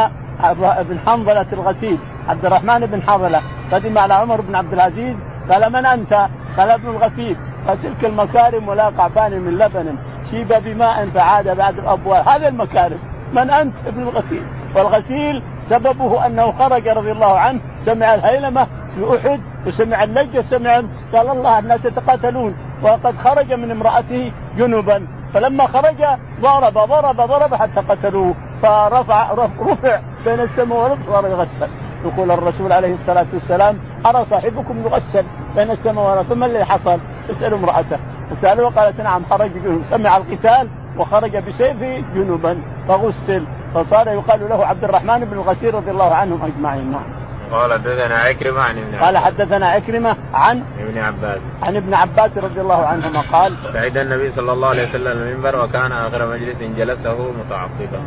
ابن 0.60 0.98
حنظلة 1.06 1.46
الغسيل 1.52 1.98
عبد 2.28 2.46
الرحمن 2.46 2.86
بن 2.86 3.02
حنظلة 3.02 3.42
قدم 3.72 3.98
على 3.98 4.14
عمر 4.14 4.40
بن 4.40 4.54
عبد 4.54 4.72
العزيز 4.72 5.16
قال 5.50 5.72
من 5.72 5.86
أنت؟ 5.86 6.28
قال 6.56 6.70
ابن 6.70 6.88
الغسيل. 6.88 7.36
قال 7.66 7.82
تلك 7.82 8.04
المكارم 8.04 8.68
ولا 8.68 8.88
قعبان 8.88 9.40
من 9.40 9.58
لبن 9.58 9.98
شيب 10.30 10.48
بماء 10.64 11.10
فعاد 11.10 11.56
بعد 11.56 11.78
الابواب 11.78 12.28
هذا 12.28 12.48
المكارم. 12.48 12.98
من 13.32 13.50
أنت؟ 13.50 13.74
ابن 13.86 14.02
الغسيل؟ 14.02 14.42
والغسيل 14.76 15.42
سببه 15.70 16.26
أنه 16.26 16.52
خرج 16.52 16.88
رضي 16.88 17.12
الله 17.12 17.38
عنه 17.38 17.60
سمع 17.86 18.14
الهيلمة 18.14 18.64
في 18.94 19.16
أحد 19.16 19.40
وسمع 19.66 20.04
اللجه 20.04 20.44
سمع 20.50 20.82
قال 21.12 21.30
الله 21.30 21.58
الناس 21.58 21.84
يتقاتلون 21.84 22.56
وقد 22.82 23.16
خرج 23.16 23.52
من 23.52 23.70
امرأته 23.70 24.32
جنبا. 24.56 25.06
فلما 25.34 25.66
خرج 25.66 26.04
ضرب 26.40 26.74
ضرب 26.74 27.16
ضرب 27.16 27.54
حتى 27.54 27.80
قتلوه. 27.80 28.34
فرفع 28.62 29.32
رفع 29.32 30.00
بين 30.24 30.40
السماء 30.40 30.78
والأرض 30.78 30.98
صار 31.06 31.26
يغسل 31.26 31.68
يقول 32.04 32.30
الرسول 32.30 32.72
عليه 32.72 32.94
الصلاة 32.94 33.26
والسلام 33.32 33.78
أرى 34.06 34.24
صاحبكم 34.30 34.82
يغسل 34.84 35.24
بين 35.56 35.70
السماء 35.70 36.04
والأرض؟ 36.04 36.26
ثم 36.26 36.44
الذي 36.44 36.64
حصل؟ 36.64 36.98
اسألوا 37.30 37.58
امرأته. 37.58 37.98
فسالوها 38.30 38.70
قالت 38.70 39.00
نعم 39.00 39.24
خرج 39.30 39.50
سمع 39.90 40.16
القتال 40.16 40.68
وخرج 40.98 41.36
بسيفه 41.36 42.04
جنوبا 42.14 42.62
فغسل. 42.88 43.46
فصار 43.74 44.08
يقال 44.08 44.48
له 44.48 44.66
عبد 44.66 44.84
الرحمن 44.84 45.24
بن 45.24 45.32
الغسير 45.32 45.74
رضي 45.74 45.90
الله 45.90 46.14
عنهم 46.14 46.42
أجمعين. 46.42 46.90
نعم. 46.90 47.19
قال 47.52 47.72
حدثنا 47.72 48.16
عكرمة 48.16 48.60
عن 48.60 48.78
ابن 48.78 48.98
قال 48.98 49.18
حدثنا 49.18 49.66
عكرمة 49.68 50.16
عن 50.34 50.62
ابن 50.78 50.98
عباس. 50.98 51.40
عن 51.62 51.76
ابن 51.76 51.94
عباس 51.94 52.38
رضي 52.38 52.60
الله 52.60 52.86
عنهما 52.86 53.20
قال 53.20 53.56
سعيد 53.72 53.96
النبي 53.96 54.32
صلى 54.32 54.52
الله 54.52 54.68
عليه 54.68 54.88
وسلم 54.88 55.22
المنبر 55.22 55.64
وكان 55.64 55.92
آخر 55.92 56.26
مجلس 56.26 56.58
جلسه 56.58 57.32
متعصبا. 57.32 58.02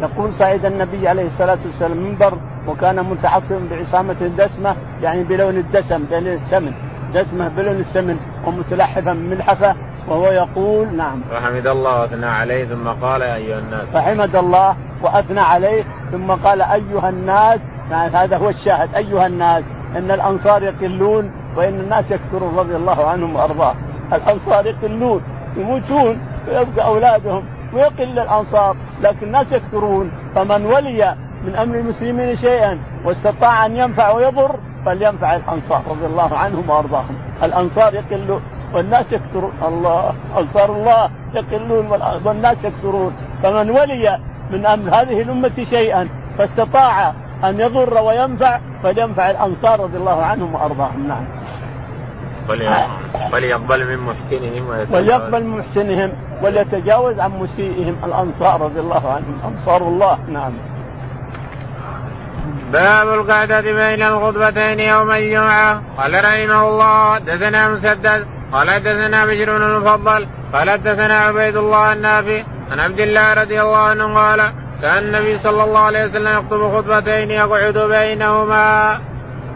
يقول 0.00 0.32
سعيد 0.34 0.64
النبي 0.64 1.08
عليه 1.08 1.26
الصلاة 1.26 1.58
والسلام 1.64 1.92
المنبر 1.92 2.38
وكان 2.66 3.04
متعصبا 3.04 3.68
بعصامة 3.70 4.30
دسمة 4.38 4.76
يعني 5.02 5.24
بلون 5.24 5.56
الدسم 5.56 6.04
بلون 6.04 6.26
السمن. 6.26 6.72
دسمة 7.14 7.48
بلون 7.48 7.76
السمن 7.76 8.16
ومتلحفا 8.44 9.12
ملحفة 9.12 9.76
وهو 10.08 10.26
يقول 10.26 10.96
نعم. 10.96 11.20
فحمد 11.30 11.66
الله 11.66 12.00
واثنى 12.00 12.26
عليه 12.26 12.64
ثم 12.64 12.88
قال 12.88 13.22
يا 13.22 13.34
أيها 13.34 13.58
الناس. 13.58 13.88
فحمد 13.88 14.36
الله 14.36 14.76
وأثنى 15.02 15.40
عليه 15.40 15.84
ثم 16.12 16.30
قال 16.30 16.62
أيها 16.62 17.08
الناس 17.08 17.60
هذا 17.92 18.36
هو 18.36 18.48
الشاهد. 18.48 18.94
أيها 18.94 19.26
الناس 19.26 19.64
إن 19.96 20.10
الأنصار 20.10 20.62
يقلون 20.62 21.30
وإن 21.56 21.80
الناس 21.80 22.10
يكثرون 22.10 22.58
رضي 22.58 22.76
الله 22.76 23.06
عنهم 23.06 23.36
وارضاه 23.36 23.74
الأنصار 24.12 24.66
يقلون 24.66 25.22
يموتون 25.56 26.20
ويبقى 26.48 26.86
أولادهم 26.86 27.44
ويقل 27.74 28.18
الأنصار. 28.18 28.76
لكن 29.00 29.26
الناس 29.26 29.52
يكثرون. 29.52 30.10
فمن 30.34 30.66
ولي 30.66 31.14
من 31.44 31.56
أمر 31.56 31.74
المسلمين 31.74 32.36
شيئا 32.36 32.78
واستطاع 33.04 33.66
أن 33.66 33.76
ينفع 33.76 34.10
ويضر 34.10 34.56
فلينفع 34.86 35.36
الأنصار 35.36 35.82
رضي 35.90 36.06
الله 36.06 36.36
عنهم 36.36 36.70
وأرضاهم. 36.70 37.16
الأنصار 37.42 37.94
يقلون 37.94 38.42
والناس 38.74 39.12
يكثرون. 39.12 39.52
الله 39.62 40.14
أنصار 40.38 40.72
الله 40.72 41.10
يقلون 41.34 41.86
والناس 42.24 42.64
يكثرون. 42.64 43.12
فمن 43.42 43.70
ولي 43.70 44.18
من 44.50 44.66
أمر 44.66 44.94
هذه 44.94 45.22
الأمة 45.22 45.64
شيئا 45.70 46.08
فاستطاع 46.38 47.12
أن 47.44 47.60
يضر 47.60 47.98
وينفع 47.98 48.60
فلينفع 48.82 49.30
الأنصار 49.30 49.80
رضي 49.80 49.96
الله 49.96 50.22
عنهم 50.22 50.54
وأرضاهم. 50.54 51.08
نعم. 51.08 51.24
وليقبل 53.32 53.86
من 53.86 53.98
محسنهم 53.98 54.68
وليقبل 54.92 55.44
من 55.44 55.58
محسنهم 55.58 56.12
وليتجاوز 56.42 57.20
عن 57.20 57.30
مسيئهم 57.30 57.96
الأنصار 58.04 58.60
رضي 58.60 58.80
الله 58.80 59.12
عنهم. 59.12 59.40
أنصار 59.44 59.82
الله. 59.82 60.18
نعم. 60.28 60.52
باب 62.72 63.08
القعدة 63.08 63.60
بين 63.60 64.02
الخطبتين 64.02 64.80
يوم 64.80 65.10
الجمعة. 65.10 65.82
قال 65.98 66.24
رحمه 66.24 66.68
الله 66.68 67.18
دثنا 67.18 67.68
مسدد. 67.68 68.26
قال 68.52 68.70
حدثنا 68.70 69.26
بشر 69.26 69.58
بن 69.58 69.62
المفضل. 69.62 70.26
قال 70.52 70.70
حدثنا 70.70 71.14
عبيد 71.14 71.56
الله 71.56 71.92
النافي 71.92 72.44
عن 72.70 72.80
عبد 72.80 73.00
الله 73.00 73.34
رضي 73.34 73.60
الله 73.60 73.78
عنه 73.78 74.14
قال 74.14 74.40
كأن 74.82 75.04
النبي 75.04 75.38
صلى 75.38 75.64
الله 75.64 75.80
عليه 75.80 76.04
وسلم 76.04 76.38
يخطب 76.38 76.76
خطبتين 76.76 77.30
يقعد 77.30 77.78
بينهما. 77.78 78.98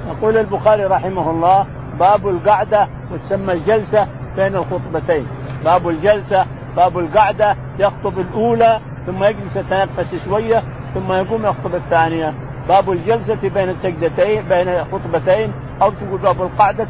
يقول 0.09 0.37
البخاري 0.37 0.85
رحمه 0.85 1.31
الله 1.31 1.67
باب 1.99 2.29
القعدة 2.29 2.89
وتسمى 3.13 3.53
الجلسة 3.53 4.07
بين 4.37 4.57
الخطبتين، 4.57 5.27
باب 5.65 5.89
الجلسة 5.89 6.47
باب 6.77 6.99
القعدة 6.99 7.57
يخطب 7.79 8.19
الأولى 8.19 8.81
ثم 9.07 9.25
يجلس 9.25 9.57
يتنفس 9.57 10.15
شوية 10.25 10.63
ثم 10.95 11.13
يقوم 11.13 11.47
يخطب 11.47 11.75
الثانية، 11.75 12.35
باب 12.69 12.91
الجلسة 12.91 13.49
بين 13.49 13.69
السجدتين 13.71 14.43
بين 14.49 14.85
خطبتين 14.85 15.53
أو 15.83 15.91
تقول 15.91 16.19
باب 16.21 16.43
القعدة 16.43 16.89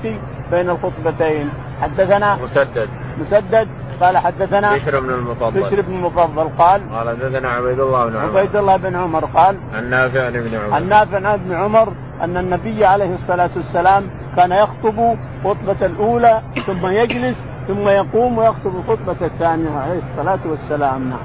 بين 0.51 0.71
الخطبتين، 0.71 1.51
حدثنا 1.83 2.37
مسدد. 2.37 2.89
مسدد 3.21 3.69
قال 4.01 4.19
حدثنا 4.19 4.77
بشر 4.77 5.01
بن 5.01 5.11
المفضل. 5.11 5.61
بشر 5.63 5.81
بن 5.81 5.95
المفضل 5.95 6.49
قال 6.59 6.81
قال 6.93 7.09
حدثنا 7.09 7.49
عبيد 7.49 7.81
الله 7.81 8.07
بن 8.07 8.17
عمر. 8.17 8.39
عبيد 8.39 8.57
الله 8.57 8.77
بن 8.77 8.97
عمر 8.97 9.25
قال 9.25 9.57
عن 9.75 9.91
نافع 9.91 10.27
عن 10.27 10.37
ابن 10.37 10.55
عمر. 10.55 10.75
عن 10.75 10.89
نافع 10.89 11.17
عن 11.17 11.27
ابن 11.27 11.53
عمر 11.53 11.93
أن 12.21 12.37
النبي 12.37 12.85
عليه 12.85 13.15
الصلاة 13.15 13.51
والسلام 13.57 14.11
كان 14.37 14.53
يخطب 14.53 15.17
خطبة 15.45 15.87
الأولى 15.87 16.43
ثم 16.67 16.87
يجلس 16.87 17.37
ثم 17.69 17.89
يقوم 17.89 18.39
ويخطب 18.39 18.77
الخطبة 18.77 19.27
الثانية 19.27 19.71
عليه 19.71 20.01
الصلاة 20.11 20.39
والسلام. 20.47 21.11
نعم. 21.11 21.19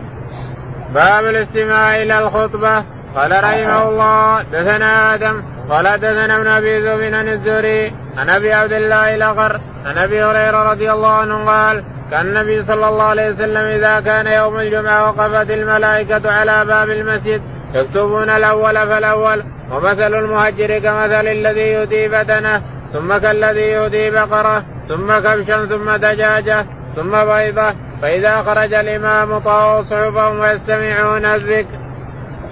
باب 0.93 1.25
الاستماع 1.25 1.97
إلى 1.97 2.19
الخطبة. 2.19 2.83
قال 3.15 3.31
رحمه 3.43 3.89
الله 3.89 4.41
دثنا 4.41 5.13
آدم. 5.13 5.41
قال 5.69 5.85
دثنا 5.85 6.35
ابن 6.37 6.47
أبي 6.47 6.77
ذؤب 6.77 7.13
عن 7.13 7.27
الزهري 7.27 7.93
عن 8.17 8.29
أبي 8.29 8.53
عبد 8.53 8.71
الله 8.71 9.15
الأغر 9.15 9.61
عن 9.85 9.97
أبي 9.97 10.23
هريرة 10.23 10.71
رضي 10.71 10.91
الله 10.91 11.11
عنه 11.11 11.45
قال 11.45 11.83
كان 12.11 12.27
النبي 12.27 12.63
صلى 12.63 12.89
الله 12.89 13.03
عليه 13.03 13.31
وسلم 13.31 13.57
إذا 13.57 13.99
كان 13.99 14.27
يوم 14.27 14.59
الجمعة 14.59 15.07
وقفت 15.07 15.49
الملائكة 15.49 16.31
على 16.31 16.65
باب 16.65 16.89
المسجد 16.89 17.41
يكتبون 17.73 18.29
الأول 18.29 18.73
فالأول 18.73 19.43
ومثل 19.71 20.15
المهجر 20.15 20.79
كمثل 20.79 21.27
الذي 21.27 21.73
يؤتي 21.73 22.07
بدنه 22.07 22.61
ثم 22.93 23.17
كالذي 23.17 23.71
يؤتي 23.71 24.11
بقرة 24.11 24.63
ثم 24.87 25.19
كبشا 25.19 25.65
ثم 25.65 25.91
دجاجة 25.91 26.65
ثم 26.95 27.11
بيضة 27.11 27.73
فإذا 28.01 28.41
خرج 28.41 28.73
الإمام 28.73 29.39
طاوا 29.39 29.81
صحفهم 29.81 30.39
ويستمعون 30.39 31.25
الذكر. 31.25 31.87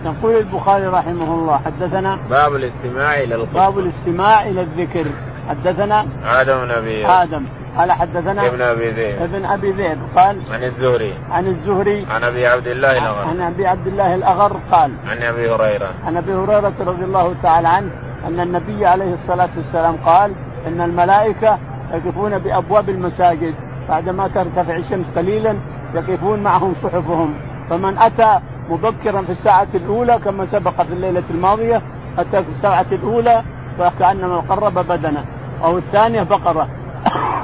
يقول 0.05 0.35
البخاري 0.35 0.87
رحمه 0.87 1.33
الله 1.33 1.57
حدثنا 1.57 2.19
باب 2.29 2.55
الاستماع 2.55 3.19
إلى 3.19 3.35
الخطبه 3.35 3.53
باب 3.53 3.79
الاستماع 3.79 4.43
إلى 4.47 4.61
الذكر 4.61 5.05
حدثنا 5.49 6.05
آدم 6.25 6.57
بن 6.59 6.71
أبي 6.71 7.07
آدم. 7.07 7.45
قال 7.77 7.91
حدثنا 7.91 8.47
ابن 8.47 8.61
أبي 8.61 8.91
ذئب. 8.91 9.21
ابن 9.21 9.45
أبي 9.45 9.71
ذئب. 9.71 9.99
قال 10.15 10.41
عن 10.51 10.63
الزهري. 10.63 11.13
عن 11.31 11.47
الزهري. 11.47 12.05
عن 12.09 12.23
أبي 12.23 12.47
عبد 12.47 12.67
الله 12.67 12.97
الأغر. 12.97 13.27
عن 13.29 13.41
أبي 13.41 13.67
عبد 13.67 13.87
الله 13.87 14.15
الأغر 14.15 14.57
قال 14.71 14.91
عن 15.07 15.17
أبي 15.17 15.49
هريرة. 15.51 15.89
عن 16.05 16.17
أبي 16.17 16.33
هريرة 16.33 16.73
رضي 16.79 17.03
الله 17.03 17.35
تعالى 17.43 17.67
عنه 17.67 17.91
أن 18.27 18.39
النبي 18.39 18.85
عليه 18.85 19.13
الصلاة 19.13 19.49
والسلام 19.57 19.95
قال 20.05 20.31
إن 20.67 20.81
الملائكة 20.81 21.59
يقفون 21.93 22.39
بأبواب 22.39 22.89
المساجد. 22.89 23.53
بعدما 23.89 24.27
ترتفع 24.27 24.75
الشمس 24.75 25.05
قليلا 25.15 25.57
يقفون 25.95 26.43
معهم 26.43 26.75
صحفهم. 26.83 27.33
فمن 27.69 27.97
أتى 27.97 28.39
مبكرا 28.69 29.21
في 29.21 29.31
الساعة 29.31 29.67
الأولى 29.75 30.19
كما 30.23 30.45
سبق 30.45 30.81
في 30.81 30.93
الليلة 30.93 31.23
الماضية 31.29 31.81
أتى 32.17 32.43
في 32.43 32.49
الساعة 32.49 32.85
الأولى 32.91 33.43
فكأنما 33.77 34.37
قرب 34.39 34.73
بدنه. 34.73 35.25
أو 35.65 35.77
الثانية 35.77 36.23
بقرة. 36.23 36.67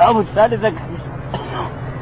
أو 0.08 0.20
الثالثة 0.20 0.74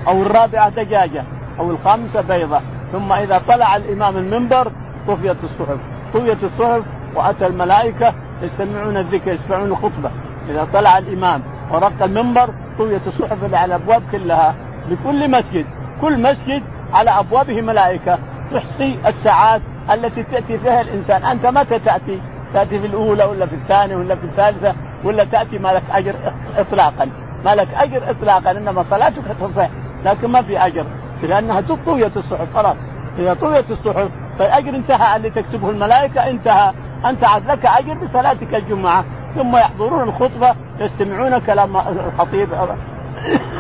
أو 0.07 0.22
الرابعة 0.22 0.70
دجاجة. 0.70 1.24
أو 1.59 1.72
الخامسة 1.72 2.22
بيضة. 2.22 2.61
ثم 2.91 3.13
إذا 3.13 3.41
طلع 3.47 3.76
الإمام 3.76 4.17
المنبر 4.17 4.72
طفيت 5.07 5.38
الصحف. 5.43 5.80
طفيت 6.13 6.43
الصحف 6.43 6.84
وأتى 7.15 7.47
الملائكة 7.47 8.13
يستمعون 8.41 8.97
الذكر 8.97 9.34
يسمعون 9.34 9.72
الخطبة. 9.72 10.11
إذا 10.49 10.67
طلع 10.74 10.97
الإمام 10.97 11.41
ورق 11.72 12.03
المنبر 12.03 12.49
طويت 12.78 13.07
الصحف 13.07 13.43
اللي 13.43 13.57
على 13.57 13.76
الابواب 13.76 14.03
كلها. 14.11 14.55
لكل 14.89 15.32
مسجد. 15.32 15.65
كل 16.01 16.22
مسجد 16.22 16.63
على 16.93 17.09
أبوابه 17.09 17.61
ملائكة. 17.61 18.20
تحصي 18.51 18.99
الساعات 19.07 19.61
التي 19.91 20.24
تأتي 20.24 20.57
فيها 20.57 20.82
الإنسان. 20.82 21.24
أنت 21.24 21.45
متى 21.45 21.80
تأتي؟ 21.80 22.22
تأتي 22.53 22.80
في 22.80 22.86
الأولى 22.86 23.24
ولا 23.24 23.45
في 23.45 23.55
الثانية 23.55 23.95
ولا 23.95 24.15
في 24.15 24.24
الثالثة؟ 24.24 24.76
ولا 25.04 25.24
تأتي 25.24 25.58
ما 25.58 25.70
لك 25.70 25.84
أجر 25.91 26.16
اطلاقا. 26.58 27.10
ما 27.45 27.56
لك 27.56 27.68
أجر 27.76 28.12
اطلاقا 28.12 28.52
إنما 28.52 28.84
صلاتك 28.89 29.24
تصح 29.41 29.70
لكن 30.06 30.28
ما 30.28 30.41
في 30.41 30.58
أجر. 30.58 30.86
لأنها 31.24 31.62
طويت 31.86 32.18
الصحف 32.18 32.56
خلاص. 32.56 32.76
إذا 33.20 33.34
طويت 33.34 33.72
الصحف 33.72 34.10
فالأجر 34.39 34.70
انتهى 34.70 35.16
اللي 35.16 35.30
تكتبه 35.30 35.70
الملائكة 35.70 36.30
انتهى. 36.30 36.74
أنت 37.06 37.24
عاد 37.24 37.45
لك 37.45 37.66
أجر 37.66 37.93
بصلاتك 37.93 38.56
الجمعه 38.56 39.06
ثم 39.36 39.56
يحضرون 39.56 40.10
الخطبة 40.10 40.56
يستمعون 40.80 41.39
كلام 41.39 41.78
الخطيب 41.78 42.50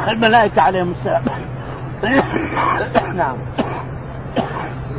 الملائكة 0.07 0.61
عليهم 0.61 0.91
السلام. 0.91 1.23
نعم. 3.15 3.37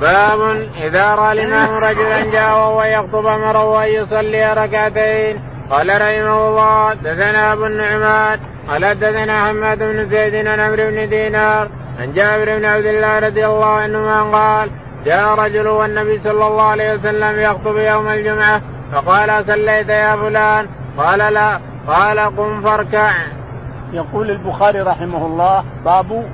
باب 0.01 0.41
إذا 0.77 1.15
رأى 1.15 1.33
الإمام 1.33 1.75
رجلا 1.75 2.31
جاء 2.31 2.51
وهو 2.51 2.83
يخطب 2.83 3.27
أمره 3.27 3.85
أن 3.85 3.89
يصلي 3.89 4.55
ركعتين. 4.55 5.50
قال 5.71 5.89
رحمه 5.89 6.49
الله 6.49 6.95
دثنا 6.95 7.53
أبو 7.53 7.67
النعمان 7.67 8.39
قال 8.69 8.83
دثنا 8.95 9.45
حماد 9.45 9.79
بن 9.79 10.09
زيد 10.09 10.47
عن 10.47 10.61
عمرو 10.61 10.91
بن 10.91 11.09
دينار 11.09 11.69
عن 12.01 12.13
جابر 12.13 12.59
بن 12.59 12.65
عبد 12.65 12.87
الله 12.87 13.19
رضي 13.19 13.47
الله 13.47 13.67
عنهما 13.67 14.23
قال 14.23 14.71
جاء 15.05 15.35
رجل 15.35 15.69
والنبي 15.69 16.21
صلى 16.25 16.47
الله 16.47 16.63
عليه 16.63 16.95
وسلم 16.95 17.41
يخطب 17.41 17.77
يوم 17.77 18.09
الجمعة 18.09 18.63
فقال 18.93 19.45
صليت 19.47 19.89
يا 19.89 20.17
فلان؟ 20.17 20.67
قال 20.99 21.19
لا. 21.19 21.61
قال 21.89 22.19
قم 22.19 22.63
فاركع. 22.63 23.13
يقول 23.93 24.31
البخاري 24.31 24.81
رحمه 24.81 25.27
الله 25.27 25.65
باب 25.85 26.25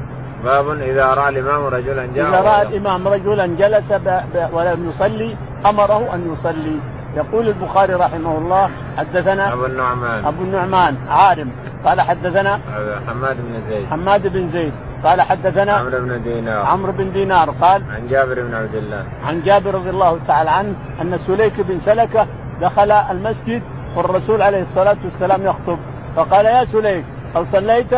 باب 0.45 0.71
إذا 0.71 1.15
رأى 1.15 1.29
الإمام 1.29 1.65
رجلا 1.65 2.07
جاء 2.15 2.29
إذا 2.29 2.41
رأى 2.41 2.63
الإمام 2.63 3.09
رجلا 3.09 3.47
جلس 3.47 3.93
ب... 3.93 4.09
ب... 4.35 4.49
ولم 4.53 4.89
يصلي 4.89 5.37
أمره 5.67 6.15
أن 6.15 6.33
يصلي. 6.33 6.81
يقول 7.17 7.49
البخاري 7.49 7.95
رحمه 7.95 8.39
الله 8.39 8.71
حدثنا 8.97 9.53
أبو 9.53 9.67
النعمان. 9.67 10.25
أبو 10.25 10.43
النعمان 10.43 10.97
عارم. 11.09 11.51
قال 11.85 12.01
حدثنا 12.01 12.61
حماد 13.07 13.37
بن 13.37 13.61
زيد. 13.69 13.87
حماد 13.87 14.27
بن 14.27 14.49
زيد. 14.49 14.73
قال 15.05 15.23
حدثنا 15.23 15.73
عمرو 15.73 16.01
بن 16.01 16.23
دينار. 16.23 16.67
عمرو 16.67 16.93
بن 16.93 17.13
دينار 17.13 17.51
قال 17.51 17.83
عن 17.91 18.09
جابر 18.09 18.43
بن 18.43 18.55
عبد 18.55 18.75
الله. 18.75 19.05
عن 19.25 19.41
جابر 19.41 19.75
رضي 19.75 19.91
الله 19.91 20.19
تعالى 20.27 20.51
عنه 20.51 20.75
أن 21.03 21.19
سليك 21.19 21.61
بن 21.61 21.81
سلكة 21.81 22.27
دخل 22.61 22.91
المسجد 22.91 23.63
والرسول 23.97 24.43
عليه 24.43 24.63
الصلاة 24.63 24.97
والسلام 25.05 25.47
يخطب. 25.47 25.79
فقال 26.17 26.47
يا 26.47 26.65
سليك 26.65 27.05
هل 27.37 27.47
صليت 27.53 27.95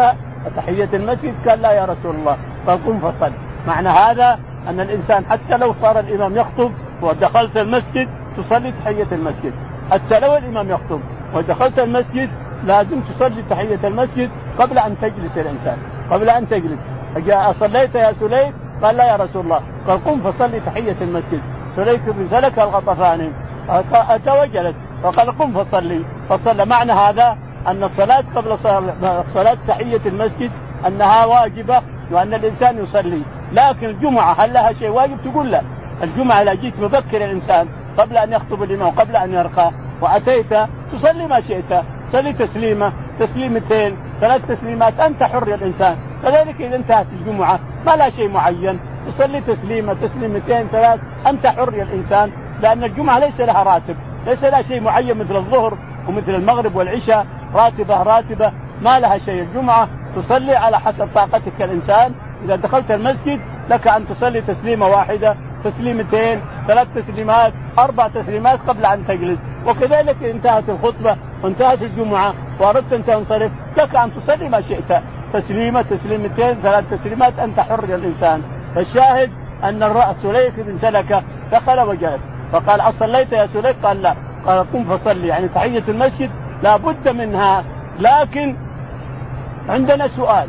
تحية 0.57 0.89
المسجد؟ 0.95 1.49
قال 1.49 1.63
لا 1.63 1.73
يا 1.73 1.85
رسول 1.85 2.15
الله. 2.15 2.37
قال 2.67 2.85
قم 2.87 3.01
فصل. 3.01 3.33
معنى 3.67 3.89
هذا 3.89 4.39
أن 4.69 4.81
الإنسان 4.81 5.25
حتى 5.25 5.57
لو 5.57 5.75
صار 5.83 5.99
الإمام 5.99 6.37
يخطب 6.37 6.73
ودخلت 7.03 7.57
المسجد 7.57 8.09
تصلي 8.39 8.73
تحية 8.73 9.07
المسجد. 9.13 9.53
حتى 9.91 10.21
لو 10.21 10.37
الإمام 10.37 10.71
يخطب 10.71 11.01
ودخلت 11.35 11.79
المسجد 11.79 12.31
لازم 12.65 13.01
تصلي 13.01 13.43
تحية 13.51 13.79
المسجد 13.85 14.31
قبل 14.59 14.79
أن 14.79 14.97
تجلس 15.01 15.39
الانسان 15.39 15.77
قبل 16.11 16.31
أن 16.31 16.49
تجلس. 16.49 16.79
صليت 17.61 17.95
يا 17.95 18.13
سليك 18.13 18.55
قال 18.83 18.97
لا 18.97 19.05
يا 19.05 19.17
رسول 19.17 19.45
الله. 19.45 19.61
قال 19.89 20.05
قم 20.05 20.33
فصلي 20.33 20.61
تحية 20.61 20.97
المسجد. 21.01 21.41
سليك 21.77 22.09
بن 22.09 22.27
سلك 22.27 22.59
الغطفاني 22.59 23.33
اتى 23.93 24.31
وجلس 24.31 24.77
فقال 25.03 25.39
قم 25.39 25.65
فصلي. 25.65 26.05
فصلى. 26.29 26.65
معنى 26.65 26.93
هذا 26.93 27.37
أن 27.67 27.85
الصلاة 27.85 28.25
قبل 28.37 28.59
صلاة 29.35 29.59
تحية 29.69 30.01
المسجد 30.07 30.51
أنها 30.87 31.25
واجبة 31.25 31.83
وأن 32.11 32.35
الإنسان 32.35 32.79
يصلي. 32.83 33.23
لكن 33.53 33.87
الجمعة 33.87 34.33
هل 34.33 34.53
لها 34.53 34.73
شيء 34.73 34.89
واجب؟ 34.89 35.17
تقول 35.25 35.51
لا. 35.51 35.63
الجمعة 36.03 36.43
اذا 36.43 36.55
جيت 36.55 36.81
مبكر 36.81 37.17
الانسان 37.17 37.69
قبل 37.99 38.17
أن 38.17 38.33
يخطب 38.33 38.63
الإمام 38.63 38.91
قبل 38.91 39.17
أن 39.17 39.33
يرقى. 39.33 39.71
وأتيت 40.01 40.55
تصلي 40.93 41.27
ما 41.27 41.41
شئت. 41.41 41.83
صلي 42.13 42.33
تسليمة 42.33 42.93
تسليمتين 43.19 43.97
ثلاث 44.21 44.47
تسليمات. 44.47 45.01
أنت 45.01 45.23
حر 45.23 45.49
يا 45.49 45.55
الإنسان. 45.55 45.97
كذلك 46.23 46.61
إذا 46.61 46.77
انتهت 46.77 47.07
الجمعة 47.13 47.61
ما 47.87 47.97
لا 47.97 48.11
شيء 48.11 48.29
معين. 48.29 48.81
تصلي 49.09 49.41
تسليمة 49.41 49.95
تسليمتين 49.95 50.69
ثلاث. 50.69 51.01
أنت 51.27 51.47
حر 51.47 51.75
يا 51.75 51.83
الإنسان 51.83 52.33
لأن 52.63 52.85
الجمعة 52.85 53.19
ليس 53.19 53.41
لها 53.41 53.63
راتب. 53.63 53.97
ليس 54.27 54.45
لها 54.45 54.63
شيء 54.63 54.81
معين 54.81 55.19
مثل 55.19 55.37
الظهر 55.37 55.79
ومثل 56.09 56.35
المغرب 56.35 56.77
والعشاء. 56.77 57.27
راتبة 57.55 58.03
راتبة. 58.03 58.53
ما 58.83 59.01
لها 59.01 59.19
شيء. 59.19 59.43
الجمعة 59.43 59.89
تصلي 60.17 60.57
على 60.57 60.81
حسب 60.81 61.09
طاقتك 61.15 61.53
كانسان 61.59 62.13
إذا 62.45 62.57
دخلت 62.57 62.91
المسجد 62.91 63.41
لك 63.71 63.89
أن 63.89 64.09
تصلي 64.09 64.41
تسليمة 64.41 64.87
واحدة. 64.87 65.37
تسليمتين 65.65 66.41
ثلاث 66.67 66.89
تسليمات 66.95 67.53
أربع 67.79 68.09
تسليمات 68.09 68.59
قبل 68.69 68.85
أن 68.87 69.07
تجلس. 69.07 69.39
وكذلك 69.67 70.23
انتهت 70.23 70.69
الخطبة 70.69 71.17
وانتهت 71.43 71.83
الجمعة 71.83 72.35
وأردت 72.61 72.93
أن 72.93 73.05
تنصرف. 73.05 73.53
لك 73.79 73.97
أن 73.97 74.11
تصلي 74.15 74.49
ما 74.49 74.61
شئت. 74.61 75.03
تسليمة 75.33 75.83
تسليمتين 75.83 76.55
ثلاث 76.55 76.85
تسليمات 76.91 77.39
أنت 77.39 77.61
حر 77.61 77.91
يا 77.91 77.97
الإنسان. 77.97 78.43
فالشاهد 78.75 79.31
أن 79.65 79.83
الرأس 79.83 80.17
سليك 80.23 80.61
بن 80.61 80.77
سلكة 80.77 81.23
دخل 81.53 81.81
وجلس 81.81 82.21
فقال 82.53 82.81
أصليت 82.81 83.33
يا 83.33 83.47
سليك؟ 83.47 83.77
قال 83.83 84.03
لا. 84.03 84.15
قال 84.47 84.73
قم 84.73 84.85
فصلي. 84.85 85.29
يعني 85.29 85.49
تحية 85.49 85.85
المسجد 85.89 86.31
لا 86.63 86.77
بد 86.77 87.09
منها. 87.09 87.65
لكن 87.99 88.57
عندنا 89.69 90.09
سؤال. 90.09 90.49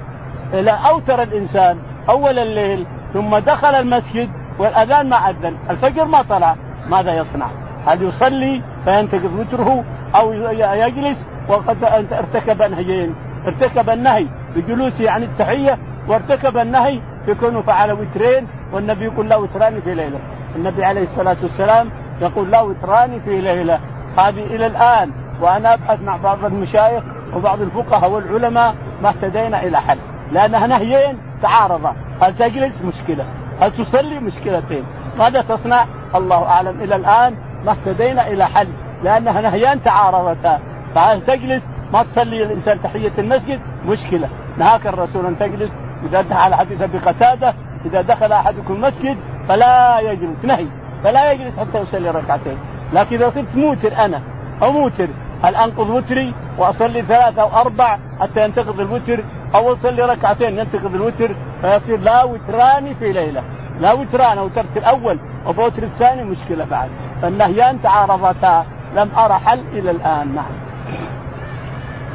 إذا 0.53 0.71
أوتر 0.71 1.23
الإنسان 1.23 1.77
أول 2.09 2.39
الليل 2.39 2.85
ثم 3.13 3.37
دخل 3.37 3.75
المسجد 3.75 4.29
والأذان 4.59 5.09
ما 5.09 5.15
أذن 5.15 5.57
الفجر 5.69 6.05
ما 6.05 6.21
طلع 6.21 6.55
ماذا 6.89 7.13
يصنع؟ 7.13 7.47
هل 7.87 8.01
يصلي 8.01 8.61
فينتقض 8.85 9.39
وتره 9.39 9.83
أو 10.15 10.33
يجلس؟ 10.33 11.17
وقد 11.49 11.83
ارتكب 12.11 12.61
نهيين 12.61 13.15
ارتكب 13.47 13.89
النهي 13.89 14.27
بجلوسه 14.55 15.11
عن 15.11 15.23
التحية 15.23 15.77
وارتكب 16.07 16.57
النهي 16.57 17.01
بكونه 17.27 17.61
فعل 17.61 17.91
وترين 17.91 18.47
والنبي 18.73 19.05
يقول 19.05 19.29
لا 19.29 19.35
وتران 19.35 19.81
في 19.81 19.95
ليلة. 19.95 20.19
النبي 20.55 20.85
عليه 20.85 21.03
الصلاة 21.03 21.37
والسلام 21.43 21.89
يقول 22.21 22.51
لا 22.51 22.61
وتران 22.61 23.19
في 23.19 23.41
ليلة. 23.41 23.79
هذه 24.17 24.55
إلى 24.55 24.65
الآن 24.65 25.11
وأنا 25.41 25.73
أبحث 25.73 26.01
مع 26.01 26.17
بعض 26.17 26.45
المشايخ 26.45 27.03
وبعض 27.35 27.61
الفقهاء 27.61 28.09
والعلماء 28.11 28.75
ما 29.03 29.09
اهتدينا 29.09 29.63
إلى 29.63 29.81
حل. 29.81 29.97
لأنها 30.31 30.67
نهيين 30.67 31.17
تعارضا. 31.41 31.95
هل 32.21 32.37
تجلس؟ 32.37 32.81
مشكلة. 32.81 33.25
هل 33.61 33.71
تصلي 33.71 34.19
مشكلتين؟ 34.19 34.83
ماذا 35.19 35.41
تصنع؟ 35.41 35.85
الله 36.15 36.43
أعلم. 36.43 36.81
إلى 36.81 36.95
الآن 36.95 37.35
ما 37.65 37.71
اهتدينا 37.71 38.27
إلى 38.27 38.45
حل 38.45 38.67
لأنها 39.03 39.41
نهيان 39.41 39.83
تعارضتا. 39.83 40.59
فهل 40.95 41.21
تجلس 41.21 41.63
ما 41.93 42.03
تصلي 42.03 42.43
الإنسان 42.43 42.81
تحية 42.81 43.11
المسجد 43.17 43.59
مشكلة. 43.85 44.29
نهاك 44.57 44.87
الرسول 44.87 45.25
أن 45.25 45.39
تجلس. 45.39 45.71
إذا 46.03 46.21
دخل 46.21 46.33
على 46.33 46.57
حديث 46.57 46.81
أبي 46.81 46.97
قتادة 46.97 47.53
إذا 47.85 48.01
دخل 48.01 48.31
أحدكم 48.31 48.73
المسجد 48.73 49.17
فلا 49.47 49.99
يجلس 49.99 50.45
نهي. 50.45 50.67
فلا 51.03 51.31
يجلس 51.31 51.59
حتى 51.59 51.77
يصلي 51.77 52.09
ركعتين. 52.09 52.57
لكن 52.93 53.15
إذا 53.15 53.29
صرت 53.29 53.55
موتر 53.55 54.05
أنا 54.05 54.21
أو 54.63 54.71
موتر 54.71 55.07
هل 55.43 55.55
أنقض 55.55 55.89
وتري 55.89 56.33
وأصلي 56.57 57.01
ثلاثة 57.01 57.41
أو 57.41 57.47
أربع 57.47 57.97
حتى 58.19 58.45
ينتقض 58.45 58.79
الوتر؟ 58.79 59.23
أو 59.55 59.73
أصلي 59.73 60.01
ركعتين 60.01 60.57
ينتقض 60.59 60.95
الوتر 60.95 61.35
فيصير 61.61 61.99
لا 61.99 62.23
وتران 62.23 62.95
في 62.99 63.11
ليلة 63.11 63.43
لا 63.79 63.93
وتران 63.93 64.37
أوترت 64.37 64.77
الأول 64.77 65.19
وبوتر 65.45 65.83
الثاني 65.83 66.23
مشكلة 66.23 66.65
بعد. 66.65 66.89
فالنهيان 67.21 67.81
تعارضتا 67.81 68.65
لم 68.95 69.09
أرى 69.17 69.33
حل 69.33 69.59
إلى 69.59 69.91
الآن 69.91 70.35
نعم. 70.35 70.51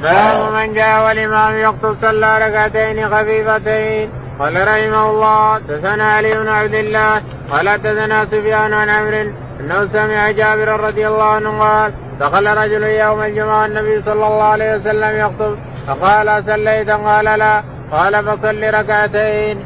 باب 0.03 0.53
من 0.53 0.74
جاء 0.74 1.07
والإمام 1.07 1.57
يخطب 1.57 1.97
صلى 2.01 2.39
ركعتين 2.39 3.09
خفيفتين. 3.09 4.11
قال 4.39 4.68
رحمه 4.68 5.11
الله 5.11 5.59
دثنا 5.59 6.05
علي 6.05 6.39
بن 6.39 6.49
عبد 6.49 6.74
الله 6.74 7.22
قال 7.51 7.66
دثنا 7.78 8.24
سفيان 8.24 8.72
عن 8.74 8.89
عمرو 8.89 9.32
إنه 9.61 9.89
سمع 9.93 10.30
جابر 10.30 10.80
رضي 10.80 11.09
الله 11.09 11.24
عنه 11.24 11.59
قال 11.59 11.93
دخل 12.20 12.47
رجل 12.47 12.82
يوم 12.82 13.22
الجمعة 13.22 13.66
النبي 13.66 14.03
صلى 14.03 14.26
الله 14.26 14.43
عليه 14.43 14.76
وسلم 14.76 15.16
يخطب 15.16 15.57
فقال 15.87 16.45
صليت 16.47 16.91
قال 16.91 17.24
لا. 17.24 17.62
قال 17.93 18.24
فصل 18.24 18.62
ركعتين. 18.62 19.59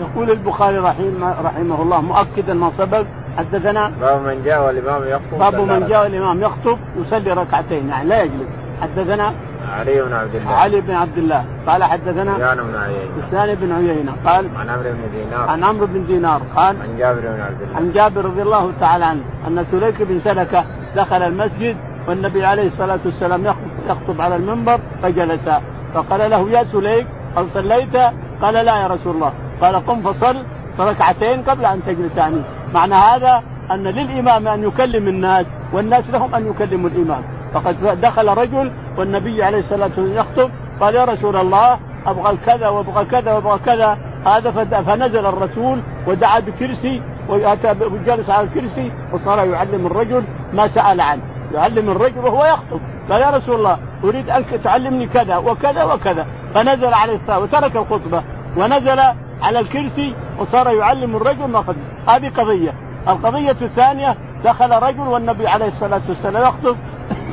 يقول 0.00 0.30
البخاري 0.30 0.78
رحمه, 0.78 1.42
رحمه 1.42 1.82
الله 1.82 2.00
مؤكدا 2.00 2.54
ما 2.54 2.70
سبق 2.78 3.04
حدثنا 3.38 3.92
باب 4.00 4.20
من 4.20 4.42
جاء 4.44 4.66
والإمام 4.66 5.02
يخطب 5.08 5.38
باب 5.38 5.54
من 5.54 5.88
جاء 5.88 6.02
والإمام 6.02 6.40
يخطب 6.40 6.78
يصلي 6.96 7.32
ركعتين. 7.32 7.88
يعني 7.88 8.08
لا 8.08 8.22
يجلس. 8.22 8.48
حدثنا 8.82 9.34
علي 9.78 10.02
بن 10.02 10.12
عبد 10.12 10.34
الله. 10.34 10.50
علي 10.50 10.80
بن 10.80 10.94
عبد 10.94 11.18
الله. 11.18 11.44
قال 11.66 11.84
حدثنا 11.84 12.34
سفيان 12.34 12.56
بن 12.56 12.76
عيينة. 12.76 13.26
سفيان 13.26 13.54
بن 13.54 13.72
عيينة. 13.72 14.12
قال 14.26 14.48
عن 14.56 14.68
عمرو 14.68 14.90
بن 14.90 15.10
دينار. 15.12 15.48
عن 15.48 15.64
عمرو 15.64 15.86
بن 15.86 16.06
دينار. 16.06 16.42
قال 16.56 16.76
عن 16.82 16.98
جابر 16.98 17.20
بن 17.20 17.40
عبد 17.40 17.62
الله. 17.62 17.76
عن 17.76 17.92
جابر 17.92 18.24
رضي 18.24 18.42
الله 18.42 18.72
تعالى 18.80 19.04
عنه 19.04 19.22
أن 19.48 19.64
سليك 19.64 20.02
بن 20.02 20.20
سلكة 20.20 20.64
دخل 20.96 21.22
المسجد 21.22 21.76
والنبي 22.08 22.44
عليه 22.44 22.66
الصلاة 22.66 23.00
والسلام 23.04 23.54
يخطب 23.88 24.20
على 24.20 24.36
المنبر 24.36 24.80
فجلس. 25.02 25.48
فقال 25.94 26.30
له 26.30 26.50
يا 26.50 26.64
سليك 26.64 27.06
هل 27.36 27.50
صليت؟ 27.50 27.96
قال 28.42 28.54
لا 28.54 28.80
يا 28.82 28.86
رسول 28.86 29.14
الله. 29.14 29.32
قال 29.60 29.86
قم 29.86 30.02
فصل 30.02 30.36
ركعتين 30.78 31.42
قبل 31.42 31.64
أن 31.64 31.84
تجلس 31.84 32.16
يعني 32.16 32.42
معنى 32.74 32.94
هذا 32.94 33.42
أن 33.70 33.82
للإمام 33.82 34.48
أن 34.48 34.62
يكلم 34.62 35.08
الناس 35.08 35.46
والناس 35.72 36.10
لهم 36.10 36.34
أن 36.34 36.46
يكلموا 36.46 36.90
الإمام. 36.90 37.22
فقد 37.54 38.00
دخل 38.00 38.28
رجل 38.28 38.72
والنبي 38.98 39.42
عليه 39.42 39.58
الصلاة 39.58 39.84
والسلام 39.84 40.16
يخطب 40.16 40.50
قال 40.80 40.94
يا 40.94 41.04
رسول 41.04 41.36
الله 41.36 41.78
أبغى 42.06 42.36
كذا 42.36 42.68
وأبغى 42.68 43.04
كذا 43.04 43.32
وأبغى 43.32 43.58
كذا. 43.58 43.98
هذا 44.26 44.50
فنزل 44.82 45.26
الرسول 45.26 45.82
ودعا 46.06 46.38
بكرسي 46.38 47.02
وجلس 47.28 48.30
على 48.30 48.46
الكرسي 48.46 48.92
وصار 49.12 49.46
يعلم 49.46 49.86
الرجل 49.86 50.24
ما 50.52 50.68
سأل 50.68 51.00
عنه. 51.00 51.22
يعلم 51.54 51.90
الرجل 51.90 52.18
وهو 52.18 52.44
يخطب. 52.44 52.80
قال 53.10 53.20
يا 53.20 53.30
رسول 53.30 53.54
الله 53.54 53.78
أريد 54.04 54.30
ان 54.30 54.44
تعلمني 54.64 55.06
كذا 55.06 55.36
وكذا 55.36 55.84
وكذا. 55.84 56.26
فنزل 56.54 56.94
عليه 56.94 57.14
الصلاه 57.14 57.38
وترك 57.38 57.76
الخطبة 57.76 58.22
ونزل 58.56 59.00
على 59.42 59.60
الكرسي 59.60 60.14
وصار 60.38 60.68
يعلم 60.68 61.16
الرجل 61.16 61.44
ما 61.44 61.60
قد 61.60 61.76
هذه 62.08 62.28
قضية. 62.28 62.74
القضية 63.08 63.56
الثانية 63.62 64.16
دخل 64.44 64.70
رجل 64.70 65.00
والنبي 65.00 65.48
عليه 65.48 65.68
الصلاة 65.68 66.02
والسلام 66.08 66.42
يخطب. 66.42 66.76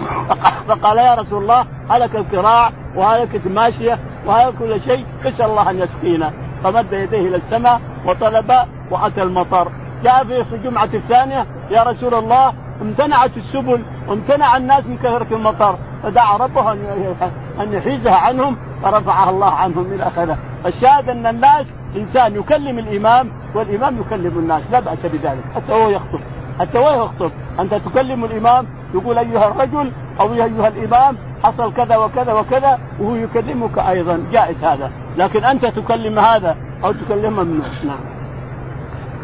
فقال 0.67 0.97
يا 0.97 1.15
رسول 1.15 1.41
الله 1.41 1.65
هلك 1.89 2.15
الكراع 2.15 2.71
وهلكت 2.95 3.45
الماشيه 3.45 3.99
وهلك 4.25 4.55
كل 4.55 4.81
شيء 4.81 5.05
اسال 5.25 5.45
الله 5.45 5.69
أن 5.69 5.79
يسقينا. 5.79 6.33
فمد 6.63 6.93
يديه 6.93 7.27
إلى 7.27 7.35
السماء 7.35 7.81
وطلب 8.05 8.51
وأتى 8.91 9.21
المطر. 9.23 9.71
جاء 10.03 10.23
في 10.23 10.55
الجمعة 10.55 10.89
الثانية 10.93 11.45
يا 11.71 11.83
رسول 11.83 12.13
الله 12.13 12.53
امتنعت 12.81 13.37
السبل 13.37 13.83
وامتنع 14.07 14.57
الناس 14.57 14.85
من 14.85 14.97
كثرة 14.97 15.27
المطر 15.31 15.75
فدعا 16.03 16.37
ربه 16.37 16.71
أن 17.61 17.73
يحيزها 17.73 18.15
عنهم 18.15 18.57
فرفعها 18.83 19.29
الله 19.29 19.51
عنهم 19.51 19.93
إلى 19.93 20.03
آخره، 20.03 20.37
الشاهد 20.65 21.09
أن 21.09 21.27
الناس 21.27 21.65
إنسان 21.95 22.35
يكلم 22.35 22.79
الإمام 22.79 23.31
والإمام 23.55 24.01
يكلم 24.01 24.39
الناس 24.39 24.63
لا 24.71 24.79
بأس 24.79 25.05
بذلك 25.05 25.43
حتى 25.55 25.73
هو 25.73 25.89
يخطب. 25.89 26.19
حتى 26.59 26.77
هو 26.77 27.05
يخطب 27.05 27.31
أنت 27.59 27.73
تكلم 27.73 28.25
الإمام 28.25 28.67
يقول 28.93 29.17
أيها 29.17 29.47
الرجل 29.47 29.91
أو 30.19 30.33
أيها 30.33 30.67
الإمام 30.67 31.17
حصل 31.43 31.73
كذا 31.73 31.97
وكذا 31.97 32.33
وكذا 32.33 32.79
وهو 32.99 33.15
يكلمك 33.15 33.77
أيضا. 33.79 34.19
جائز 34.31 34.63
هذا. 34.63 34.91
لكن 35.17 35.43
أنت 35.43 35.65
تكلم 35.65 36.19
هذا 36.19 36.57
أو 36.83 36.91
تكلم 36.91 37.33
ممنوع. 37.33 37.67
نعم. 37.83 37.99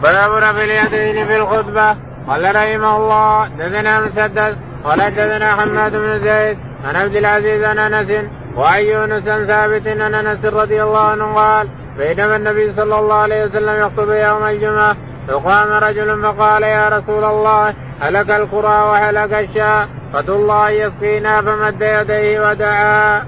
باب 0.03 0.31
رفع 0.31 0.63
اليدين 0.63 1.25
في 1.27 1.35
الخطبه 1.35 2.06
قال 2.27 2.55
رحمه 2.55 2.97
الله 2.97 3.47
دثنا 3.47 3.99
مسدد 3.99 4.57
قال 4.83 4.99
دثنا 4.99 5.55
حماد 5.55 5.91
بن 5.91 6.29
زيد 6.29 6.57
عن 6.85 6.95
عبد 6.95 7.15
العزيز 7.15 7.63
عن 7.63 7.77
أنس 7.79 8.25
وعن 8.57 8.83
يونس 8.83 9.23
ثابت 9.23 9.87
عن 9.87 10.13
أنس 10.13 10.45
رضي 10.45 10.83
الله 10.83 10.99
عنه 10.99 11.35
قال 11.35 11.67
بينما 11.97 12.35
النبي 12.35 12.73
صلى 12.73 12.99
الله 12.99 13.15
عليه 13.15 13.45
وسلم 13.45 13.75
يخطب 13.81 14.09
يوم 14.09 14.43
الجمعة 14.43 14.95
فقام 15.27 15.83
رجل 15.83 16.21
فقال 16.21 16.63
يا 16.63 16.89
رسول 16.89 17.23
الله 17.23 17.73
هلك 18.01 18.29
القرى 18.29 18.83
وهلك 18.89 19.33
الشاء 19.33 19.87
فدوا 20.13 20.35
الله 20.35 20.69
يسقينا 20.69 21.41
فمد 21.41 21.81
يديه 21.81 22.49
ودعا. 22.49 23.21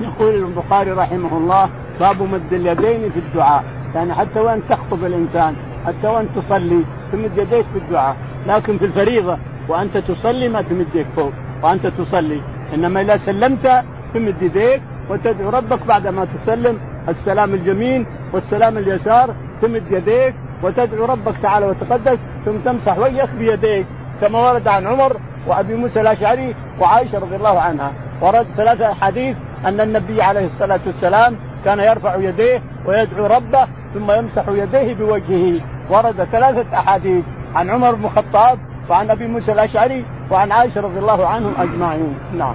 يقول 0.00 0.34
البخاري 0.34 0.90
رحمه 0.90 1.38
الله 1.38 1.70
باب 2.00 2.22
مد 2.22 2.52
اليدين 2.52 3.10
في 3.10 3.18
الدعاء 3.18 3.64
يعني 3.94 4.14
حتى 4.14 4.40
وان 4.40 4.62
تخطب 4.68 5.04
الإنسان 5.04 5.56
حتى 5.86 6.06
وان 6.06 6.28
تصلي 6.36 6.84
تمد 7.12 7.38
يديك 7.38 7.66
في 7.72 7.78
الدعاء 7.78 8.16
لكن 8.46 8.78
في 8.78 8.84
الفريضة 8.84 9.38
وأنت 9.68 9.96
تصلي 9.96 10.48
ما 10.48 10.62
تمد 10.62 10.86
يديك 10.94 11.06
فوق 11.16 11.32
وأنت 11.62 11.86
تصلي. 11.86 12.40
إنما 12.74 13.00
إذا 13.00 13.16
سلمت 13.16 13.84
تمد 14.14 14.42
يديك 14.42 14.82
وتدعو 15.10 15.50
ربك 15.50 15.86
بعد 15.86 16.06
ما 16.06 16.24
تسلم. 16.24 16.78
السلام 17.08 17.54
الجميل 17.54 18.06
والسلام 18.32 18.78
اليسار 18.78 19.34
تمد 19.62 19.82
يديك 19.90 20.34
وتدعو 20.62 21.04
ربك 21.04 21.34
تعالى 21.42 21.66
وتقدس 21.66 22.18
ثم 22.44 22.56
تمسح 22.64 22.98
وجهك 22.98 23.30
بيديك. 23.38 23.86
كما 24.20 24.38
ورد 24.38 24.68
عن 24.68 24.86
عمر 24.86 25.16
وأبي 25.46 25.74
موسى 25.74 26.00
الأشعري 26.00 26.54
وعائشة 26.80 27.18
رضي 27.18 27.36
الله 27.36 27.60
عنها. 27.60 27.92
ورد 28.20 28.46
ثلاثة 28.56 28.92
أحاديث 28.92 29.36
أن 29.64 29.80
النبي 29.80 30.22
عليه 30.22 30.46
الصلاة 30.46 30.80
والسلام 30.86 31.36
كان 31.64 31.78
يرفع 31.80 32.16
يديه 32.16 32.62
ويدعو 32.86 33.26
ربه 33.26 33.66
ثم 33.94 34.10
يمسح 34.10 34.48
يديه 34.48 34.94
بوجهه. 34.94 35.60
ورد 35.90 36.24
ثلاثة 36.32 36.78
أحاديث. 36.78 37.24
عن 37.56 37.70
عمر 37.70 37.94
بن 37.94 38.04
الخطاب 38.04 38.58
وعن 38.88 39.10
أبي 39.10 39.26
موسى 39.26 39.52
الأشعري 39.52 40.04
وعن 40.30 40.52
عائشة 40.52 40.80
رضي 40.80 40.98
الله 40.98 41.26
عنهم 41.26 41.54
أجمعين. 41.58 42.18
نعم. 42.32 42.54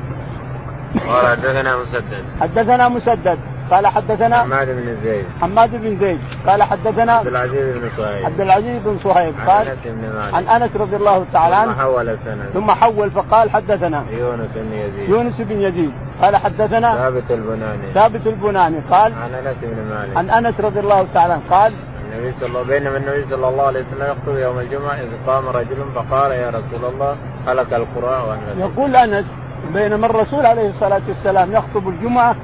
قال 1.08 1.28
حدثنا 1.28 1.78
مسدد. 1.78 2.24
حدثنا 2.42 2.90
مسدد. 2.90 3.40
قال 3.72 3.88
حدثنا 3.88 4.38
حماد 4.38 4.68
بن 4.68 4.96
زيد. 5.04 5.26
حماد 5.42 5.72
بن 5.72 5.96
زيد. 5.96 6.20
قال 6.48 6.64
حدثنا 6.64 7.14
عبد 7.14 7.28
العزيز 7.28 7.78
بن 7.78 7.90
صهيب. 7.98 8.26
عبد 8.26 8.42
العزيز 8.42 8.82
بن 8.84 8.98
صهيب. 9.04 9.36
قال 9.48 9.68
عن 9.68 9.68
أنس 9.68 9.80
بن 9.86 10.14
مالك. 10.14 10.34
عن 10.34 10.62
أنس 10.62 10.76
رضي 10.76 10.96
الله 10.96 11.26
تعالى 11.34 11.56
عنه. 11.56 11.74
ثم 11.74 11.80
حول 11.80 12.10
السند. 12.10 12.50
ثم 12.54 12.72
حول 12.72 13.12
فقال 13.12 13.52
حدثنا 13.52 14.04
يونس 14.12 14.50
بن 14.56 14.74
يزيد. 14.74 15.10
يونس 15.10 15.42
بن 15.42 15.62
يزيد. 15.62 15.92
قال 16.22 16.36
حدثنا 16.36 16.96
ثابت 16.96 17.32
البناني. 17.32 17.94
ثابت 17.94 18.28
البناني. 18.28 18.80
قال 18.92 19.14
عن 19.14 19.34
أنس 19.34 19.58
بن 19.62 19.84
مالك. 19.90 20.18
عن 20.18 20.30
أنس 20.30 20.60
رضي 20.60 20.80
الله 20.80 21.08
تعالى 21.14 21.34
عنه. 21.34 21.44
قال 21.50 21.74
النبي 22.12 22.34
صلى 22.40 22.48
الله 22.48 22.64
بينما 22.64 22.98
النبي 22.98 23.26
صلى 23.30 23.48
الله 23.48 23.64
عليه 23.64 23.80
وسلم 23.80 24.12
يخطب 24.12 24.38
يوم 24.38 24.60
الجمعة 24.60 24.94
إذ 24.94 25.10
قام 25.28 25.48
رجل 25.48 25.78
فقال 25.96 26.32
يا 26.32 26.50
رسول 26.50 26.86
الله 26.94 27.16
هلك 27.48 27.74
القرى 27.74 28.28
وان 28.30 28.40
يقول 28.60 28.96
أنس 28.96 29.26
بينما 29.74 30.06
الرسول 30.06 30.46
عليه 30.46 30.70
الصلاة 30.70 31.02
والسلام 31.08 31.52
يخطب 31.52 31.88
الجمعة 31.90 32.36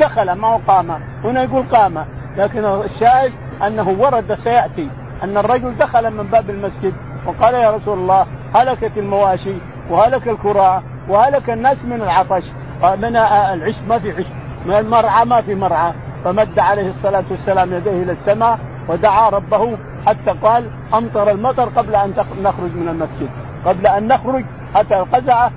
دخل 0.00 0.32
ما 0.32 0.48
هو 0.48 0.58
قام. 0.66 0.90
هنا 1.24 1.42
يقول 1.42 1.62
قام. 1.62 2.04
لكن 2.36 2.64
الشاهد 2.64 3.32
أنه 3.66 3.88
ورد 3.88 4.34
سيأتي 4.34 4.90
أن 5.22 5.36
الرجل 5.36 5.76
دخل 5.76 6.10
من 6.10 6.26
باب 6.26 6.50
المسجد 6.50 6.94
وقال 7.26 7.54
يا 7.54 7.70
رسول 7.70 7.98
الله 7.98 8.26
هلكت 8.54 8.98
المواشي 8.98 9.54
وهلك 9.90 10.28
الكراع 10.28 10.82
وهلك 11.08 11.50
الناس 11.50 11.84
من 11.84 12.02
العطش. 12.02 12.44
من 12.82 13.16
العش 13.16 13.74
ما 13.88 13.98
في 13.98 14.10
عش 14.12 14.26
من 14.66 14.74
المرعى 14.74 15.24
ما 15.24 15.40
في 15.40 15.54
مرعى. 15.54 15.92
فمد 16.24 16.58
عليه 16.58 16.90
الصلاة 16.90 17.24
والسلام 17.30 17.72
يديه 17.72 18.02
إلى 18.02 18.12
السماء 18.12 18.58
ودعا 18.88 19.30
ربه 19.30 19.76
حتى 20.06 20.30
قال 20.42 20.70
أمطر 20.94 21.30
المطر 21.30 21.68
قبل 21.68 21.94
أن 21.94 22.14
نخرج 22.42 22.76
من 22.76 22.88
المسجد. 22.88 23.28
قبل 23.66 23.86
أن 23.86 24.08
نخرج 24.08 24.44
حتى 24.74 24.96
القزعة 24.96 25.50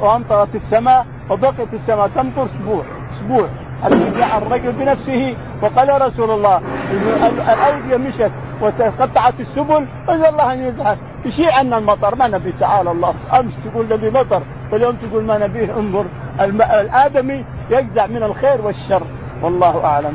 وأمطرت 0.00 0.54
السماء 0.54 1.06
وبقيت 1.30 1.74
السماء 1.74 2.08
تمطر 2.08 2.46
أسبوع 2.46 2.84
أسبوع 3.12 3.48
جاء 3.90 4.38
الرجل 4.38 4.72
بنفسه 4.72 5.36
وقال 5.62 5.88
يا 5.88 5.98
رسول 5.98 6.30
الله 6.30 6.60
الاوديه 7.52 7.96
مشت 7.96 8.30
وتقطعت 8.62 9.40
السبل 9.40 9.86
فإذا 10.06 10.28
الله 10.28 10.52
أن 10.52 10.62
يزعل 10.62 10.96
يشيع 11.24 11.58
عنا 11.58 11.78
المطر 11.78 12.14
ما 12.14 12.28
نبي 12.28 12.52
تعالى 12.52 12.90
الله. 12.90 13.14
أمس 13.38 13.52
تقول 13.64 13.88
نبي 13.88 14.10
مطر 14.10 14.42
واليوم 14.72 14.96
تقول 14.96 15.24
ما 15.24 15.38
نبيه 15.38 15.78
انظر. 15.78 16.04
الآدمي 16.80 17.44
يجزع 17.70 18.06
من 18.06 18.22
الخير 18.22 18.60
والشر. 18.60 19.02
والله 19.42 19.84
أعلم. 19.84 20.14